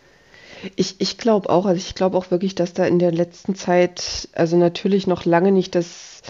Ich, 0.76 0.96
ich 0.98 1.18
glaube 1.18 1.50
auch, 1.50 1.66
also 1.66 1.78
ich 1.78 1.94
glaube 1.94 2.16
auch 2.16 2.30
wirklich, 2.30 2.54
dass 2.54 2.72
da 2.72 2.84
in 2.84 2.98
der 2.98 3.12
letzten 3.12 3.54
Zeit, 3.54 4.28
also 4.32 4.56
natürlich 4.56 5.06
noch 5.06 5.24
lange 5.24 5.52
nicht 5.52 5.74
das 5.74 6.22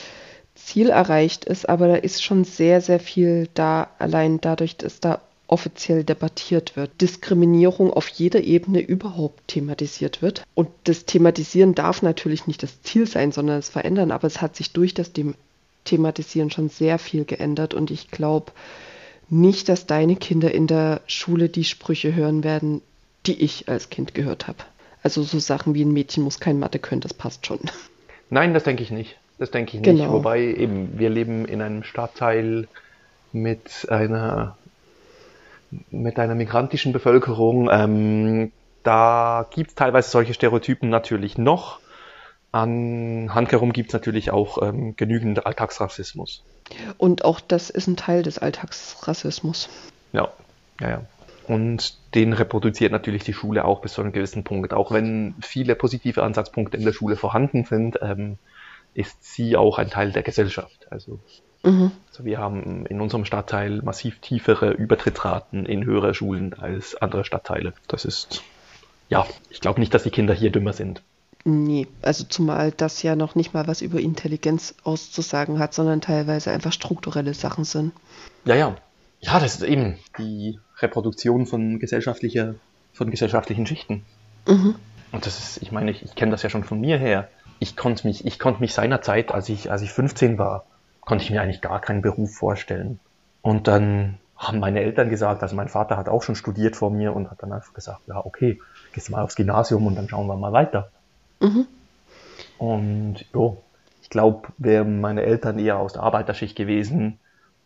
Ziel 0.54 0.90
erreicht 0.90 1.44
ist, 1.44 1.68
aber 1.68 1.88
da 1.88 1.94
ist 1.96 2.22
schon 2.22 2.44
sehr, 2.44 2.80
sehr 2.80 3.00
viel 3.00 3.48
da, 3.54 3.88
allein 3.98 4.40
dadurch, 4.40 4.76
dass 4.76 5.00
da 5.00 5.20
offiziell 5.46 6.04
debattiert 6.04 6.74
wird, 6.74 7.00
Diskriminierung 7.00 7.92
auf 7.92 8.08
jeder 8.08 8.42
Ebene 8.42 8.80
überhaupt 8.80 9.48
thematisiert 9.48 10.22
wird. 10.22 10.42
Und 10.54 10.68
das 10.84 11.04
Thematisieren 11.04 11.74
darf 11.74 12.02
natürlich 12.02 12.46
nicht 12.46 12.62
das 12.62 12.82
Ziel 12.82 13.06
sein, 13.06 13.30
sondern 13.30 13.58
es 13.58 13.68
verändern, 13.68 14.10
aber 14.10 14.26
es 14.26 14.40
hat 14.40 14.56
sich 14.56 14.72
durch 14.72 14.94
das 14.94 15.12
Thematisieren 15.84 16.50
schon 16.50 16.70
sehr 16.70 16.98
viel 16.98 17.24
geändert 17.24 17.74
und 17.74 17.90
ich 17.90 18.10
glaube 18.10 18.52
nicht, 19.28 19.68
dass 19.68 19.86
deine 19.86 20.16
Kinder 20.16 20.52
in 20.52 20.66
der 20.66 21.02
Schule 21.06 21.48
die 21.48 21.64
Sprüche 21.64 22.14
hören 22.14 22.42
werden, 22.42 22.80
die 23.26 23.42
ich 23.42 23.68
als 23.68 23.90
Kind 23.90 24.14
gehört 24.14 24.48
habe. 24.48 24.58
Also 25.02 25.22
so 25.22 25.38
Sachen 25.38 25.74
wie 25.74 25.84
ein 25.84 25.92
Mädchen 25.92 26.22
muss 26.22 26.40
kein 26.40 26.58
Mathe 26.58 26.78
können, 26.78 27.00
das 27.00 27.14
passt 27.14 27.46
schon. 27.46 27.60
Nein, 28.30 28.54
das 28.54 28.64
denke 28.64 28.82
ich 28.82 28.90
nicht. 28.90 29.18
Das 29.38 29.50
denke 29.50 29.76
ich 29.76 29.82
nicht. 29.82 29.98
Genau. 29.98 30.12
Wobei 30.12 30.40
eben, 30.42 30.98
wir 30.98 31.10
leben 31.10 31.44
in 31.44 31.60
einem 31.60 31.82
Stadtteil 31.82 32.68
mit 33.32 33.88
einer, 33.90 34.56
mit 35.90 36.18
einer 36.18 36.34
migrantischen 36.34 36.92
Bevölkerung. 36.92 37.68
Ähm, 37.70 38.52
da 38.82 39.46
gibt 39.52 39.70
es 39.70 39.74
teilweise 39.74 40.10
solche 40.10 40.34
Stereotypen 40.34 40.88
natürlich 40.88 41.36
noch. 41.36 41.80
An 42.52 43.34
Handkerum 43.34 43.72
gibt 43.72 43.90
es 43.90 43.94
natürlich 43.94 44.30
auch 44.30 44.62
ähm, 44.62 44.94
genügend 44.96 45.44
Alltagsrassismus. 45.44 46.44
Und 46.96 47.24
auch 47.24 47.40
das 47.40 47.68
ist 47.70 47.88
ein 47.88 47.96
Teil 47.96 48.22
des 48.22 48.38
Alltagsrassismus. 48.38 49.68
Ja, 50.12 50.28
ja, 50.80 50.88
ja. 50.88 51.02
Und 51.46 51.98
den 52.14 52.32
reproduziert 52.32 52.92
natürlich 52.92 53.24
die 53.24 53.34
Schule 53.34 53.64
auch 53.64 53.80
bis 53.80 53.94
zu 53.94 54.00
einem 54.00 54.12
gewissen 54.12 54.44
Punkt. 54.44 54.72
Auch 54.72 54.90
wenn 54.90 55.34
viele 55.40 55.74
positive 55.74 56.22
Ansatzpunkte 56.22 56.76
in 56.76 56.84
der 56.84 56.92
Schule 56.92 57.16
vorhanden 57.16 57.64
sind, 57.64 57.98
ähm, 58.02 58.38
ist 58.94 59.24
sie 59.24 59.56
auch 59.56 59.78
ein 59.78 59.90
Teil 59.90 60.12
der 60.12 60.22
Gesellschaft. 60.22 60.86
Also, 60.90 61.18
mhm. 61.62 61.90
also, 62.08 62.24
wir 62.24 62.38
haben 62.38 62.86
in 62.86 63.00
unserem 63.00 63.24
Stadtteil 63.24 63.82
massiv 63.82 64.20
tiefere 64.20 64.70
Übertrittsraten 64.72 65.66
in 65.66 65.84
höhere 65.84 66.14
Schulen 66.14 66.54
als 66.54 66.94
andere 66.96 67.24
Stadtteile. 67.24 67.74
Das 67.88 68.04
ist, 68.04 68.42
ja, 69.08 69.26
ich 69.50 69.60
glaube 69.60 69.80
nicht, 69.80 69.92
dass 69.92 70.04
die 70.04 70.10
Kinder 70.10 70.34
hier 70.34 70.50
dümmer 70.50 70.72
sind. 70.72 71.02
Nee, 71.46 71.86
also 72.00 72.24
zumal 72.24 72.72
das 72.72 73.02
ja 73.02 73.16
noch 73.16 73.34
nicht 73.34 73.52
mal 73.52 73.66
was 73.66 73.82
über 73.82 74.00
Intelligenz 74.00 74.74
auszusagen 74.82 75.58
hat, 75.58 75.74
sondern 75.74 76.00
teilweise 76.00 76.50
einfach 76.50 76.72
strukturelle 76.72 77.34
Sachen 77.34 77.64
sind. 77.64 77.92
Ja, 78.46 78.54
ja. 78.54 78.76
Ja, 79.20 79.40
das 79.40 79.56
ist 79.56 79.62
eben 79.62 79.98
die 80.18 80.58
Reproduktion 80.80 81.46
von 81.46 81.78
gesellschaftlicher, 81.78 82.54
von 82.92 83.10
gesellschaftlichen 83.10 83.66
Schichten. 83.66 84.04
Mhm. 84.46 84.74
Und 85.12 85.26
das 85.26 85.38
ist, 85.38 85.62
ich 85.62 85.72
meine, 85.72 85.90
ich, 85.90 86.02
ich 86.02 86.14
kenne 86.14 86.32
das 86.32 86.42
ja 86.42 86.50
schon 86.50 86.64
von 86.64 86.80
mir 86.80 86.98
her. 86.98 87.28
Ich 87.60 87.76
konnte 87.76 88.06
mich, 88.06 88.26
ich 88.26 88.38
konnte 88.38 88.60
mich 88.60 88.74
seinerzeit, 88.74 89.32
als 89.32 89.48
ich, 89.48 89.70
als 89.70 89.82
ich 89.82 89.92
15 89.92 90.38
war, 90.38 90.64
konnte 91.00 91.24
ich 91.24 91.30
mir 91.30 91.40
eigentlich 91.40 91.60
gar 91.60 91.80
keinen 91.80 92.02
Beruf 92.02 92.34
vorstellen. 92.34 92.98
Und 93.42 93.68
dann 93.68 94.18
haben 94.36 94.58
meine 94.58 94.80
Eltern 94.80 95.08
gesagt, 95.08 95.42
also 95.42 95.54
mein 95.54 95.68
Vater 95.68 95.96
hat 95.96 96.08
auch 96.08 96.22
schon 96.22 96.34
studiert 96.34 96.76
vor 96.76 96.90
mir 96.90 97.14
und 97.14 97.30
hat 97.30 97.42
dann 97.42 97.52
einfach 97.52 97.72
gesagt, 97.72 98.00
ja, 98.08 98.24
okay, 98.24 98.60
gehst 98.92 99.10
mal 99.10 99.22
aufs 99.22 99.36
Gymnasium 99.36 99.86
und 99.86 99.94
dann 99.94 100.08
schauen 100.08 100.26
wir 100.26 100.36
mal 100.36 100.52
weiter. 100.52 100.90
Mhm. 101.40 101.66
Und 102.58 103.24
jo, 103.32 103.62
ich 104.02 104.10
glaube, 104.10 104.48
wären 104.58 105.00
meine 105.00 105.22
Eltern 105.22 105.58
eher 105.58 105.78
aus 105.78 105.92
der 105.92 106.02
Arbeiterschicht 106.02 106.56
gewesen 106.56 107.18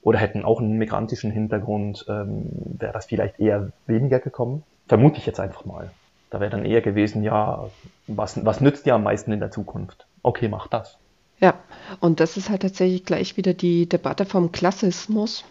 oder 0.09 0.19
hätten 0.19 0.43
auch 0.43 0.59
einen 0.59 0.79
migrantischen 0.79 1.31
Hintergrund, 1.31 2.07
ähm, 2.09 2.47
wäre 2.79 2.95
das 2.95 3.07
vielleicht 3.07 3.39
eher 3.39 3.73
weniger 3.87 4.21
gekommen. 4.21 4.63
Vermute 4.87 5.19
ich 5.19 5.27
jetzt 5.27 5.39
einfach 5.39 5.67
mal. 5.67 5.91
Da 6.31 6.41
wäre 6.41 6.51
dann 6.51 6.65
eher 6.65 6.81
gewesen, 6.81 7.23
ja, 7.23 7.69
was, 8.07 8.43
was 8.43 8.63
nützt 8.63 8.87
dir 8.87 8.95
am 8.95 9.03
meisten 9.03 9.33
in 9.33 9.41
der 9.41 9.51
Zukunft? 9.51 10.07
Okay, 10.23 10.49
mach 10.49 10.67
das. 10.67 10.97
Ja, 11.41 11.55
und 12.01 12.21
das 12.21 12.39
ist 12.39 12.49
halt 12.49 12.63
tatsächlich 12.63 13.05
gleich 13.05 13.37
wieder 13.37 13.53
die 13.53 13.87
Debatte 13.87 14.25
vom 14.25 14.51
Klassismus, 14.51 15.45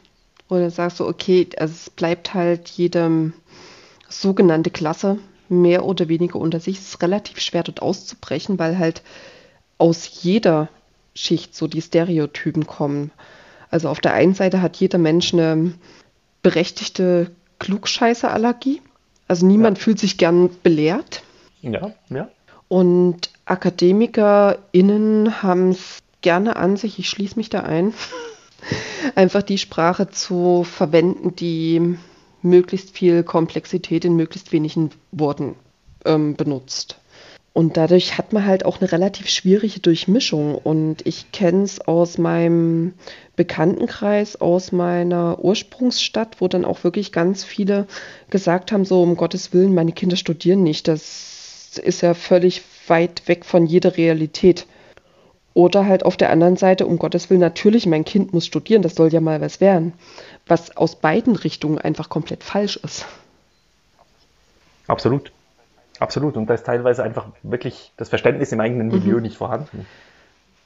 wo 0.50 0.56
du 0.56 0.72
sagst 0.72 0.98
so, 0.98 1.08
okay, 1.08 1.48
also 1.60 1.74
es 1.74 1.92
bleibt 1.92 2.34
halt 2.34 2.68
jedem 2.70 3.34
sogenannte 4.10 4.72
Klasse 4.72 5.20
mehr 5.50 5.86
oder 5.86 6.08
weniger 6.08 6.40
unter 6.40 6.60
sich. 6.60 6.80
Es 6.80 6.88
ist 6.88 7.02
relativ 7.04 7.40
schwer 7.40 7.62
dort 7.62 7.84
auszubrechen, 7.84 8.58
weil 8.58 8.80
halt 8.80 9.04
aus 9.78 10.24
jeder 10.24 10.70
Schicht 11.14 11.56
so 11.56 11.68
die 11.68 11.82
Stereotypen 11.82 12.66
kommen. 12.66 13.12
Also 13.70 13.90
auf 13.90 14.00
der 14.00 14.14
einen 14.14 14.34
Seite 14.34 14.62
hat 14.62 14.78
jeder 14.78 14.98
Mensch 14.98 15.34
eine 15.34 15.74
berechtigte 16.42 17.32
Klugscheißerallergie. 17.60 18.82
Also 19.28 19.46
niemand 19.46 19.78
ja. 19.78 19.84
fühlt 19.84 20.00
sich 20.00 20.18
gern 20.18 20.50
belehrt. 20.64 21.24
Ja, 21.62 21.92
ja. 22.10 22.30
Und 22.68 23.30
AkademikerInnen 23.46 25.42
haben 25.42 25.72
es 25.72 26.00
gerne 26.22 26.56
an 26.56 26.78
sich, 26.78 27.00
ich 27.00 27.10
schließe 27.10 27.36
mich 27.36 27.50
da 27.50 27.62
ein, 27.62 27.94
einfach 29.16 29.44
die 29.44 29.58
Sprache 29.58 30.10
zu 30.10 30.64
verwenden, 30.64 31.36
die 31.36 31.98
möglichst 32.42 32.92
viel 32.92 33.24
Komplexität 33.24 34.06
in 34.06 34.16
möglichst 34.16 34.52
wenigen 34.52 34.92
Worten 35.12 35.56
ähm, 36.06 36.36
benutzt. 36.36 37.00
Und 37.58 37.76
dadurch 37.76 38.20
hat 38.20 38.34
man 38.34 38.46
halt 38.46 38.66
auch 38.66 38.82
eine 38.82 38.92
relativ 38.92 39.30
schwierige 39.30 39.80
Durchmischung. 39.80 40.54
Und 40.54 41.08
ich 41.08 41.32
kenne 41.32 41.64
es 41.64 41.82
aus 41.82 42.20
meinem 42.20 42.94
Bekanntenkreis, 43.36 44.40
aus 44.40 44.72
meiner 44.72 45.44
Ursprungsstadt, 45.44 46.40
wo 46.40 46.48
dann 46.48 46.66
auch 46.66 46.84
wirklich 46.84 47.12
ganz 47.12 47.44
viele 47.44 47.88
gesagt 48.30 48.72
haben, 48.72 48.86
so 48.86 49.02
um 49.02 49.18
Gottes 49.18 49.54
Willen, 49.54 49.74
meine 49.74 49.92
Kinder 49.92 50.18
studieren 50.18 50.62
nicht. 50.62 50.88
Das 50.88 51.80
ist 51.84 52.02
ja 52.02 52.14
völlig 52.14 52.62
weit 52.86 53.28
weg 53.28 53.44
von 53.44 53.66
jeder 53.66 53.98
Realität. 53.98 54.68
Oder 55.56 55.88
halt 55.88 56.06
auf 56.06 56.16
der 56.16 56.30
anderen 56.30 56.58
Seite, 56.58 56.86
um 56.86 57.00
Gottes 57.00 57.32
Willen, 57.32 57.42
natürlich, 57.42 57.88
mein 57.88 58.06
Kind 58.06 58.34
muss 58.34 58.46
studieren, 58.46 58.84
das 58.84 58.94
soll 58.94 59.12
ja 59.12 59.20
mal 59.20 59.42
was 59.42 59.62
werden. 59.62 59.94
Was 60.46 60.78
aus 60.78 60.98
beiden 60.98 61.36
Richtungen 61.36 61.80
einfach 61.80 62.10
komplett 62.10 62.44
falsch 62.44 62.78
ist. 62.84 63.08
Absolut. 64.86 65.32
Absolut. 66.00 66.38
Und 66.38 66.50
da 66.50 66.54
ist 66.54 66.66
teilweise 66.66 67.04
einfach 67.04 67.28
wirklich 67.44 67.92
das 67.98 68.10
Verständnis 68.10 68.52
im 68.52 68.60
eigenen 68.60 68.88
Milieu 68.88 69.16
mhm. 69.16 69.24
nicht 69.24 69.38
vorhanden. 69.38 69.86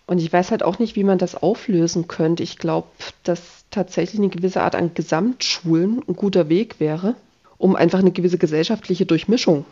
Und 0.07 0.17
ich 0.17 0.31
weiß 0.31 0.51
halt 0.51 0.63
auch 0.63 0.79
nicht, 0.79 0.95
wie 0.95 1.03
man 1.03 1.17
das 1.17 1.41
auflösen 1.41 2.07
könnte. 2.07 2.43
Ich 2.43 2.57
glaube, 2.57 2.87
dass 3.23 3.65
tatsächlich 3.71 4.19
eine 4.19 4.29
gewisse 4.29 4.61
Art 4.61 4.75
an 4.75 4.93
Gesamtschulen 4.93 6.01
ein 6.07 6.15
guter 6.15 6.49
Weg 6.49 6.79
wäre, 6.79 7.15
um 7.57 7.75
einfach 7.75 7.99
eine 7.99 8.11
gewisse 8.11 8.37
gesellschaftliche 8.37 9.05
Durchmischung 9.05 9.65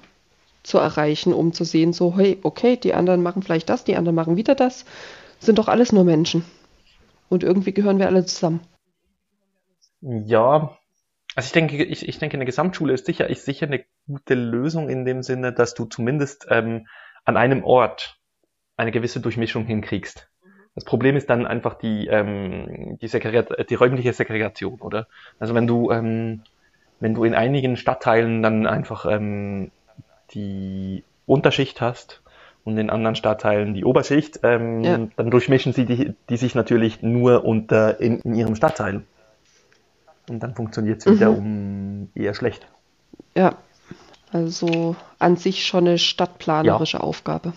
zu 0.63 0.77
erreichen, 0.77 1.33
um 1.33 1.51
zu 1.53 1.63
sehen, 1.63 1.93
so, 1.93 2.15
hey, 2.17 2.37
okay, 2.43 2.77
die 2.77 2.93
anderen 2.93 3.21
machen 3.21 3.41
vielleicht 3.41 3.69
das, 3.69 3.83
die 3.83 3.95
anderen 3.95 4.15
machen 4.15 4.37
wieder 4.37 4.55
das, 4.55 4.85
sind 5.39 5.57
doch 5.57 5.67
alles 5.67 5.91
nur 5.91 6.03
Menschen. 6.03 6.45
Und 7.27 7.43
irgendwie 7.43 7.73
gehören 7.73 7.99
wir 7.99 8.07
alle 8.07 8.25
zusammen. 8.25 8.61
Ja, 10.01 10.77
also 11.35 11.47
ich 11.47 11.51
denke, 11.51 11.83
ich, 11.83 12.07
ich 12.07 12.17
denke, 12.19 12.37
eine 12.37 12.45
Gesamtschule 12.45 12.93
ist 12.93 13.05
sicher, 13.05 13.29
ist 13.29 13.45
sicher 13.45 13.67
eine 13.67 13.83
gute 14.09 14.33
Lösung 14.33 14.89
in 14.89 15.05
dem 15.05 15.21
Sinne, 15.21 15.53
dass 15.53 15.75
du 15.75 15.85
zumindest 15.85 16.47
ähm, 16.49 16.87
an 17.25 17.37
einem 17.37 17.63
Ort 17.63 18.17
eine 18.75 18.91
gewisse 18.91 19.19
Durchmischung 19.19 19.65
hinkriegst. 19.65 20.27
Das 20.73 20.83
Problem 20.83 21.15
ist 21.15 21.29
dann 21.29 21.45
einfach 21.45 21.75
die, 21.75 22.07
ähm, 22.07 22.97
die, 23.01 23.07
die 23.07 23.75
räumliche 23.75 24.13
Segregation, 24.13 24.81
oder? 24.81 25.07
Also 25.39 25.53
wenn 25.53 25.67
du, 25.67 25.91
ähm, 25.91 26.41
wenn 26.99 27.13
du 27.13 27.23
in 27.23 27.35
einigen 27.35 27.77
Stadtteilen 27.77 28.41
dann 28.41 28.65
einfach 28.65 29.05
ähm, 29.05 29.71
die 30.31 31.03
Unterschicht 31.25 31.81
hast 31.81 32.23
und 32.63 32.77
in 32.77 32.89
anderen 32.89 33.15
Stadtteilen 33.15 33.73
die 33.73 33.85
Oberschicht, 33.85 34.39
ähm, 34.43 34.83
ja. 34.83 34.99
dann 35.15 35.29
durchmischen 35.29 35.73
sie 35.73 35.85
die, 35.85 36.15
die 36.29 36.37
sich 36.37 36.55
natürlich 36.55 37.03
nur 37.03 37.45
unter 37.45 37.99
in, 37.99 38.21
in 38.21 38.33
ihrem 38.35 38.55
Stadtteil. 38.55 39.03
Und 40.29 40.41
dann 40.41 40.55
funktioniert 40.55 40.99
es 40.99 41.05
mhm. 41.05 41.11
wieder 41.13 41.31
um 41.31 42.09
eher 42.15 42.33
schlecht. 42.33 42.67
Ja, 43.35 43.57
also 44.31 44.95
an 45.17 45.37
sich 45.37 45.65
schon 45.65 45.87
eine 45.87 45.97
stadtplanerische 45.97 46.97
ja. 46.97 47.03
Aufgabe. 47.03 47.53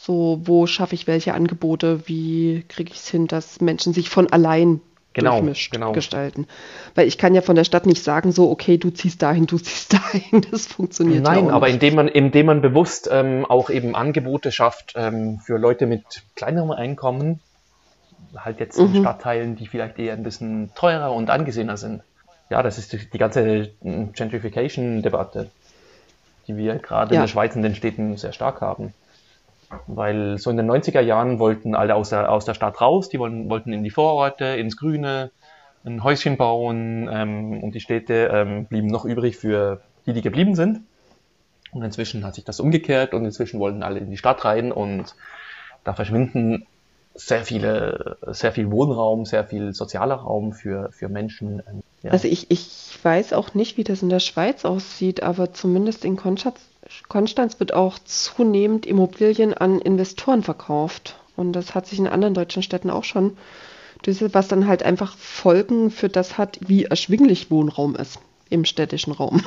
So, 0.00 0.40
wo 0.44 0.66
schaffe 0.66 0.94
ich 0.94 1.06
welche 1.06 1.34
Angebote? 1.34 2.08
Wie 2.08 2.64
kriege 2.68 2.92
ich 2.92 2.98
es 2.98 3.08
hin, 3.08 3.26
dass 3.26 3.60
Menschen 3.60 3.92
sich 3.92 4.08
von 4.08 4.30
allein 4.32 4.80
genau, 5.18 5.42
genau. 5.70 5.92
gestalten. 5.92 6.46
Weil 6.94 7.06
ich 7.08 7.18
kann 7.18 7.34
ja 7.34 7.42
von 7.42 7.56
der 7.56 7.64
Stadt 7.64 7.86
nicht 7.86 8.02
sagen, 8.02 8.32
so, 8.32 8.50
okay, 8.50 8.78
du 8.78 8.90
ziehst 8.90 9.22
dahin, 9.22 9.46
du 9.46 9.58
ziehst 9.58 9.92
dahin. 10.12 10.42
Das 10.50 10.66
funktioniert 10.66 11.24
Nein, 11.24 11.46
ja 11.46 11.52
aber 11.52 11.68
indem 11.68 11.94
man, 11.94 12.08
indem 12.08 12.46
man 12.46 12.60
bewusst 12.60 13.08
ähm, 13.10 13.44
auch 13.46 13.70
eben 13.70 13.94
Angebote 13.94 14.52
schafft 14.52 14.94
ähm, 14.96 15.40
für 15.40 15.58
Leute 15.58 15.86
mit 15.86 16.02
kleinerem 16.34 16.70
Einkommen, 16.70 17.40
halt 18.36 18.60
jetzt 18.60 18.78
mhm. 18.78 18.94
in 18.94 19.02
Stadtteilen, 19.02 19.56
die 19.56 19.66
vielleicht 19.66 19.98
eher 19.98 20.14
ein 20.14 20.22
bisschen 20.22 20.70
teurer 20.74 21.12
und 21.12 21.30
angesehener 21.30 21.76
sind. 21.76 22.02
Ja, 22.50 22.62
das 22.62 22.78
ist 22.78 22.92
die, 22.92 23.10
die 23.10 23.18
ganze 23.18 23.70
Gentrification-Debatte, 23.82 25.50
die 26.48 26.56
wir 26.56 26.76
gerade 26.78 27.14
ja. 27.14 27.20
in 27.20 27.24
der 27.24 27.28
Schweiz 27.28 27.54
in 27.54 27.62
den 27.62 27.74
Städten 27.74 28.16
sehr 28.16 28.32
stark 28.32 28.60
haben. 28.60 28.94
Weil 29.86 30.38
so 30.38 30.50
in 30.50 30.56
den 30.56 30.70
90er 30.70 31.00
Jahren 31.00 31.38
wollten 31.38 31.74
alle 31.74 31.94
aus 31.94 32.08
der, 32.08 32.32
aus 32.32 32.46
der 32.46 32.54
Stadt 32.54 32.80
raus, 32.80 33.10
die 33.10 33.18
wollten, 33.18 33.50
wollten 33.50 33.72
in 33.72 33.84
die 33.84 33.90
Vororte, 33.90 34.44
ins 34.44 34.78
Grüne, 34.78 35.30
ein 35.84 36.02
Häuschen 36.02 36.36
bauen 36.36 37.08
ähm, 37.12 37.62
und 37.62 37.74
die 37.74 37.80
Städte 37.80 38.30
ähm, 38.32 38.66
blieben 38.66 38.88
noch 38.88 39.04
übrig 39.04 39.36
für 39.36 39.82
die, 40.06 40.12
die 40.14 40.22
geblieben 40.22 40.54
sind. 40.54 40.80
Und 41.70 41.82
inzwischen 41.82 42.24
hat 42.24 42.34
sich 42.34 42.44
das 42.44 42.60
umgekehrt 42.60 43.12
und 43.12 43.24
inzwischen 43.26 43.60
wollten 43.60 43.82
alle 43.82 43.98
in 43.98 44.10
die 44.10 44.16
Stadt 44.16 44.44
rein 44.44 44.72
und 44.72 45.14
da 45.84 45.92
verschwinden 45.92 46.66
sehr 47.18 47.44
viele, 47.44 48.16
sehr 48.28 48.52
viel 48.52 48.70
Wohnraum, 48.70 49.26
sehr 49.26 49.44
viel 49.44 49.74
sozialer 49.74 50.14
Raum 50.14 50.52
für, 50.52 50.90
für 50.92 51.08
Menschen. 51.08 51.62
Ähm, 51.68 51.82
ja. 52.02 52.12
Also 52.12 52.28
ich, 52.28 52.50
ich 52.50 52.96
weiß 53.02 53.32
auch 53.32 53.54
nicht, 53.54 53.76
wie 53.76 53.84
das 53.84 54.02
in 54.02 54.08
der 54.08 54.20
Schweiz 54.20 54.64
aussieht, 54.64 55.22
aber 55.22 55.52
zumindest 55.52 56.04
in 56.04 56.16
Konstanz, 56.16 56.60
Konstanz 57.08 57.58
wird 57.58 57.74
auch 57.74 57.98
zunehmend 57.98 58.86
Immobilien 58.86 59.52
an 59.52 59.80
Investoren 59.80 60.42
verkauft. 60.42 61.16
Und 61.36 61.52
das 61.52 61.74
hat 61.74 61.86
sich 61.86 61.98
in 61.98 62.06
anderen 62.06 62.34
deutschen 62.34 62.62
Städten 62.62 62.90
auch 62.90 63.04
schon, 63.04 63.36
was 64.04 64.48
dann 64.48 64.68
halt 64.68 64.84
einfach 64.84 65.16
Folgen 65.16 65.90
für 65.90 66.08
das 66.08 66.38
hat, 66.38 66.58
wie 66.66 66.84
erschwinglich 66.84 67.50
Wohnraum 67.50 67.96
ist 67.96 68.20
im 68.48 68.64
städtischen 68.64 69.12
Raum. 69.12 69.42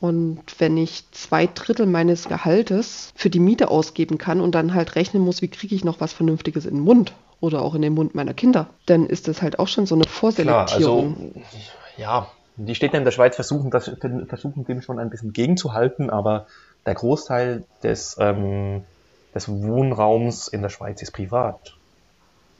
Und 0.00 0.40
wenn 0.58 0.78
ich 0.78 1.04
zwei 1.12 1.46
Drittel 1.46 1.84
meines 1.86 2.26
Gehaltes 2.26 3.12
für 3.14 3.28
die 3.28 3.38
Miete 3.38 3.68
ausgeben 3.68 4.16
kann 4.16 4.40
und 4.40 4.54
dann 4.54 4.74
halt 4.74 4.96
rechnen 4.96 5.22
muss, 5.22 5.42
wie 5.42 5.48
kriege 5.48 5.74
ich 5.74 5.84
noch 5.84 6.00
was 6.00 6.14
Vernünftiges 6.14 6.64
in 6.64 6.76
den 6.76 6.84
Mund 6.84 7.12
oder 7.40 7.60
auch 7.62 7.74
in 7.74 7.82
den 7.82 7.94
Mund 7.94 8.14
meiner 8.14 8.32
Kinder, 8.32 8.68
dann 8.86 9.06
ist 9.06 9.28
das 9.28 9.42
halt 9.42 9.58
auch 9.58 9.68
schon 9.68 9.86
so 9.86 9.94
eine 9.94 10.04
Vorselektierung. 10.04 11.14
Klar, 11.16 11.34
also, 11.34 11.60
ja, 11.98 12.30
die 12.56 12.74
Städte 12.74 12.96
in 12.96 13.04
der 13.04 13.10
Schweiz 13.10 13.36
versuchen, 13.36 13.70
das, 13.70 13.90
versuchen 14.28 14.64
dem 14.64 14.82
schon 14.82 14.98
ein 14.98 15.10
bisschen 15.10 15.32
gegenzuhalten, 15.32 16.10
aber 16.10 16.46
der 16.86 16.94
Großteil 16.94 17.64
des, 17.82 18.16
ähm, 18.18 18.84
des 19.34 19.48
Wohnraums 19.48 20.48
in 20.48 20.62
der 20.62 20.70
Schweiz 20.70 21.02
ist 21.02 21.12
privat. 21.12 21.76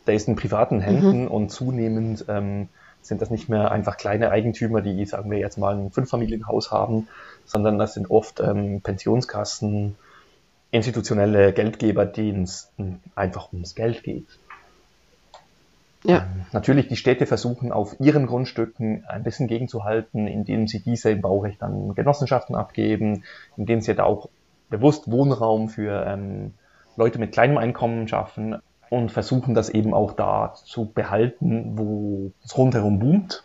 Der 0.06 0.14
ist 0.14 0.28
in 0.28 0.36
privaten 0.36 0.80
Händen 0.80 1.22
mhm. 1.22 1.28
und 1.28 1.50
zunehmend 1.50 2.24
ähm, 2.28 2.68
sind 3.02 3.22
das 3.22 3.30
nicht 3.30 3.48
mehr 3.48 3.70
einfach 3.70 3.96
kleine 3.96 4.30
Eigentümer, 4.30 4.82
die, 4.82 5.04
sagen 5.04 5.30
wir 5.30 5.38
jetzt 5.38 5.58
mal, 5.58 5.74
ein 5.74 5.90
Fünffamilienhaus 5.90 6.70
haben, 6.70 7.08
sondern 7.44 7.78
das 7.78 7.94
sind 7.94 8.10
oft 8.10 8.40
ähm, 8.40 8.80
Pensionskassen, 8.82 9.96
institutionelle 10.70 11.52
Geldgeber, 11.52 12.06
denen 12.06 12.44
es 12.44 12.70
einfach 13.14 13.52
ums 13.52 13.74
Geld 13.74 14.02
geht. 14.02 14.26
Ja. 16.04 16.18
Ähm, 16.18 16.46
natürlich, 16.52 16.88
die 16.88 16.96
Städte 16.96 17.26
versuchen 17.26 17.72
auf 17.72 17.98
ihren 18.00 18.26
Grundstücken 18.26 19.04
ein 19.06 19.22
bisschen 19.22 19.48
gegenzuhalten, 19.48 20.26
indem 20.26 20.66
sie 20.66 20.80
diese 20.80 21.10
im 21.10 21.20
Baurecht 21.20 21.62
an 21.62 21.94
Genossenschaften 21.94 22.54
abgeben, 22.54 23.24
indem 23.56 23.80
sie 23.80 23.94
da 23.94 24.04
auch 24.04 24.28
bewusst 24.70 25.10
Wohnraum 25.10 25.68
für 25.68 26.06
ähm, 26.06 26.54
Leute 26.96 27.18
mit 27.18 27.32
kleinem 27.32 27.58
Einkommen 27.58 28.08
schaffen 28.08 28.56
und 28.90 29.10
versuchen 29.10 29.54
das 29.54 29.70
eben 29.70 29.94
auch 29.94 30.12
da 30.12 30.52
zu 30.52 30.86
behalten, 30.92 31.78
wo 31.78 32.32
es 32.44 32.58
rundherum 32.58 32.98
boomt, 32.98 33.44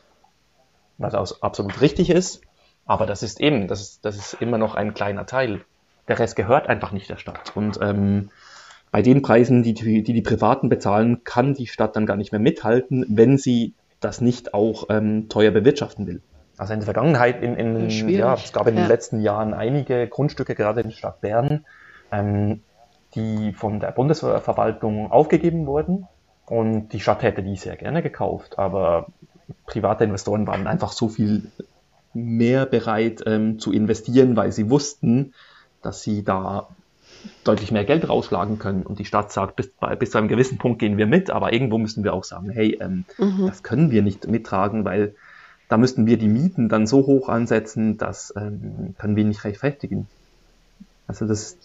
was 0.97 1.13
auch 1.13 1.41
absolut 1.41 1.79
richtig 1.79 2.09
ist. 2.09 2.41
Aber 2.85 3.05
das 3.05 3.23
ist 3.23 3.39
eben, 3.39 3.67
das 3.67 3.81
ist, 3.81 4.05
das 4.05 4.17
ist 4.17 4.33
immer 4.41 4.57
noch 4.57 4.75
ein 4.75 4.93
kleiner 4.93 5.25
Teil. 5.25 5.61
Der 6.07 6.19
Rest 6.19 6.35
gehört 6.35 6.67
einfach 6.67 6.91
nicht 6.91 7.09
der 7.09 7.17
Stadt. 7.17 7.55
Und 7.55 7.79
ähm, 7.81 8.29
bei 8.91 9.01
den 9.01 9.21
Preisen, 9.21 9.63
die, 9.63 9.73
die 9.73 10.03
die 10.03 10.21
Privaten 10.21 10.67
bezahlen, 10.67 11.23
kann 11.23 11.53
die 11.53 11.67
Stadt 11.67 11.95
dann 11.95 12.05
gar 12.05 12.17
nicht 12.17 12.31
mehr 12.31 12.41
mithalten, 12.41 13.05
wenn 13.09 13.37
sie 13.37 13.73
das 13.99 14.21
nicht 14.21 14.53
auch 14.53 14.85
ähm, 14.89 15.29
teuer 15.29 15.51
bewirtschaften 15.51 16.07
will. 16.07 16.21
Also 16.57 16.73
in 16.73 16.79
der 16.79 16.85
Vergangenheit, 16.85 17.41
in, 17.43 17.55
in, 17.55 17.89
ja, 18.09 18.33
es 18.33 18.53
gab 18.53 18.67
in 18.67 18.75
ja. 18.75 18.83
den 18.83 18.87
letzten 18.87 19.19
Jahren 19.19 19.53
einige 19.53 20.07
Grundstücke, 20.07 20.55
gerade 20.55 20.81
in 20.81 20.89
der 20.89 20.95
Stadt 20.95 21.21
Bern, 21.21 21.65
ähm, 22.11 22.61
die 23.15 23.53
von 23.53 23.79
der 23.79 23.91
Bundesverwaltung 23.91 25.11
aufgegeben 25.11 25.65
wurden. 25.65 26.07
Und 26.45 26.89
die 26.89 26.99
Stadt 26.99 27.23
hätte 27.23 27.41
die 27.41 27.55
sehr 27.55 27.75
gerne 27.75 28.03
gekauft, 28.03 28.59
aber 28.59 29.07
private 29.65 30.03
Investoren 30.03 30.45
waren 30.45 30.67
einfach 30.67 30.91
so 30.91 31.07
viel 31.09 31.49
mehr 32.13 32.65
bereit 32.65 33.23
ähm, 33.25 33.59
zu 33.59 33.71
investieren, 33.71 34.35
weil 34.35 34.51
sie 34.51 34.69
wussten, 34.69 35.33
dass 35.81 36.01
sie 36.01 36.23
da 36.23 36.67
deutlich 37.43 37.71
mehr 37.71 37.85
Geld 37.85 38.07
rausschlagen 38.07 38.59
können. 38.59 38.83
Und 38.83 38.99
die 38.99 39.05
Stadt 39.05 39.31
sagt, 39.31 39.55
bis, 39.55 39.71
bis 39.99 40.11
zu 40.11 40.17
einem 40.17 40.27
gewissen 40.27 40.57
Punkt 40.57 40.79
gehen 40.79 40.97
wir 40.97 41.07
mit, 41.07 41.29
aber 41.29 41.53
irgendwo 41.53 41.77
müssen 41.77 42.03
wir 42.03 42.13
auch 42.13 42.23
sagen, 42.23 42.49
hey, 42.49 42.77
ähm, 42.81 43.05
mhm. 43.17 43.47
das 43.47 43.63
können 43.63 43.91
wir 43.91 44.01
nicht 44.01 44.27
mittragen, 44.27 44.85
weil 44.85 45.15
da 45.67 45.77
müssten 45.77 46.05
wir 46.05 46.17
die 46.17 46.27
Mieten 46.27 46.69
dann 46.69 46.85
so 46.85 47.07
hoch 47.07 47.27
ansetzen, 47.27 47.97
das 47.97 48.33
ähm, 48.37 48.95
können 48.97 49.15
wir 49.15 49.23
nicht 49.23 49.43
rechtfertigen. 49.43 50.07
Also 51.07 51.25
das 51.25 51.57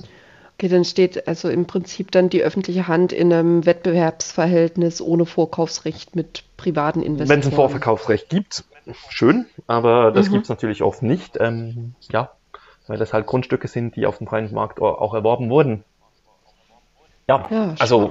Okay, 0.60 0.68
dann 0.68 0.84
steht 0.84 1.26
also 1.26 1.48
im 1.48 1.64
Prinzip 1.64 2.10
dann 2.10 2.28
die 2.28 2.42
öffentliche 2.42 2.86
Hand 2.86 3.14
in 3.14 3.32
einem 3.32 3.64
Wettbewerbsverhältnis 3.64 5.00
ohne 5.00 5.24
Vorkaufsrecht 5.24 6.14
mit 6.14 6.44
privaten 6.58 7.00
Investoren. 7.00 7.30
Wenn 7.30 7.40
es 7.40 7.46
ein 7.46 7.52
Vorverkaufsrecht 7.52 8.28
gibt, 8.28 8.64
schön, 9.08 9.46
aber 9.66 10.12
das 10.12 10.28
mhm. 10.28 10.32
gibt 10.32 10.42
es 10.42 10.48
natürlich 10.50 10.82
oft 10.82 11.02
nicht. 11.02 11.38
Ähm, 11.40 11.94
ja, 12.10 12.32
weil 12.88 12.98
das 12.98 13.14
halt 13.14 13.24
Grundstücke 13.24 13.68
sind, 13.68 13.96
die 13.96 14.04
auf 14.04 14.18
dem 14.18 14.26
freien 14.26 14.52
Markt 14.52 14.82
auch 14.82 15.14
erworben 15.14 15.48
wurden. 15.48 15.82
Ja, 17.26 17.48
ja 17.50 17.74
also 17.78 18.10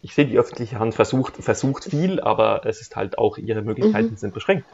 ich 0.00 0.14
sehe, 0.14 0.26
die 0.26 0.38
öffentliche 0.38 0.78
Hand 0.78 0.94
versucht, 0.94 1.38
versucht 1.38 1.86
viel, 1.86 2.20
aber 2.20 2.66
es 2.66 2.80
ist 2.80 2.94
halt 2.94 3.18
auch, 3.18 3.36
ihre 3.36 3.62
Möglichkeiten 3.62 4.10
mhm. 4.10 4.16
sind 4.16 4.32
beschränkt. 4.32 4.64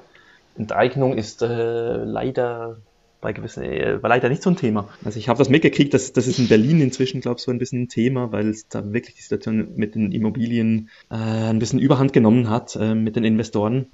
Enteignung 0.58 1.16
ist 1.16 1.40
äh, 1.40 2.04
leider 2.04 2.76
bei 3.24 3.32
gewissen, 3.32 3.64
äh, 3.64 4.00
war 4.02 4.10
leider 4.10 4.28
nicht 4.28 4.42
so 4.42 4.50
ein 4.50 4.56
Thema. 4.56 4.88
Also 5.02 5.18
ich 5.18 5.28
habe 5.28 5.38
das 5.38 5.48
mitgekriegt, 5.48 5.94
dass 5.94 6.12
das 6.12 6.28
ist 6.28 6.38
in 6.38 6.46
Berlin 6.46 6.80
inzwischen, 6.80 7.22
glaube 7.22 7.38
ich, 7.38 7.44
so 7.44 7.50
ein 7.50 7.58
bisschen 7.58 7.82
ein 7.82 7.88
Thema, 7.88 8.30
weil 8.30 8.48
es 8.48 8.68
da 8.68 8.92
wirklich 8.92 9.16
die 9.16 9.22
Situation 9.22 9.72
mit 9.76 9.94
den 9.94 10.12
Immobilien 10.12 10.90
äh, 11.10 11.14
ein 11.14 11.58
bisschen 11.58 11.78
Überhand 11.80 12.12
genommen 12.12 12.50
hat 12.50 12.76
äh, 12.76 12.94
mit 12.94 13.16
den 13.16 13.24
Investoren. 13.24 13.86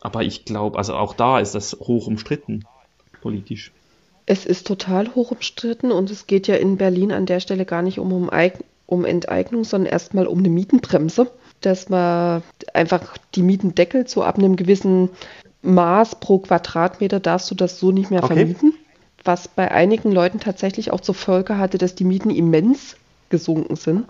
Aber 0.00 0.22
ich 0.24 0.44
glaube, 0.44 0.76
also 0.76 0.94
auch 0.94 1.14
da 1.14 1.38
ist 1.38 1.54
das 1.54 1.74
hoch 1.78 2.08
umstritten 2.08 2.64
politisch. 3.20 3.72
Es 4.26 4.46
ist 4.46 4.66
total 4.66 5.14
hoch 5.14 5.30
umstritten 5.30 5.92
und 5.92 6.10
es 6.10 6.26
geht 6.26 6.48
ja 6.48 6.56
in 6.56 6.76
Berlin 6.76 7.12
an 7.12 7.24
der 7.24 7.38
Stelle 7.38 7.64
gar 7.64 7.82
nicht 7.82 8.00
um, 8.00 8.12
um, 8.12 8.30
um 8.86 9.04
Enteignung, 9.04 9.62
sondern 9.62 9.92
erstmal 9.92 10.26
um 10.26 10.40
eine 10.40 10.48
Mietenbremse, 10.48 11.30
dass 11.60 11.88
man 11.88 12.42
einfach 12.74 13.16
die 13.36 13.42
Mieten 13.42 13.76
deckelt, 13.76 14.08
so 14.08 14.24
ab 14.24 14.38
einem 14.38 14.56
gewissen 14.56 15.10
Maß 15.62 16.16
pro 16.16 16.38
Quadratmeter 16.38 17.20
darfst 17.20 17.50
du 17.50 17.54
das 17.54 17.78
so 17.78 17.92
nicht 17.92 18.10
mehr 18.10 18.22
okay. 18.22 18.34
vermieten. 18.34 18.74
Was 19.24 19.46
bei 19.46 19.70
einigen 19.70 20.10
Leuten 20.10 20.40
tatsächlich 20.40 20.90
auch 20.90 21.00
zur 21.00 21.14
Folge 21.14 21.56
hatte, 21.56 21.78
dass 21.78 21.94
die 21.94 22.04
Mieten 22.04 22.30
immens 22.30 22.96
gesunken 23.30 23.76
sind. 23.76 24.04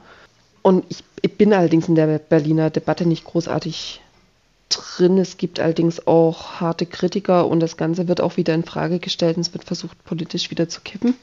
Und 0.62 0.84
ich, 0.88 1.05
ich 1.20 1.36
bin 1.36 1.53
allerdings 1.53 1.88
in 1.88 1.94
der 1.94 2.18
Berliner 2.18 2.70
Debatte 2.70 3.07
nicht 3.07 3.24
großartig 3.24 4.00
drin. 4.70 5.18
Es 5.18 5.36
gibt 5.36 5.61
allerdings 5.61 6.07
auch 6.07 6.61
harte 6.61 6.86
Kritiker 6.86 7.46
und 7.46 7.61
das 7.61 7.76
Ganze 7.76 8.09
wird 8.09 8.20
auch 8.20 8.36
wieder 8.36 8.55
in 8.55 8.64
Frage 8.64 8.98
gestellt 8.98 9.36
und 9.36 9.42
es 9.42 9.53
wird 9.53 9.64
versucht, 9.64 10.03
politisch 10.05 10.50
wieder 10.50 10.68
zu 10.68 10.80
kippen. 10.80 11.14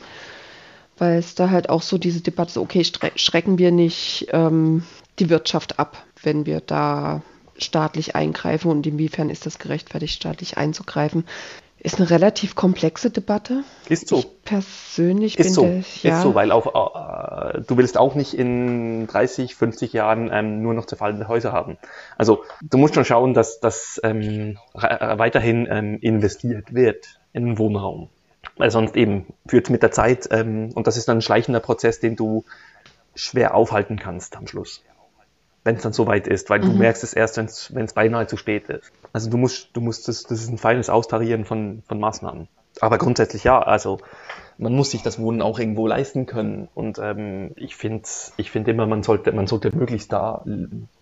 Weil 0.97 1.17
es 1.17 1.33
da 1.33 1.49
halt 1.49 1.69
auch 1.69 1.81
so 1.81 1.97
diese 1.97 2.21
Debatte, 2.21 2.51
so, 2.51 2.61
okay, 2.61 2.85
schrecken 3.15 3.57
wir 3.57 3.71
nicht 3.71 4.27
ähm, 4.31 4.83
die 5.17 5.29
Wirtschaft 5.29 5.79
ab, 5.79 6.03
wenn 6.21 6.45
wir 6.45 6.59
da 6.59 7.21
staatlich 7.59 8.15
eingreifen 8.15 8.71
und 8.71 8.85
inwiefern 8.87 9.29
ist 9.29 9.45
das 9.45 9.59
gerechtfertigt, 9.59 10.13
staatlich 10.13 10.57
einzugreifen, 10.57 11.25
ist 11.81 11.97
eine 11.97 12.09
relativ 12.09 12.55
komplexe 12.55 13.09
Debatte. 13.09 13.63
Ist 13.87 14.09
so. 14.09 14.19
Ich 14.19 14.43
persönlich 14.43 15.39
ist 15.39 15.45
bin 15.45 15.53
so. 15.53 15.61
Der, 15.61 15.83
ja. 16.03 16.17
Ist 16.17 16.23
so, 16.23 16.35
weil 16.35 16.51
auch, 16.51 16.67
äh, 16.67 17.61
du 17.61 17.77
willst 17.77 17.97
auch 17.97 18.15
nicht 18.15 18.33
in 18.33 19.07
30, 19.07 19.55
50 19.55 19.93
Jahren 19.93 20.29
ähm, 20.31 20.61
nur 20.61 20.73
noch 20.73 20.85
zerfallende 20.85 21.27
Häuser 21.27 21.53
haben. 21.53 21.77
Also 22.17 22.43
du 22.61 22.77
musst 22.77 22.95
schon 22.95 23.05
schauen, 23.05 23.33
dass 23.33 23.59
das 23.59 23.99
ähm, 24.03 24.57
weiterhin 24.73 25.67
ähm, 25.71 25.97
investiert 26.01 26.73
wird 26.73 27.19
in 27.31 27.45
den 27.45 27.57
Wohnraum. 27.57 28.09
Weil 28.57 28.71
sonst 28.71 28.97
eben 28.97 29.27
führt 29.47 29.69
mit 29.69 29.81
der 29.81 29.91
Zeit, 29.91 30.27
ähm, 30.31 30.71
und 30.73 30.85
das 30.87 30.97
ist 30.97 31.07
dann 31.07 31.19
ein 31.19 31.21
schleichender 31.21 31.61
Prozess, 31.61 32.01
den 32.01 32.17
du 32.17 32.43
schwer 33.15 33.55
aufhalten 33.55 33.97
kannst 33.97 34.35
am 34.35 34.47
Schluss 34.47 34.83
wenn 35.63 35.75
es 35.75 35.83
dann 35.83 35.93
soweit 35.93 36.27
ist, 36.27 36.49
weil 36.49 36.59
mhm. 36.59 36.65
du 36.65 36.71
merkst 36.73 37.03
es 37.03 37.13
erst, 37.13 37.37
wenn 37.37 37.85
es 37.85 37.93
beinahe 37.93 38.27
zu 38.27 38.37
spät 38.37 38.69
ist. 38.69 38.91
Also 39.13 39.29
du 39.29 39.37
musst, 39.37 39.69
du 39.73 39.81
musst 39.81 40.07
das, 40.07 40.23
das 40.23 40.41
ist 40.41 40.49
ein 40.49 40.57
feines 40.57 40.89
Austarieren 40.89 41.45
von, 41.45 41.83
von 41.87 41.99
Maßnahmen. 41.99 42.47
Aber 42.81 42.97
grundsätzlich 42.97 43.43
ja, 43.43 43.59
also 43.61 43.99
man 44.57 44.73
muss 44.73 44.91
sich 44.91 45.01
das 45.01 45.19
Wohnen 45.19 45.41
auch 45.41 45.59
irgendwo 45.59 45.87
leisten 45.87 46.25
können. 46.25 46.67
Und 46.75 46.99
ähm, 46.99 47.51
ich 47.55 47.75
finde 47.75 48.07
ich 48.37 48.51
find 48.51 48.67
immer, 48.67 48.85
man 48.85 49.03
sollte, 49.03 49.31
man 49.31 49.47
sollte 49.47 49.75
möglichst 49.75 50.11
da 50.11 50.43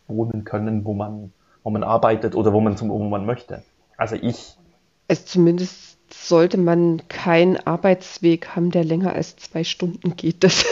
wohnen 0.07 0.43
können, 0.43 0.85
wo 0.85 0.93
man, 0.93 1.33
wo 1.63 1.69
man 1.69 1.83
arbeitet 1.83 2.35
oder 2.35 2.53
wo 2.53 2.61
man 2.61 2.77
zum 2.77 2.89
wo 2.89 2.99
man 2.99 3.25
möchte. 3.25 3.63
Also 3.97 4.15
ich. 4.15 4.57
Es 5.07 5.25
zumindest 5.25 5.97
sollte 6.13 6.57
man 6.57 7.01
keinen 7.09 7.57
Arbeitsweg 7.57 8.55
haben, 8.55 8.71
der 8.71 8.83
länger 8.83 9.13
als 9.13 9.35
zwei 9.37 9.63
Stunden 9.63 10.15
geht. 10.15 10.43
Das 10.43 10.65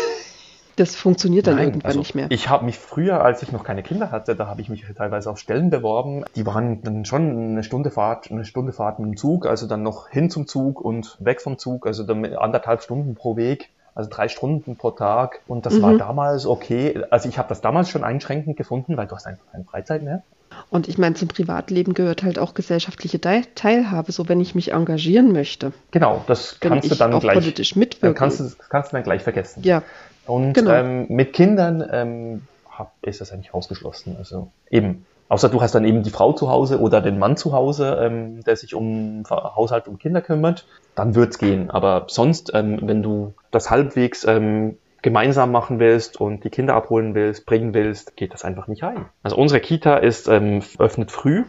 das 0.75 0.95
funktioniert 0.95 1.47
dann 1.47 1.55
Nein, 1.55 1.67
irgendwann 1.67 1.87
also 1.87 1.99
nicht 1.99 2.15
mehr. 2.15 2.27
Ich 2.29 2.49
habe 2.49 2.65
mich 2.65 2.77
früher, 2.77 3.23
als 3.23 3.41
ich 3.41 3.51
noch 3.51 3.63
keine 3.63 3.83
Kinder 3.83 4.11
hatte, 4.11 4.35
da 4.35 4.47
habe 4.47 4.61
ich 4.61 4.69
mich 4.69 4.85
teilweise 4.97 5.29
auf 5.29 5.39
Stellen 5.39 5.69
beworben. 5.69 6.25
Die 6.35 6.45
waren 6.45 6.81
dann 6.83 7.05
schon 7.05 7.51
eine 7.51 7.63
Stunde 7.63 7.91
Fahrt, 7.91 8.31
eine 8.31 8.45
Stunde 8.45 8.73
Fahrt 8.73 8.99
mit 8.99 9.09
dem 9.09 9.17
Zug, 9.17 9.45
also 9.45 9.67
dann 9.67 9.83
noch 9.83 10.09
hin 10.09 10.29
zum 10.29 10.47
Zug 10.47 10.81
und 10.81 11.17
weg 11.19 11.41
vom 11.41 11.57
Zug, 11.57 11.87
also 11.87 12.03
dann 12.03 12.25
anderthalb 12.35 12.81
Stunden 12.81 13.15
pro 13.15 13.35
Weg. 13.35 13.69
Also 13.93 14.09
drei 14.09 14.27
Stunden 14.27 14.75
pro 14.75 14.91
Tag. 14.91 15.39
Und 15.47 15.65
das 15.65 15.75
mhm. 15.75 15.81
war 15.81 15.97
damals 15.97 16.45
okay. 16.45 17.01
Also 17.11 17.29
ich 17.29 17.37
habe 17.37 17.47
das 17.47 17.61
damals 17.61 17.89
schon 17.89 18.03
einschränkend 18.03 18.57
gefunden, 18.57 18.97
weil 18.97 19.07
du 19.07 19.15
hast 19.15 19.25
einfach 19.25 19.45
keine 19.53 19.63
Freizeit 19.63 20.03
mehr. 20.03 20.21
Und 20.69 20.87
ich 20.87 20.97
meine, 20.97 21.15
zum 21.15 21.27
Privatleben 21.27 21.93
gehört 21.93 22.23
halt 22.23 22.39
auch 22.39 22.53
gesellschaftliche 22.53 23.21
Teilhabe, 23.21 24.11
so 24.11 24.27
wenn 24.27 24.41
ich 24.41 24.55
mich 24.55 24.73
engagieren 24.73 25.31
möchte. 25.31 25.71
Genau, 25.91 26.23
das 26.27 26.59
kannst 26.59 26.91
du 26.91 26.95
dann 26.95 27.13
auch 27.13 27.21
gleich. 27.21 27.35
politisch 27.35 27.75
mitwirken. 27.75 28.17
Kannst 28.17 28.39
du, 28.39 28.49
kannst 28.69 28.91
du 28.91 28.97
dann 28.97 29.03
gleich 29.03 29.21
vergessen. 29.21 29.63
Ja, 29.63 29.81
und 30.27 30.53
genau. 30.53 30.71
ähm, 30.71 31.05
mit 31.09 31.33
Kindern 31.33 31.87
ähm, 31.91 32.41
hab, 32.69 32.93
ist 33.01 33.21
das 33.21 33.31
eigentlich 33.31 33.53
ausgeschlossen. 33.53 34.15
Also 34.17 34.51
eben, 34.69 35.05
außer 35.29 35.49
du 35.49 35.61
hast 35.61 35.75
dann 35.75 35.85
eben 35.85 36.03
die 36.03 36.09
Frau 36.09 36.33
zu 36.33 36.49
Hause 36.49 36.79
oder 36.79 37.01
den 37.01 37.19
Mann 37.19 37.37
zu 37.37 37.53
Hause, 37.53 37.97
ähm, 38.01 38.43
der 38.43 38.55
sich 38.55 38.75
um 38.75 39.23
Haushalt 39.29 39.87
und 39.87 39.99
Kinder 39.99 40.21
kümmert, 40.21 40.65
dann 40.95 41.15
wird's 41.15 41.37
gehen. 41.37 41.69
Aber 41.69 42.05
sonst, 42.07 42.51
ähm, 42.53 42.79
wenn 42.83 43.03
du 43.03 43.33
das 43.51 43.69
halbwegs 43.69 44.25
ähm, 44.25 44.77
gemeinsam 45.01 45.51
machen 45.51 45.79
willst 45.79 46.19
und 46.19 46.43
die 46.43 46.49
Kinder 46.49 46.73
abholen 46.73 47.13
willst, 47.13 47.45
bringen 47.45 47.73
willst, 47.73 48.15
geht 48.15 48.33
das 48.33 48.43
einfach 48.43 48.67
nicht 48.67 48.81
rein. 48.81 49.05
Also 49.21 49.35
unsere 49.35 49.59
Kita 49.59 49.97
ist 49.97 50.27
ähm, 50.27 50.63
öffnet 50.79 51.11
früh, 51.11 51.43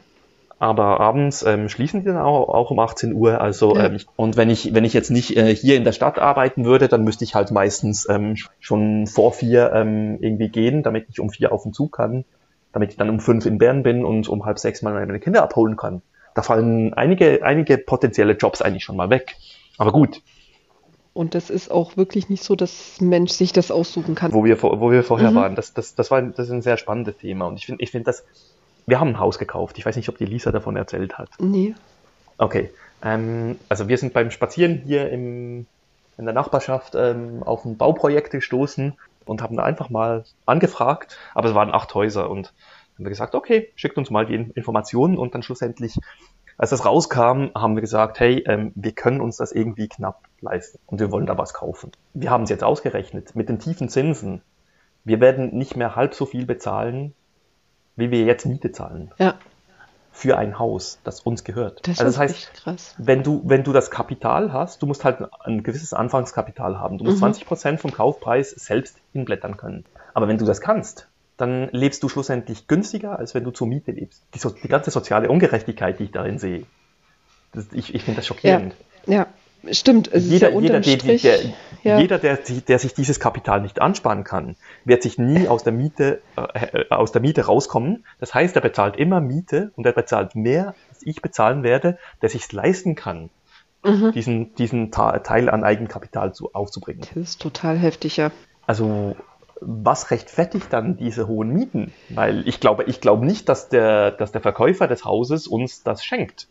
aber 0.58 1.00
abends 1.00 1.42
ähm, 1.42 1.68
schließen 1.68 2.00
die 2.00 2.06
dann 2.06 2.16
auch, 2.16 2.48
auch 2.48 2.70
um 2.70 2.78
18 2.78 3.12
Uhr. 3.12 3.40
Also 3.40 3.76
ähm, 3.76 3.98
und 4.16 4.36
wenn 4.36 4.48
ich 4.48 4.74
wenn 4.74 4.84
ich 4.84 4.94
jetzt 4.94 5.10
nicht 5.10 5.36
äh, 5.36 5.54
hier 5.54 5.76
in 5.76 5.84
der 5.84 5.92
Stadt 5.92 6.18
arbeiten 6.18 6.64
würde, 6.64 6.88
dann 6.88 7.04
müsste 7.04 7.24
ich 7.24 7.34
halt 7.34 7.50
meistens 7.50 8.08
ähm, 8.08 8.36
schon 8.58 9.06
vor 9.06 9.32
vier 9.32 9.72
ähm, 9.74 10.18
irgendwie 10.20 10.48
gehen, 10.48 10.82
damit 10.82 11.06
ich 11.10 11.20
um 11.20 11.28
vier 11.28 11.52
auf 11.52 11.64
den 11.64 11.74
Zug 11.74 11.92
kann, 11.92 12.24
damit 12.72 12.90
ich 12.90 12.96
dann 12.96 13.10
um 13.10 13.20
fünf 13.20 13.44
in 13.44 13.58
Bern 13.58 13.82
bin 13.82 14.04
und 14.04 14.28
um 14.28 14.46
halb 14.46 14.58
sechs 14.58 14.80
mal 14.80 14.94
meine 14.94 15.20
Kinder 15.20 15.42
abholen 15.42 15.76
kann. 15.76 16.00
Da 16.34 16.42
fallen 16.42 16.94
einige 16.94 17.42
einige 17.44 17.76
potenzielle 17.76 18.32
Jobs 18.32 18.62
eigentlich 18.62 18.84
schon 18.84 18.96
mal 18.96 19.10
weg. 19.10 19.36
Aber 19.76 19.92
gut. 19.92 20.22
Und 21.12 21.34
das 21.34 21.48
ist 21.48 21.70
auch 21.70 21.96
wirklich 21.96 22.28
nicht 22.28 22.44
so, 22.44 22.56
dass 22.56 23.00
Mensch 23.00 23.32
sich 23.32 23.52
das 23.52 23.70
aussuchen 23.70 24.14
kann. 24.14 24.34
Wo 24.34 24.44
wir, 24.44 24.62
wo 24.62 24.90
wir 24.90 25.02
vorher 25.02 25.30
mhm. 25.30 25.36
waren, 25.36 25.54
das, 25.54 25.72
das, 25.72 25.94
das, 25.94 26.10
war, 26.10 26.20
das 26.20 26.46
ist 26.46 26.52
ein 26.52 26.60
sehr 26.60 26.76
spannendes 26.76 27.16
Thema. 27.16 27.46
Und 27.46 27.56
ich 27.56 27.64
finde, 27.64 27.82
ich 27.82 27.90
finde 27.90 28.04
das, 28.04 28.22
wir 28.86 29.00
haben 29.00 29.08
ein 29.08 29.18
Haus 29.18 29.38
gekauft. 29.38 29.78
Ich 29.78 29.86
weiß 29.86 29.96
nicht, 29.96 30.08
ob 30.08 30.18
die 30.18 30.26
Lisa 30.26 30.52
davon 30.52 30.76
erzählt 30.76 31.18
hat. 31.18 31.28
Nee. 31.38 31.74
Okay. 32.38 32.70
Ähm, 33.02 33.58
also 33.68 33.88
wir 33.88 33.98
sind 33.98 34.12
beim 34.12 34.30
Spazieren 34.30 34.82
hier 34.84 35.10
im, 35.10 35.66
in 36.16 36.24
der 36.24 36.34
Nachbarschaft 36.34 36.94
ähm, 36.94 37.42
auf 37.42 37.64
ein 37.64 37.76
Bauprojekt 37.76 38.30
gestoßen 38.30 38.94
und 39.24 39.42
haben 39.42 39.56
da 39.56 39.64
einfach 39.64 39.90
mal 39.90 40.24
angefragt, 40.46 41.18
aber 41.34 41.48
es 41.48 41.54
waren 41.54 41.74
acht 41.74 41.94
Häuser 41.94 42.30
und 42.30 42.52
haben 42.94 43.04
wir 43.04 43.10
gesagt, 43.10 43.34
okay, 43.34 43.70
schickt 43.74 43.98
uns 43.98 44.10
mal 44.10 44.24
die 44.24 44.34
Informationen 44.34 45.18
und 45.18 45.34
dann 45.34 45.42
schlussendlich, 45.42 45.98
als 46.56 46.70
das 46.70 46.86
rauskam, 46.86 47.48
haben 47.54 47.74
wir 47.74 47.82
gesagt, 47.82 48.20
hey, 48.20 48.42
ähm, 48.46 48.72
wir 48.74 48.92
können 48.92 49.20
uns 49.20 49.36
das 49.36 49.52
irgendwie 49.52 49.88
knapp 49.88 50.22
leisten 50.40 50.78
und 50.86 51.00
wir 51.00 51.10
wollen 51.10 51.26
da 51.26 51.36
was 51.36 51.52
kaufen. 51.52 51.92
Wir 52.14 52.30
haben 52.30 52.44
es 52.44 52.50
jetzt 52.50 52.64
ausgerechnet 52.64 53.34
mit 53.34 53.48
den 53.48 53.58
tiefen 53.58 53.88
Zinsen. 53.88 54.40
Wir 55.04 55.20
werden 55.20 55.56
nicht 55.56 55.76
mehr 55.76 55.96
halb 55.96 56.14
so 56.14 56.24
viel 56.24 56.46
bezahlen, 56.46 57.14
wie 57.96 58.10
wir 58.10 58.24
jetzt 58.24 58.46
Miete 58.46 58.72
zahlen. 58.72 59.10
Ja. 59.18 59.34
Für 60.12 60.38
ein 60.38 60.58
Haus, 60.58 60.98
das 61.04 61.20
uns 61.20 61.44
gehört. 61.44 61.86
Das, 61.86 62.00
also 62.00 62.04
das 62.04 62.18
heißt, 62.18 62.54
krass. 62.54 62.94
Wenn 62.96 63.22
du, 63.22 63.42
wenn 63.44 63.64
du 63.64 63.72
das 63.72 63.90
Kapital 63.90 64.52
hast, 64.52 64.80
du 64.80 64.86
musst 64.86 65.04
halt 65.04 65.18
ein 65.44 65.62
gewisses 65.62 65.92
Anfangskapital 65.92 66.78
haben. 66.78 66.96
Du 66.96 67.04
musst 67.04 67.16
mhm. 67.16 67.20
20 67.20 67.46
Prozent 67.46 67.80
vom 67.80 67.92
Kaufpreis 67.92 68.50
selbst 68.50 68.96
hinblättern 69.12 69.58
können. 69.58 69.84
Aber 70.14 70.26
wenn 70.28 70.38
du 70.38 70.46
das 70.46 70.62
kannst, 70.62 71.08
dann 71.36 71.68
lebst 71.72 72.02
du 72.02 72.08
schlussendlich 72.08 72.66
günstiger, 72.66 73.18
als 73.18 73.34
wenn 73.34 73.44
du 73.44 73.50
zur 73.50 73.66
Miete 73.66 73.92
lebst. 73.92 74.22
Die, 74.34 74.38
so, 74.38 74.50
die 74.50 74.68
ganze 74.68 74.90
soziale 74.90 75.28
Ungerechtigkeit, 75.28 75.98
die 75.98 76.04
ich 76.04 76.12
darin 76.12 76.38
sehe, 76.38 76.64
das, 77.52 77.66
ich, 77.72 77.94
ich 77.94 78.02
finde 78.04 78.16
das 78.16 78.26
schockierend. 78.26 78.74
Ja, 79.06 79.14
ja. 79.14 79.26
Stimmt, 79.72 80.08
es 80.12 80.28
jeder, 80.28 80.48
ist 80.48 80.54
ja 80.54 80.60
jeder, 80.60 80.80
der, 80.80 80.96
der, 80.96 81.38
ja. 81.82 81.98
jeder 81.98 82.18
der, 82.18 82.36
der, 82.36 82.78
sich 82.78 82.94
dieses 82.94 83.20
Kapital 83.20 83.60
nicht 83.60 83.80
ansparen 83.80 84.24
kann, 84.24 84.56
wird 84.84 85.02
sich 85.02 85.18
nie 85.18 85.48
aus 85.48 85.64
der 85.64 85.72
Miete, 85.72 86.20
äh, 86.36 86.84
aus 86.90 87.12
der 87.12 87.20
Miete 87.20 87.46
rauskommen. 87.46 88.04
Das 88.18 88.34
heißt, 88.34 88.56
er 88.56 88.62
bezahlt 88.62 88.96
immer 88.96 89.20
Miete 89.20 89.72
und 89.76 89.86
er 89.86 89.92
bezahlt 89.92 90.34
mehr, 90.34 90.74
als 90.90 91.02
ich 91.02 91.22
bezahlen 91.22 91.62
werde, 91.62 91.98
der 92.22 92.28
sich 92.28 92.50
leisten 92.52 92.94
kann, 92.94 93.30
mhm. 93.84 94.12
diesen, 94.12 94.54
diesen 94.54 94.90
Teil 94.90 95.48
an 95.48 95.64
Eigenkapital 95.64 96.34
zu, 96.34 96.52
aufzubringen. 96.54 97.02
Das 97.14 97.16
ist 97.16 97.40
total 97.40 97.76
heftig, 97.78 98.16
ja. 98.16 98.30
Also 98.66 99.16
was 99.60 100.10
rechtfertigt 100.10 100.66
dann 100.70 100.96
diese 100.96 101.28
hohen 101.28 101.48
Mieten? 101.48 101.92
Weil 102.10 102.46
ich 102.46 102.60
glaube, 102.60 102.84
ich 102.84 103.00
glaube 103.00 103.24
nicht, 103.24 103.48
dass 103.48 103.68
der, 103.68 104.10
dass 104.10 104.32
der 104.32 104.42
Verkäufer 104.42 104.86
des 104.86 105.04
Hauses 105.04 105.46
uns 105.46 105.82
das 105.82 106.04
schenkt 106.04 106.48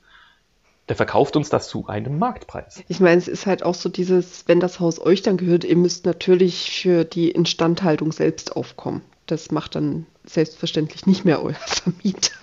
der 0.90 0.96
verkauft 0.96 1.36
uns 1.36 1.50
das 1.50 1.68
zu 1.68 1.88
einem 1.88 2.20
Marktpreis. 2.20 2.84
Ich 2.88 3.00
meine, 3.00 3.18
es 3.18 3.28
ist 3.28 3.46
halt 3.46 3.64
auch 3.64 3.74
so 3.74 3.90
dieses, 3.90 4.48
wenn 4.48 4.60
das 4.60 4.80
Haus 4.80 5.00
euch 5.00 5.22
dann 5.22 5.38
gehört, 5.38 5.64
ihr 5.64 5.76
müsst 5.76 6.06
natürlich 6.06 6.72
für 6.80 7.04
die 7.04 7.32
Instandhaltung 7.32 8.12
selbst 8.12 8.56
aufkommen. 8.56 9.02
Das 9.26 9.50
macht 9.52 9.76
dann 9.76 10.06
selbstverständlich 10.26 11.08
nicht 11.08 11.26
mehr 11.26 11.44
euer 11.44 11.54
Vermieter. 11.66 12.34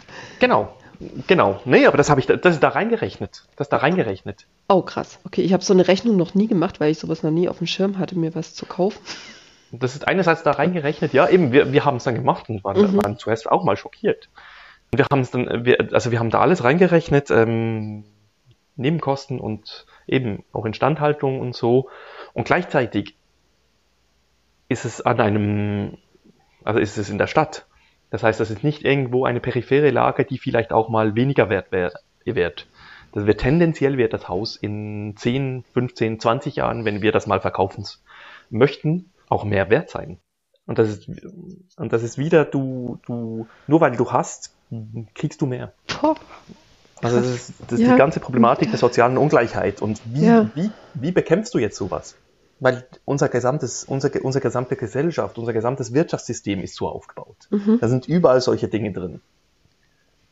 Genau, 0.40 0.74
genau. 1.28 1.61
Nee, 1.64 1.86
aber 1.86 1.97
das 1.97 2.11
habe 2.11 2.20
ich, 2.20 2.26
das 2.26 2.55
ist 2.55 2.62
da 2.62 2.70
reingerechnet. 2.70 3.45
Das 3.57 3.66
ist 3.66 3.72
da 3.72 3.76
reingerechnet. 3.76 4.47
Oh, 4.68 4.82
krass. 4.82 5.20
Okay, 5.24 5.43
ich 5.43 5.53
habe 5.53 5.62
so 5.62 5.72
eine 5.72 5.86
Rechnung 5.86 6.16
noch 6.16 6.34
nie 6.34 6.49
gemacht, 6.49 6.80
weil 6.80 6.90
ich 6.90 6.99
sowas 6.99 7.22
noch 7.22 7.30
nie 7.30 7.49
auf 7.49 7.59
dem 7.59 7.68
Schirm 7.68 7.99
hatte, 7.99 8.18
mir 8.18 8.34
was 8.34 8.55
zu 8.55 8.66
kaufen. 8.66 8.99
Das 9.70 9.95
ist 9.95 10.07
einerseits 10.07 10.43
da 10.43 10.51
reingerechnet, 10.51 11.14
ja, 11.14 11.28
eben, 11.28 11.51
wir, 11.53 11.72
wir 11.72 11.84
haben 11.84 11.97
es 11.97 12.05
dann 12.05 12.14
gemacht 12.14 12.51
und 12.51 12.62
waren, 12.62 12.78
mhm. 12.78 13.03
waren 13.03 13.18
zuerst 13.18 13.51
auch 13.51 13.64
mal 13.64 13.76
schockiert. 13.76 14.28
wir 14.95 15.07
haben 15.11 15.20
es 15.20 15.30
dann, 15.30 15.64
wir, 15.64 15.88
also 15.93 16.11
wir 16.11 16.18
haben 16.18 16.28
da 16.28 16.40
alles 16.40 16.62
reingerechnet, 16.62 17.30
ähm, 17.30 18.05
Nebenkosten 18.82 19.40
und 19.40 19.86
eben 20.06 20.44
auch 20.52 20.66
Instandhaltung 20.66 21.40
und 21.40 21.54
so. 21.54 21.88
Und 22.34 22.44
gleichzeitig 22.44 23.16
ist 24.68 24.84
es 24.84 25.00
an 25.00 25.20
einem, 25.20 25.98
also 26.64 26.78
ist 26.78 26.98
es 26.98 27.10
in 27.10 27.18
der 27.18 27.26
Stadt. 27.26 27.66
Das 28.10 28.22
heißt, 28.22 28.40
das 28.40 28.50
ist 28.50 28.62
nicht 28.62 28.84
irgendwo 28.84 29.24
eine 29.24 29.40
periphere 29.40 29.90
Lage, 29.90 30.24
die 30.24 30.38
vielleicht 30.38 30.72
auch 30.72 30.90
mal 30.90 31.14
weniger 31.14 31.48
wert 31.48 31.72
wird. 31.72 32.66
Das 33.12 33.26
wird 33.26 33.40
tendenziell 33.40 33.98
wird 33.98 34.12
das 34.12 34.28
Haus 34.28 34.56
in 34.56 35.14
10, 35.16 35.64
15, 35.72 36.20
20 36.20 36.56
Jahren, 36.56 36.84
wenn 36.84 37.02
wir 37.02 37.12
das 37.12 37.26
mal 37.26 37.40
verkaufen 37.40 37.86
möchten, 38.50 39.12
auch 39.28 39.44
mehr 39.44 39.70
wert 39.70 39.90
sein. 39.90 40.18
Und 40.66 40.78
das 40.78 40.88
ist, 40.88 41.08
und 41.76 41.92
das 41.92 42.02
ist 42.02 42.18
wieder, 42.18 42.44
du, 42.44 42.98
du, 43.06 43.46
nur 43.66 43.80
weil 43.80 43.96
du 43.96 44.12
hast, 44.12 44.54
kriegst 45.14 45.40
du 45.40 45.46
mehr. 45.46 45.72
Also 47.03 47.18
das 47.18 47.26
ist, 47.26 47.53
das 47.66 47.80
ja. 47.80 47.92
die 47.92 47.98
ganze 47.98 48.20
Problematik 48.20 48.70
der 48.70 48.78
sozialen 48.78 49.18
Ungleichheit. 49.18 49.82
Und 49.82 50.00
wie, 50.07 50.24
ja. 50.24 50.48
wie, 50.55 50.70
wie 50.94 51.11
bekämpfst 51.11 51.53
du 51.53 51.59
jetzt 51.59 51.76
sowas? 51.76 52.14
Weil 52.61 52.86
unser 53.05 53.28
gesamtes, 53.28 53.84
unser, 53.84 54.11
unsere 54.22 54.40
gesamte 54.40 54.76
Gesellschaft, 54.76 55.36
unser 55.36 55.53
gesamtes 55.53 55.92
Wirtschaftssystem 55.92 56.61
ist 56.62 56.76
so 56.76 56.88
aufgebaut. 56.88 57.36
Mhm. 57.50 57.78
Da 57.80 57.88
sind 57.88 58.07
überall 58.07 58.40
solche 58.40 58.68
Dinge 58.68 58.92
drin. 58.92 59.20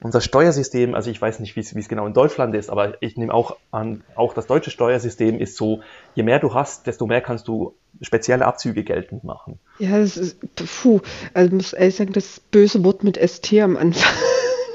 Unser 0.03 0.21
Steuersystem, 0.21 0.95
also 0.95 1.11
ich 1.11 1.21
weiß 1.21 1.41
nicht, 1.41 1.57
wie 1.57 1.61
es 1.61 1.89
genau 1.89 2.07
in 2.07 2.15
Deutschland 2.15 2.55
ist, 2.55 2.71
aber 2.71 3.03
ich 3.03 3.17
nehme 3.17 3.35
auch 3.35 3.57
an, 3.71 4.03
auch 4.15 4.33
das 4.33 4.47
deutsche 4.47 4.71
Steuersystem 4.71 5.39
ist 5.39 5.57
so, 5.57 5.83
je 6.15 6.23
mehr 6.23 6.39
du 6.39 6.55
hast, 6.55 6.87
desto 6.87 7.07
mehr 7.07 7.21
kannst 7.21 7.49
du 7.49 7.75
spezielle 8.01 8.47
Abzüge 8.47 8.83
geltend 8.83 9.25
machen. 9.25 9.59
Ja, 9.79 9.99
das 9.99 10.17
ist, 10.17 10.39
puh, 10.55 11.01
also 11.35 11.49
ich 11.49 11.53
muss 11.53 11.73
ehrlich 11.75 11.97
sagen, 11.97 12.13
das 12.13 12.41
böse 12.41 12.83
Wort 12.85 13.05
mit 13.05 13.19
ST 13.19 13.53
am 13.55 13.77
Anfang. 13.77 14.15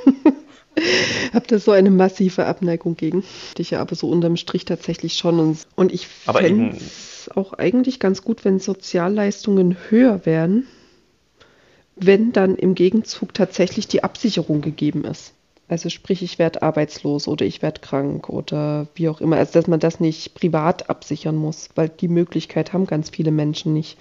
habe 1.34 1.48
da 1.48 1.60
so 1.60 1.72
eine 1.72 1.92
massive 1.92 2.46
Abneigung 2.46 2.96
gegen. 2.96 3.24
Ich 3.58 3.72
ja 3.72 3.82
aber 3.82 3.96
so 3.96 4.10
unterm 4.10 4.38
Strich 4.38 4.66
tatsächlich 4.66 5.16
schon. 5.16 5.40
Und, 5.40 5.68
und 5.76 5.94
ich 5.94 6.08
fände 6.08 6.76
es 6.76 7.30
auch 7.36 7.54
eigentlich 7.54 8.00
ganz 8.00 8.22
gut, 8.22 8.46
wenn 8.46 8.60
Sozialleistungen 8.60 9.78
höher 9.90 10.26
wären, 10.26 10.66
wenn 11.96 12.32
dann 12.32 12.56
im 12.56 12.76
Gegenzug 12.76 13.34
tatsächlich 13.34 13.88
die 13.88 14.04
Absicherung 14.04 14.62
gegeben 14.62 15.06
ist. 15.06 15.34
Also 15.68 15.90
sprich, 15.90 16.22
ich 16.22 16.38
werde 16.38 16.62
arbeitslos 16.62 17.28
oder 17.28 17.44
ich 17.46 17.64
werde 17.64 17.82
krank 17.82 18.30
oder 18.30 18.88
wie 18.94 19.10
auch 19.10 19.20
immer. 19.20 19.38
Also 19.38 19.54
dass 19.54 19.68
man 19.68 19.80
das 19.80 20.00
nicht 20.00 20.36
privat 20.36 20.90
absichern 20.90 21.36
muss, 21.36 21.70
weil 21.74 21.90
die 21.90 22.08
Möglichkeit 22.08 22.72
haben 22.72 22.86
ganz 22.86 23.10
viele 23.10 23.32
Menschen 23.32 23.74
nicht. 23.74 23.98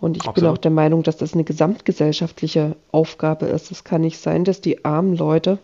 Und 0.00 0.16
ich 0.16 0.22
Absolut. 0.22 0.34
bin 0.34 0.46
auch 0.46 0.58
der 0.58 0.70
Meinung, 0.70 1.02
dass 1.02 1.16
das 1.16 1.34
eine 1.34 1.44
gesamtgesellschaftliche 1.44 2.76
Aufgabe 2.92 3.46
ist. 3.46 3.70
Es 3.70 3.84
kann 3.84 4.02
nicht 4.02 4.18
sein, 4.18 4.44
dass 4.44 4.60
die 4.60 4.84
armen 4.84 5.16
Leute 5.16 5.58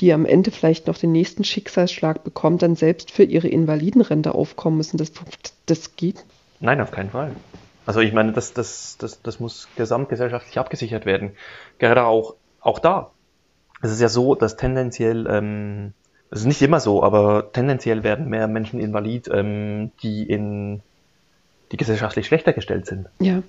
die 0.00 0.12
am 0.12 0.26
Ende 0.26 0.50
vielleicht 0.50 0.86
noch 0.86 0.98
den 0.98 1.12
nächsten 1.12 1.44
Schicksalsschlag 1.44 2.24
bekommen, 2.24 2.58
dann 2.58 2.76
selbst 2.76 3.10
für 3.10 3.24
ihre 3.24 3.48
Invalidenrente 3.48 4.34
aufkommen 4.34 4.76
müssen. 4.76 4.96
Das, 4.96 5.12
das 5.66 5.96
geht. 5.96 6.24
Nein, 6.60 6.80
auf 6.80 6.90
keinen 6.90 7.10
Fall. 7.10 7.32
Also 7.86 8.00
ich 8.00 8.12
meine, 8.12 8.32
das, 8.32 8.54
das, 8.54 8.96
das, 8.98 9.22
das 9.22 9.40
muss 9.40 9.68
gesamtgesellschaftlich 9.76 10.58
abgesichert 10.58 11.06
werden. 11.06 11.32
Gerade 11.78 12.04
auch, 12.04 12.34
auch 12.60 12.78
da. 12.78 13.10
Es 13.82 13.90
ist 13.90 14.00
ja 14.00 14.08
so, 14.08 14.34
dass 14.34 14.56
tendenziell, 14.56 15.26
ähm, 15.28 15.92
es 16.30 16.40
ist 16.40 16.46
nicht 16.46 16.62
immer 16.62 16.80
so, 16.80 17.02
aber 17.02 17.52
tendenziell 17.52 18.02
werden 18.02 18.28
mehr 18.28 18.48
Menschen 18.48 18.80
invalid, 18.80 19.28
ähm, 19.32 19.92
die 20.02 20.22
in 20.22 20.80
die 21.72 21.76
gesellschaftlich 21.76 22.26
schlechter 22.26 22.52
gestellt 22.52 22.86
sind. 22.86 23.08
Ja. 23.20 23.42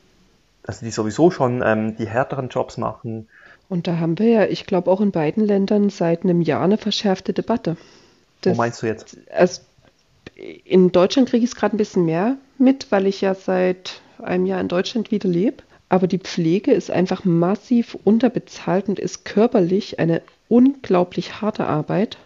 Also 0.68 0.86
die 0.86 0.92
sowieso 0.92 1.32
schon 1.32 1.62
ähm, 1.64 1.96
die 1.96 2.08
härteren 2.08 2.50
Jobs 2.50 2.78
machen, 2.78 3.30
und 3.70 3.88
da 3.88 4.00
haben 4.00 4.20
wir 4.20 4.30
ja, 4.30 4.46
ich 4.46 4.66
glaube, 4.66 4.92
auch 4.92 5.02
in 5.02 5.12
beiden 5.12 5.44
Ländern 5.44 5.90
seit 5.90 6.24
einem 6.24 6.42
Jahr 6.42 6.64
eine 6.64 6.78
verschärfte 6.78 7.34
Debatte. 7.34 7.78
Das, 8.42 8.54
Wo 8.54 8.58
meinst 8.58 8.82
du 8.82 8.88
jetzt? 8.88 9.18
Also 9.32 9.62
in 10.36 10.92
Deutschland 10.92 11.30
kriege 11.30 11.44
ich 11.44 11.52
es 11.52 11.56
gerade 11.56 11.76
ein 11.76 11.78
bisschen 11.78 12.06
mehr 12.06 12.38
mit, 12.58 12.92
weil 12.92 13.08
ich 13.08 13.22
ja 13.22 13.34
seit 13.34 14.02
einem 14.20 14.46
Jahr 14.46 14.62
in 14.62 14.68
Deutschland 14.68 15.12
wieder 15.12 15.30
lebe. 15.30 15.64
Aber 15.88 16.08
die 16.08 16.20
Pflege 16.20 16.72
ist 16.72 16.92
einfach 16.92 17.26
massiv 17.26 17.96
unterbezahlt 18.04 18.90
und 18.90 19.00
ist 19.00 19.24
körperlich 19.24 20.00
eine 20.00 20.22
unglaublich 20.48 21.42
harte 21.42 21.66
Arbeit 21.66 22.18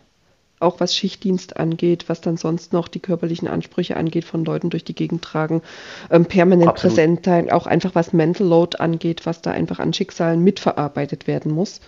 auch 0.60 0.80
was 0.80 0.96
Schichtdienst 0.96 1.58
angeht, 1.58 2.06
was 2.08 2.22
dann 2.22 2.38
sonst 2.38 2.74
noch 2.74 2.88
die 2.88 3.00
körperlichen 3.00 3.48
Ansprüche 3.48 3.96
angeht, 3.98 4.26
von 4.26 4.44
Leuten 4.44 4.70
durch 4.70 4.84
die 4.84 4.96
Gegend 4.96 5.22
tragen, 5.24 5.62
ähm, 6.12 6.26
permanent 6.26 6.70
Absolut. 6.70 6.96
präsent 6.96 7.26
sein, 7.26 7.52
auch 7.52 7.68
einfach 7.68 7.96
was 7.96 8.14
Mental 8.14 8.48
Load 8.48 8.78
angeht, 8.78 9.26
was 9.26 9.42
da 9.42 9.52
einfach 9.52 9.80
an 9.80 9.94
Schicksalen 9.94 10.44
mitverarbeitet 10.44 11.28
werden 11.28 11.52
muss 11.52 11.80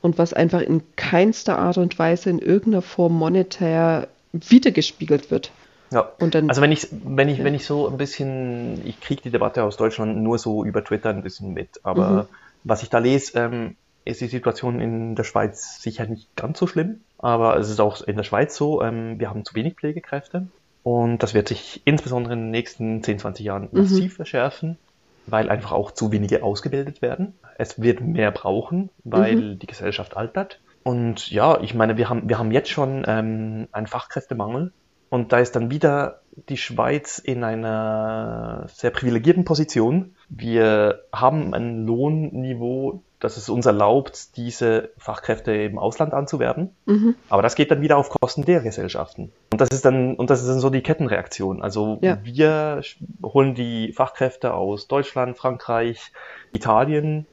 und 0.00 0.18
was 0.18 0.32
einfach 0.32 0.60
in 0.60 0.82
keinster 0.96 1.58
Art 1.58 1.78
und 1.78 1.98
Weise 1.98 2.30
in 2.30 2.38
irgendeiner 2.38 2.82
Form 2.82 3.14
monetär 3.14 4.08
wiedergespiegelt 4.32 5.30
wird. 5.30 5.50
Ja. 5.90 6.12
Dann, 6.18 6.48
also 6.48 6.60
wenn 6.60 6.72
ich, 6.72 6.86
wenn 6.90 7.28
ich, 7.28 7.38
ja. 7.38 7.44
wenn 7.44 7.54
ich 7.54 7.64
so 7.64 7.88
ein 7.88 7.96
bisschen, 7.96 8.86
ich 8.86 9.00
kriege 9.00 9.22
die 9.22 9.30
Debatte 9.30 9.64
aus 9.64 9.76
Deutschland 9.76 10.18
nur 10.18 10.38
so 10.38 10.64
über 10.64 10.84
Twitter 10.84 11.10
ein 11.10 11.22
bisschen 11.22 11.54
mit, 11.54 11.80
aber 11.82 12.10
mhm. 12.10 12.26
was 12.64 12.82
ich 12.82 12.90
da 12.90 12.98
lese, 12.98 13.38
ähm, 13.38 13.76
ist 14.08 14.20
die 14.20 14.26
Situation 14.26 14.80
in 14.80 15.14
der 15.14 15.24
Schweiz 15.24 15.80
sicher 15.82 16.06
nicht 16.06 16.34
ganz 16.36 16.58
so 16.58 16.66
schlimm, 16.66 17.00
aber 17.18 17.56
es 17.58 17.70
ist 17.70 17.80
auch 17.80 18.00
in 18.02 18.16
der 18.16 18.24
Schweiz 18.24 18.56
so, 18.56 18.82
ähm, 18.82 19.18
wir 19.18 19.30
haben 19.30 19.44
zu 19.44 19.54
wenig 19.54 19.74
Pflegekräfte 19.74 20.46
und 20.82 21.22
das 21.22 21.34
wird 21.34 21.48
sich 21.48 21.82
insbesondere 21.84 22.34
in 22.34 22.40
den 22.40 22.50
nächsten 22.50 23.02
10, 23.02 23.18
20 23.18 23.44
Jahren 23.44 23.68
mhm. 23.70 23.82
massiv 23.82 24.16
verschärfen, 24.16 24.78
weil 25.26 25.50
einfach 25.50 25.72
auch 25.72 25.90
zu 25.90 26.12
wenige 26.12 26.42
ausgebildet 26.42 27.02
werden. 27.02 27.34
Es 27.58 27.80
wird 27.80 28.00
mehr 28.00 28.30
brauchen, 28.30 28.90
weil 29.04 29.36
mhm. 29.36 29.58
die 29.58 29.66
Gesellschaft 29.66 30.16
altert. 30.16 30.60
Und 30.82 31.30
ja, 31.30 31.60
ich 31.60 31.74
meine, 31.74 31.98
wir 31.98 32.08
haben, 32.08 32.28
wir 32.28 32.38
haben 32.38 32.52
jetzt 32.52 32.70
schon 32.70 33.04
ähm, 33.06 33.68
einen 33.72 33.86
Fachkräftemangel 33.86 34.72
und 35.10 35.32
da 35.32 35.38
ist 35.38 35.56
dann 35.56 35.70
wieder 35.70 36.20
die 36.48 36.56
Schweiz 36.56 37.18
in 37.18 37.44
einer 37.44 38.66
sehr 38.68 38.90
privilegierten 38.90 39.44
Position. 39.44 40.14
Wir 40.28 41.00
haben 41.12 41.54
ein 41.54 41.84
Lohnniveau, 41.84 43.02
das 43.20 43.36
es 43.36 43.48
uns 43.48 43.66
erlaubt, 43.66 44.36
diese 44.36 44.90
Fachkräfte 44.98 45.52
im 45.52 45.78
Ausland 45.78 46.14
anzuwerben. 46.14 46.70
Mhm. 46.86 47.16
Aber 47.28 47.42
das 47.42 47.54
geht 47.54 47.70
dann 47.70 47.80
wieder 47.80 47.96
auf 47.96 48.10
Kosten 48.10 48.44
der 48.44 48.60
Gesellschaften. 48.60 49.32
Und 49.52 49.60
das 49.60 49.68
ist 49.70 49.84
dann, 49.84 50.14
und 50.14 50.30
das 50.30 50.40
ist 50.40 50.48
dann 50.48 50.60
so 50.60 50.70
die 50.70 50.82
Kettenreaktion. 50.82 51.62
Also 51.62 51.98
ja. 52.00 52.18
wir 52.22 52.82
holen 53.22 53.54
die 53.54 53.92
Fachkräfte 53.92 54.54
aus 54.54 54.86
Deutschland, 54.86 55.36
Frankreich, 55.36 56.12
Italien. 56.52 57.26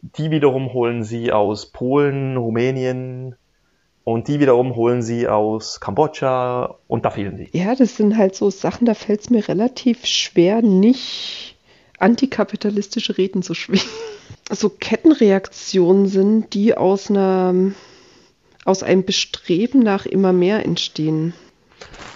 Die 0.00 0.30
wiederum 0.30 0.72
holen 0.72 1.02
sie 1.02 1.32
aus 1.32 1.66
Polen, 1.66 2.36
Rumänien, 2.36 3.36
und 4.08 4.26
die 4.26 4.40
wiederum 4.40 4.74
holen 4.74 5.02
sie 5.02 5.28
aus 5.28 5.80
Kambodscha 5.80 6.78
und 6.86 7.04
da 7.04 7.10
fehlen 7.10 7.36
sie. 7.36 7.50
Ja, 7.52 7.74
das 7.74 7.98
sind 7.98 8.16
halt 8.16 8.34
so 8.34 8.48
Sachen, 8.48 8.86
da 8.86 8.94
fällt 8.94 9.20
es 9.20 9.28
mir 9.28 9.46
relativ 9.46 10.06
schwer, 10.06 10.62
nicht 10.62 11.58
antikapitalistische 11.98 13.18
Reden 13.18 13.42
zu 13.42 13.52
schwingen. 13.52 13.84
So 14.50 14.68
Kettenreaktionen 14.68 16.06
sind, 16.06 16.54
die 16.54 16.76
aus 16.76 17.10
einer 17.10 17.54
aus 18.68 18.82
einem 18.82 19.04
Bestreben 19.04 19.80
nach 19.80 20.04
immer 20.04 20.34
mehr 20.34 20.64
entstehen. 20.64 21.32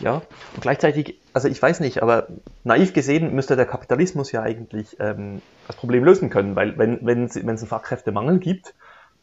Ja, 0.01 0.17
und 0.55 0.61
gleichzeitig, 0.61 1.19
also 1.33 1.49
ich 1.49 1.61
weiß 1.63 1.81
nicht, 1.81 2.03
aber 2.03 2.29
naiv 2.63 2.93
gesehen 2.93 3.35
müsste 3.35 3.57
der 3.57 3.65
Kapitalismus 3.65 4.33
ja 4.33 4.43
eigentlich 4.43 4.97
ähm, 5.01 5.41
das 5.67 5.77
Problem 5.77 6.05
lösen 6.05 6.29
können, 6.29 6.55
weil 6.55 6.77
wenn, 6.77 7.25
es 7.25 7.37
einen 7.37 7.57
Fachkräftemangel 7.57 8.39
gibt, 8.39 8.75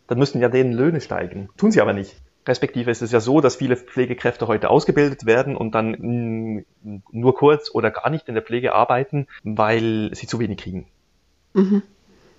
dann 0.07 0.17
müssten 0.17 0.39
ja 0.39 0.49
denen 0.49 0.73
Löhne 0.73 1.01
steigen. 1.01 1.49
Tun 1.55 1.71
sie 1.71 1.81
aber 1.81 1.93
nicht. 1.93 2.15
Respektive 2.47 2.89
ist 2.89 3.03
es 3.03 3.11
ja 3.11 3.19
so, 3.19 3.41
dass 3.41 3.57
viele 3.57 3.77
Pflegekräfte 3.77 4.47
heute 4.47 4.71
ausgebildet 4.71 5.27
werden 5.27 5.55
und 5.55 5.75
dann 5.75 5.91
mm, 5.91 6.65
nur 7.11 7.35
kurz 7.35 7.69
oder 7.71 7.91
gar 7.91 8.09
nicht 8.09 8.27
in 8.27 8.33
der 8.33 8.43
Pflege 8.43 8.73
arbeiten, 8.73 9.27
weil 9.43 10.09
sie 10.13 10.25
zu 10.25 10.39
wenig 10.39 10.57
kriegen. 10.57 10.87
Mhm. 11.53 11.83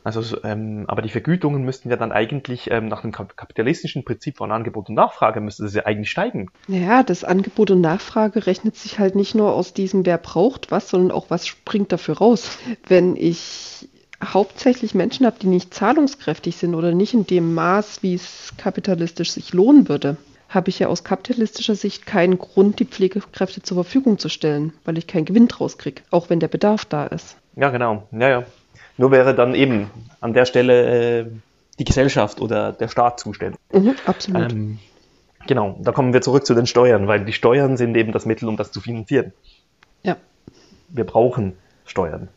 Also, 0.03 0.43
ähm, 0.45 0.85
aber 0.89 1.03
die 1.03 1.11
Vergütungen 1.11 1.65
müssten 1.65 1.91
ja 1.91 1.97
dann 1.97 2.13
eigentlich 2.13 2.71
ähm, 2.71 2.89
nach 2.89 3.03
dem 3.03 3.13
kapitalistischen 3.13 4.05
Prinzip 4.05 4.39
von 4.39 4.51
Angebot 4.51 4.89
und 4.89 4.95
Nachfrage 4.95 5.41
müsste 5.41 5.65
es 5.65 5.75
ja 5.75 5.85
eigentlich 5.85 6.11
steigen. 6.11 6.49
Ja, 6.69 7.03
das 7.03 7.25
Angebot 7.25 7.71
und 7.71 7.81
Nachfrage 7.81 8.47
rechnet 8.47 8.77
sich 8.77 8.99
halt 8.99 9.15
nicht 9.15 9.35
nur 9.35 9.55
aus 9.55 9.75
diesem, 9.75 10.07
wer 10.07 10.19
braucht 10.19 10.71
was, 10.71 10.89
sondern 10.89 11.11
auch 11.11 11.27
was 11.29 11.47
springt 11.47 11.93
dafür 11.93 12.19
raus. 12.19 12.59
Wenn 12.87 13.17
ich 13.17 13.89
hauptsächlich 14.23 14.95
Menschen 14.95 15.27
habe, 15.27 15.39
die 15.41 15.47
nicht 15.47 15.75
zahlungskräftig 15.75 16.57
sind 16.57 16.75
oder 16.75 16.93
nicht 16.93 17.15
in 17.15 17.27
dem 17.27 17.55
Maß, 17.55 18.03
wie 18.03 18.15
es 18.15 18.53
kapitalistisch 18.57 19.33
sich 19.33 19.53
lohnen 19.53 19.89
würde, 19.89 20.17
habe 20.49 20.69
ich 20.69 20.81
ja 20.81 20.89
aus 20.89 21.05
kapitalistischer 21.05 21.77
Sicht 21.77 22.07
keinen 22.07 22.39
Grund, 22.39 22.81
die 22.81 22.85
Pflegekräfte 22.85 23.63
zur 23.63 23.77
Verfügung 23.77 24.19
zu 24.19 24.29
stellen, 24.29 24.73
weil 24.85 24.99
ich 24.99 25.07
keinen 25.07 25.25
Gewinn 25.25 25.49
draus 25.49 25.79
kriege, 25.79 26.03
auch 26.11 26.29
wenn 26.29 26.41
der 26.41 26.49
Bedarf 26.49 26.85
da 26.85 27.07
ist. 27.07 27.37
Ja, 27.57 27.71
genau. 27.71 28.09
Ja, 28.13 28.29
ja. 28.29 28.45
Nur 29.01 29.13
wäre 29.13 29.35
dann 29.35 29.55
eben 29.55 29.91
an 30.21 30.35
der 30.35 30.45
Stelle 30.45 31.21
äh, 31.21 31.27
die 31.79 31.85
Gesellschaft 31.85 32.39
oder 32.43 32.73
der 32.73 32.89
Staat 32.89 33.19
zuständig. 33.19 33.59
Mhm, 33.73 33.95
absolut. 34.05 34.53
Ähm, 34.53 34.79
genau, 35.47 35.79
da 35.81 35.93
kommen 35.93 36.13
wir 36.13 36.21
zurück 36.21 36.45
zu 36.45 36.55
den 36.55 36.67
Steuern, 36.67 37.09
weil 37.09 37.25
die 37.25 37.33
Steuern 37.33 37.79
sind 37.79 37.97
eben 37.97 38.13
das 38.13 38.27
Mittel, 38.27 38.47
um 38.47 38.59
das 38.59 38.73
zu 38.73 38.83
finanzieren. 38.83 39.33
Ja. 40.03 40.19
Wir 40.91 41.05
brauchen 41.05 41.57
Steuern. 41.87 42.29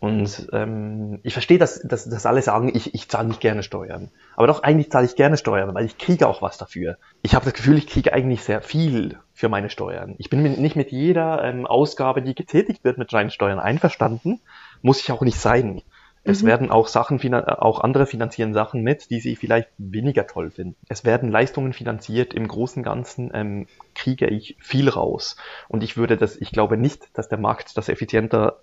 Und 0.00 0.48
ähm, 0.52 1.20
ich 1.22 1.34
verstehe, 1.34 1.58
dass, 1.58 1.82
dass, 1.82 2.08
dass 2.08 2.26
alle 2.26 2.42
sagen, 2.42 2.72
ich, 2.74 2.94
ich 2.94 3.08
zahle 3.08 3.28
nicht 3.28 3.40
gerne 3.40 3.62
Steuern. 3.62 4.10
Aber 4.34 4.48
doch, 4.48 4.64
eigentlich 4.64 4.90
zahle 4.90 5.06
ich 5.06 5.14
gerne 5.14 5.36
Steuern, 5.36 5.72
weil 5.72 5.84
ich 5.84 5.98
kriege 5.98 6.26
auch 6.26 6.42
was 6.42 6.58
dafür. 6.58 6.98
Ich 7.22 7.36
habe 7.36 7.44
das 7.44 7.54
Gefühl, 7.54 7.78
ich 7.78 7.86
kriege 7.86 8.12
eigentlich 8.12 8.42
sehr 8.42 8.60
viel 8.60 9.18
für 9.34 9.48
meine 9.48 9.70
Steuern. 9.70 10.16
Ich 10.18 10.30
bin 10.30 10.42
nicht 10.42 10.74
mit 10.74 10.90
jeder 10.90 11.44
ähm, 11.44 11.64
Ausgabe, 11.64 12.22
die 12.22 12.34
getätigt 12.34 12.82
wird, 12.82 12.98
mit 12.98 13.12
meinen 13.12 13.30
Steuern 13.30 13.60
einverstanden. 13.60 14.40
Muss 14.82 15.00
ich 15.00 15.12
auch 15.12 15.22
nicht 15.22 15.38
sein. 15.38 15.82
Es 16.28 16.42
mhm. 16.42 16.46
werden 16.46 16.70
auch 16.70 16.88
Sachen, 16.88 17.18
auch 17.34 17.80
andere 17.80 18.04
finanzieren 18.04 18.52
Sachen 18.52 18.82
mit, 18.82 19.08
die 19.10 19.20
sie 19.20 19.34
vielleicht 19.34 19.70
weniger 19.78 20.26
toll 20.26 20.50
finden. 20.50 20.76
Es 20.86 21.04
werden 21.04 21.30
Leistungen 21.30 21.72
finanziert. 21.72 22.34
Im 22.34 22.46
Großen 22.46 22.80
und 22.80 22.84
Ganzen 22.84 23.30
ähm, 23.32 23.66
kriege 23.94 24.26
ich 24.26 24.54
viel 24.60 24.90
raus. 24.90 25.36
Und 25.68 25.82
ich 25.82 25.96
würde 25.96 26.18
das, 26.18 26.36
ich 26.36 26.52
glaube 26.52 26.76
nicht, 26.76 27.08
dass 27.14 27.30
der 27.30 27.38
Markt 27.38 27.78
das 27.78 27.88
effizienter 27.88 28.60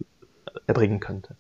erbringen 0.68 1.00
könnte. 1.00 1.36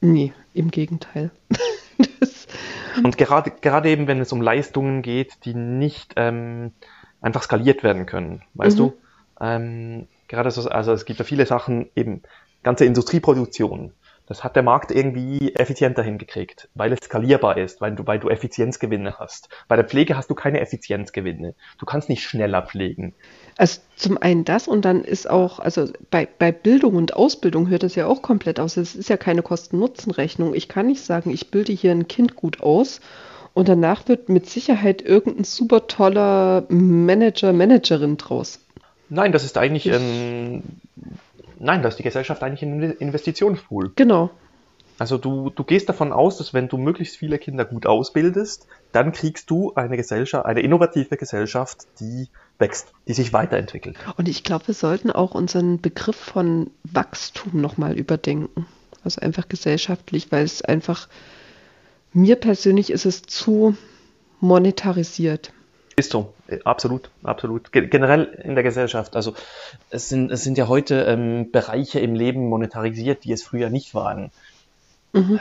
Nee, 0.00 0.32
im 0.54 0.70
Gegenteil. 0.70 1.30
und 3.04 3.18
gerade, 3.18 3.50
gerade 3.60 3.90
eben, 3.90 4.06
wenn 4.06 4.20
es 4.20 4.32
um 4.32 4.40
Leistungen 4.40 5.02
geht, 5.02 5.44
die 5.44 5.54
nicht 5.54 6.14
ähm, 6.16 6.72
einfach 7.20 7.42
skaliert 7.42 7.82
werden 7.82 8.06
können, 8.06 8.42
weißt 8.54 8.78
mhm. 8.78 8.80
du? 8.80 8.92
Ähm, 9.38 10.08
gerade 10.28 10.50
so, 10.50 10.66
also 10.70 10.92
es 10.92 11.04
gibt 11.04 11.18
ja 11.18 11.26
viele 11.26 11.44
Sachen, 11.44 11.90
eben 11.94 12.22
ganze 12.62 12.86
Industrieproduktion, 12.86 13.92
das 14.26 14.44
hat 14.44 14.56
der 14.56 14.62
Markt 14.62 14.90
irgendwie 14.90 15.54
effizienter 15.54 16.02
hingekriegt, 16.02 16.68
weil 16.74 16.92
es 16.92 17.00
skalierbar 17.00 17.56
ist, 17.56 17.80
weil 17.80 17.94
du, 17.94 18.06
weil 18.06 18.18
du 18.18 18.28
Effizienzgewinne 18.28 19.18
hast. 19.18 19.48
Bei 19.68 19.76
der 19.76 19.84
Pflege 19.84 20.16
hast 20.16 20.30
du 20.30 20.34
keine 20.34 20.60
Effizienzgewinne. 20.60 21.54
Du 21.78 21.86
kannst 21.86 22.08
nicht 22.08 22.24
schneller 22.24 22.62
pflegen. 22.62 23.14
Also 23.56 23.80
zum 23.96 24.18
einen 24.18 24.44
das 24.44 24.68
und 24.68 24.84
dann 24.84 25.04
ist 25.04 25.28
auch, 25.28 25.58
also 25.58 25.88
bei, 26.10 26.28
bei 26.38 26.52
Bildung 26.52 26.94
und 26.94 27.14
Ausbildung 27.14 27.68
hört 27.68 27.82
das 27.82 27.94
ja 27.94 28.06
auch 28.06 28.22
komplett 28.22 28.60
aus. 28.60 28.76
Es 28.76 28.94
ist 28.94 29.08
ja 29.08 29.16
keine 29.16 29.42
Kosten-Nutzen-Rechnung. 29.42 30.54
Ich 30.54 30.68
kann 30.68 30.86
nicht 30.86 31.02
sagen, 31.02 31.30
ich 31.30 31.50
bilde 31.50 31.72
hier 31.72 31.90
ein 31.90 32.08
Kind 32.08 32.36
gut 32.36 32.60
aus 32.60 33.00
und 33.54 33.68
danach 33.68 34.08
wird 34.08 34.28
mit 34.28 34.48
Sicherheit 34.48 35.02
irgendein 35.02 35.44
super 35.44 35.86
toller 35.86 36.64
Manager, 36.68 37.52
Managerin 37.52 38.16
draus. 38.16 38.60
Nein, 39.08 39.32
das 39.32 39.44
ist 39.44 39.58
eigentlich 39.58 39.92
ein 39.92 40.62
Nein, 41.62 41.82
da 41.82 41.88
ist 41.88 41.98
die 41.98 42.02
Gesellschaft 42.02 42.42
eigentlich 42.42 42.62
ein 42.62 42.82
Investitionspool. 42.82 43.92
Genau. 43.94 44.30
Also 44.98 45.16
du, 45.16 45.50
du 45.50 45.62
gehst 45.62 45.88
davon 45.88 46.12
aus, 46.12 46.36
dass 46.38 46.52
wenn 46.52 46.68
du 46.68 46.76
möglichst 46.76 47.16
viele 47.16 47.38
Kinder 47.38 47.64
gut 47.64 47.86
ausbildest, 47.86 48.66
dann 48.90 49.12
kriegst 49.12 49.48
du 49.48 49.72
eine 49.74 49.96
Gesellschaft, 49.96 50.44
eine 50.44 50.60
innovative 50.60 51.16
Gesellschaft, 51.16 51.86
die 52.00 52.28
wächst, 52.58 52.92
die 53.06 53.12
sich 53.12 53.32
weiterentwickelt. 53.32 53.96
Und 54.16 54.28
ich 54.28 54.42
glaube, 54.42 54.66
wir 54.68 54.74
sollten 54.74 55.10
auch 55.12 55.34
unseren 55.34 55.80
Begriff 55.80 56.16
von 56.16 56.70
Wachstum 56.82 57.60
nochmal 57.60 57.96
überdenken. 57.96 58.66
Also 59.04 59.20
einfach 59.20 59.48
gesellschaftlich, 59.48 60.30
weil 60.30 60.44
es 60.44 60.62
einfach, 60.62 61.08
mir 62.12 62.36
persönlich 62.36 62.90
ist 62.90 63.06
es 63.06 63.22
zu 63.22 63.76
monetarisiert. 64.40 65.52
Ist 65.96 66.10
so, 66.10 66.32
absolut, 66.64 67.10
absolut. 67.22 67.70
generell 67.72 68.24
in 68.44 68.54
der 68.54 68.64
Gesellschaft. 68.64 69.14
Also 69.14 69.34
es 69.90 70.08
sind, 70.08 70.30
es 70.30 70.42
sind 70.42 70.56
ja 70.56 70.68
heute 70.68 71.02
ähm, 71.02 71.50
Bereiche 71.50 72.00
im 72.00 72.14
Leben 72.14 72.48
monetarisiert, 72.48 73.24
die 73.24 73.32
es 73.32 73.42
früher 73.42 73.68
nicht 73.68 73.94
waren. 73.94 74.30
Mhm. 75.12 75.32
Ähm, 75.32 75.40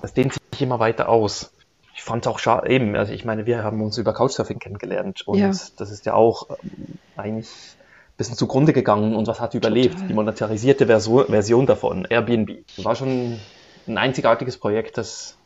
das 0.00 0.14
dehnt 0.14 0.32
sich 0.32 0.62
immer 0.62 0.78
weiter 0.78 1.08
aus. 1.08 1.52
Ich 1.94 2.02
fand 2.02 2.24
es 2.24 2.32
auch 2.32 2.38
schade, 2.38 2.70
eben, 2.70 2.96
also 2.96 3.12
ich 3.12 3.24
meine, 3.24 3.46
wir 3.46 3.62
haben 3.62 3.82
uns 3.82 3.98
über 3.98 4.14
Couchsurfing 4.14 4.58
kennengelernt 4.58 5.26
und 5.26 5.38
ja. 5.38 5.48
das 5.48 5.90
ist 5.90 6.06
ja 6.06 6.14
auch 6.14 6.48
ähm, 6.62 6.98
eigentlich 7.16 7.48
ein 7.48 8.16
bisschen 8.16 8.36
zugrunde 8.36 8.72
gegangen 8.72 9.14
und 9.14 9.26
was 9.26 9.40
hat 9.40 9.54
überlebt? 9.54 9.94
Total. 9.94 10.08
Die 10.08 10.14
monetarisierte 10.14 10.86
Version, 10.86 11.26
Version 11.26 11.66
davon, 11.66 12.06
Airbnb. 12.08 12.64
War 12.78 12.94
schon 12.94 13.38
ein 13.86 13.98
einzigartiges 13.98 14.56
Projekt, 14.56 14.98
das 14.98 15.36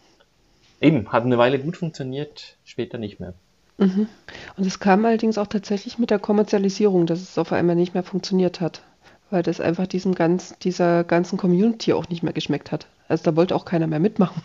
eben 0.80 1.11
hat 1.11 1.24
eine 1.24 1.38
Weile 1.38 1.59
gut 1.59 1.76
funktioniert, 1.76 2.57
später 2.64 2.99
nicht 2.99 3.18
mehr. 3.20 3.34
Mhm. 3.79 4.09
Und 4.57 4.66
es 4.66 4.79
kam 4.79 5.05
allerdings 5.05 5.39
auch 5.39 5.47
tatsächlich 5.47 5.99
mit 5.99 6.11
der 6.11 6.18
Kommerzialisierung, 6.18 7.07
dass 7.07 7.20
es 7.20 7.39
auf 7.39 7.53
einmal 7.53 7.77
nicht 7.77 7.95
mehr 7.95 8.03
funktioniert 8.03 8.61
hat, 8.61 8.83
weil 9.31 9.43
das 9.43 9.61
einfach 9.61 9.87
diesem 9.87 10.14
ganz, 10.14 10.57
dieser 10.59 11.05
ganzen 11.05 11.39
Community 11.39 11.93
auch 11.93 12.09
nicht 12.09 12.22
mehr 12.22 12.33
geschmeckt 12.33 12.70
hat. 12.72 12.87
Also 13.09 13.25
da 13.25 13.37
wollte 13.37 13.57
auch 13.57 13.64
keiner 13.64 13.87
mehr 13.87 14.01
mitmachen. 14.01 14.43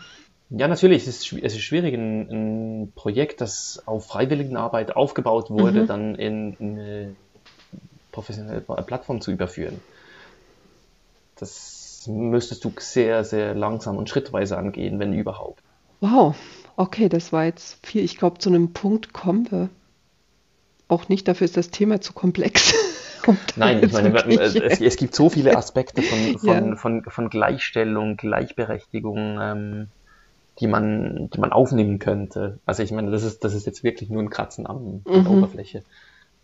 Ja, 0.50 0.68
natürlich. 0.68 1.08
Es 1.08 1.32
ist, 1.32 1.34
es 1.34 1.54
ist 1.54 1.62
schwierig, 1.62 1.94
ein, 1.94 2.30
ein 2.32 2.92
Projekt, 2.96 3.40
das 3.42 3.84
auf 3.86 4.08
freiwilligen 4.08 4.58
Arbeit 4.58 4.96
aufgebaut 4.96 5.52
wurde, 5.52 5.84
mhm. 5.84 5.88
dann 5.88 6.16
in, 6.16 6.54
in 6.60 6.80
eine 6.80 7.16
professionelle 8.12 8.62
Plattform 8.62 9.22
zu 9.22 9.32
überführen. 9.32 9.80
Das 11.36 12.06
müsstest 12.08 12.66
du 12.66 12.72
sehr, 12.80 13.24
sehr 13.24 13.54
langsam 13.54 13.98
und 13.98 14.10
schrittweise 14.10 14.58
angehen, 14.58 15.00
wenn 15.00 15.14
überhaupt. 15.14 15.62
Wow, 16.02 16.36
Okay, 16.80 17.10
das 17.10 17.34
war 17.34 17.44
jetzt 17.44 17.86
viel. 17.86 18.06
Ich 18.06 18.18
glaube, 18.18 18.38
zu 18.38 18.48
einem 18.48 18.72
Punkt 18.72 19.12
kommen 19.12 19.52
wir 19.52 19.68
auch 20.88 21.10
nicht. 21.10 21.28
Dafür 21.28 21.44
ist 21.44 21.58
das 21.58 21.72
Thema 21.72 22.00
zu 22.00 22.14
komplex. 22.14 22.74
Nein, 23.58 23.84
ich 23.84 23.92
meine, 23.92 24.16
es, 24.16 24.56
es, 24.56 24.96
gibt 24.96 25.14
so 25.14 25.30
viele 25.30 25.58
Aspekte 25.58 26.02
von, 26.02 26.40
von, 26.40 26.70
ja. 26.70 26.76
von, 26.78 27.04
von 27.04 27.30
Gleichstellung, 27.30 28.16
Gleichberechtigung, 28.16 29.40
ähm, 29.42 29.88
die 30.62 30.68
man, 30.68 31.30
die 31.34 31.42
man 31.42 31.52
aufnehmen 31.52 32.00
könnte. 32.00 32.60
Also 32.66 32.82
ich 32.82 32.94
meine, 32.94 33.12
das 33.12 33.24
ist, 33.24 33.44
das 33.44 33.54
ist 33.56 33.66
jetzt 33.66 33.84
wirklich 33.84 34.10
nur 34.10 34.24
ein 34.24 34.30
Kratzen 34.30 34.66
an 34.66 35.04
der 35.04 35.18
mhm. 35.18 35.28
Oberfläche. 35.28 35.84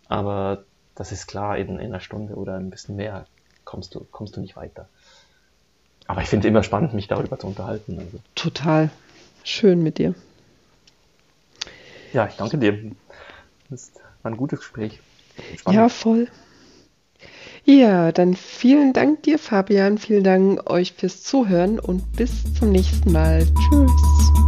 Aber 0.06 0.64
das 0.94 1.12
ist 1.12 1.28
klar, 1.28 1.56
in, 1.56 1.78
in 1.78 1.86
einer 1.86 2.00
Stunde 2.00 2.34
oder 2.34 2.56
ein 2.56 2.68
bisschen 2.68 2.96
mehr 2.96 3.24
kommst 3.64 3.94
du, 3.94 4.06
kommst 4.10 4.36
du 4.36 4.42
nicht 4.42 4.54
weiter. 4.54 4.86
Aber 6.06 6.20
ich 6.20 6.28
finde 6.28 6.46
es 6.46 6.50
immer 6.50 6.62
spannend, 6.62 6.92
mich 6.92 7.08
darüber 7.08 7.38
zu 7.38 7.46
unterhalten. 7.46 7.98
Also. 7.98 8.18
Total. 8.34 8.90
Schön 9.46 9.80
mit 9.80 9.98
dir. 9.98 10.12
Ja, 12.12 12.26
ich 12.26 12.34
danke 12.34 12.58
dir. 12.58 12.90
Das 13.70 13.92
war 14.22 14.32
ein 14.32 14.36
gutes 14.36 14.58
Gespräch. 14.58 14.98
Spannend. 15.56 15.76
Ja, 15.78 15.88
voll. 15.88 16.26
Ja, 17.64 18.10
dann 18.10 18.34
vielen 18.34 18.92
Dank 18.92 19.22
dir, 19.22 19.38
Fabian. 19.38 19.98
Vielen 19.98 20.24
Dank 20.24 20.68
euch 20.68 20.94
fürs 20.94 21.22
Zuhören 21.22 21.78
und 21.78 22.12
bis 22.16 22.54
zum 22.54 22.72
nächsten 22.72 23.12
Mal. 23.12 23.46
Tschüss. 23.46 24.45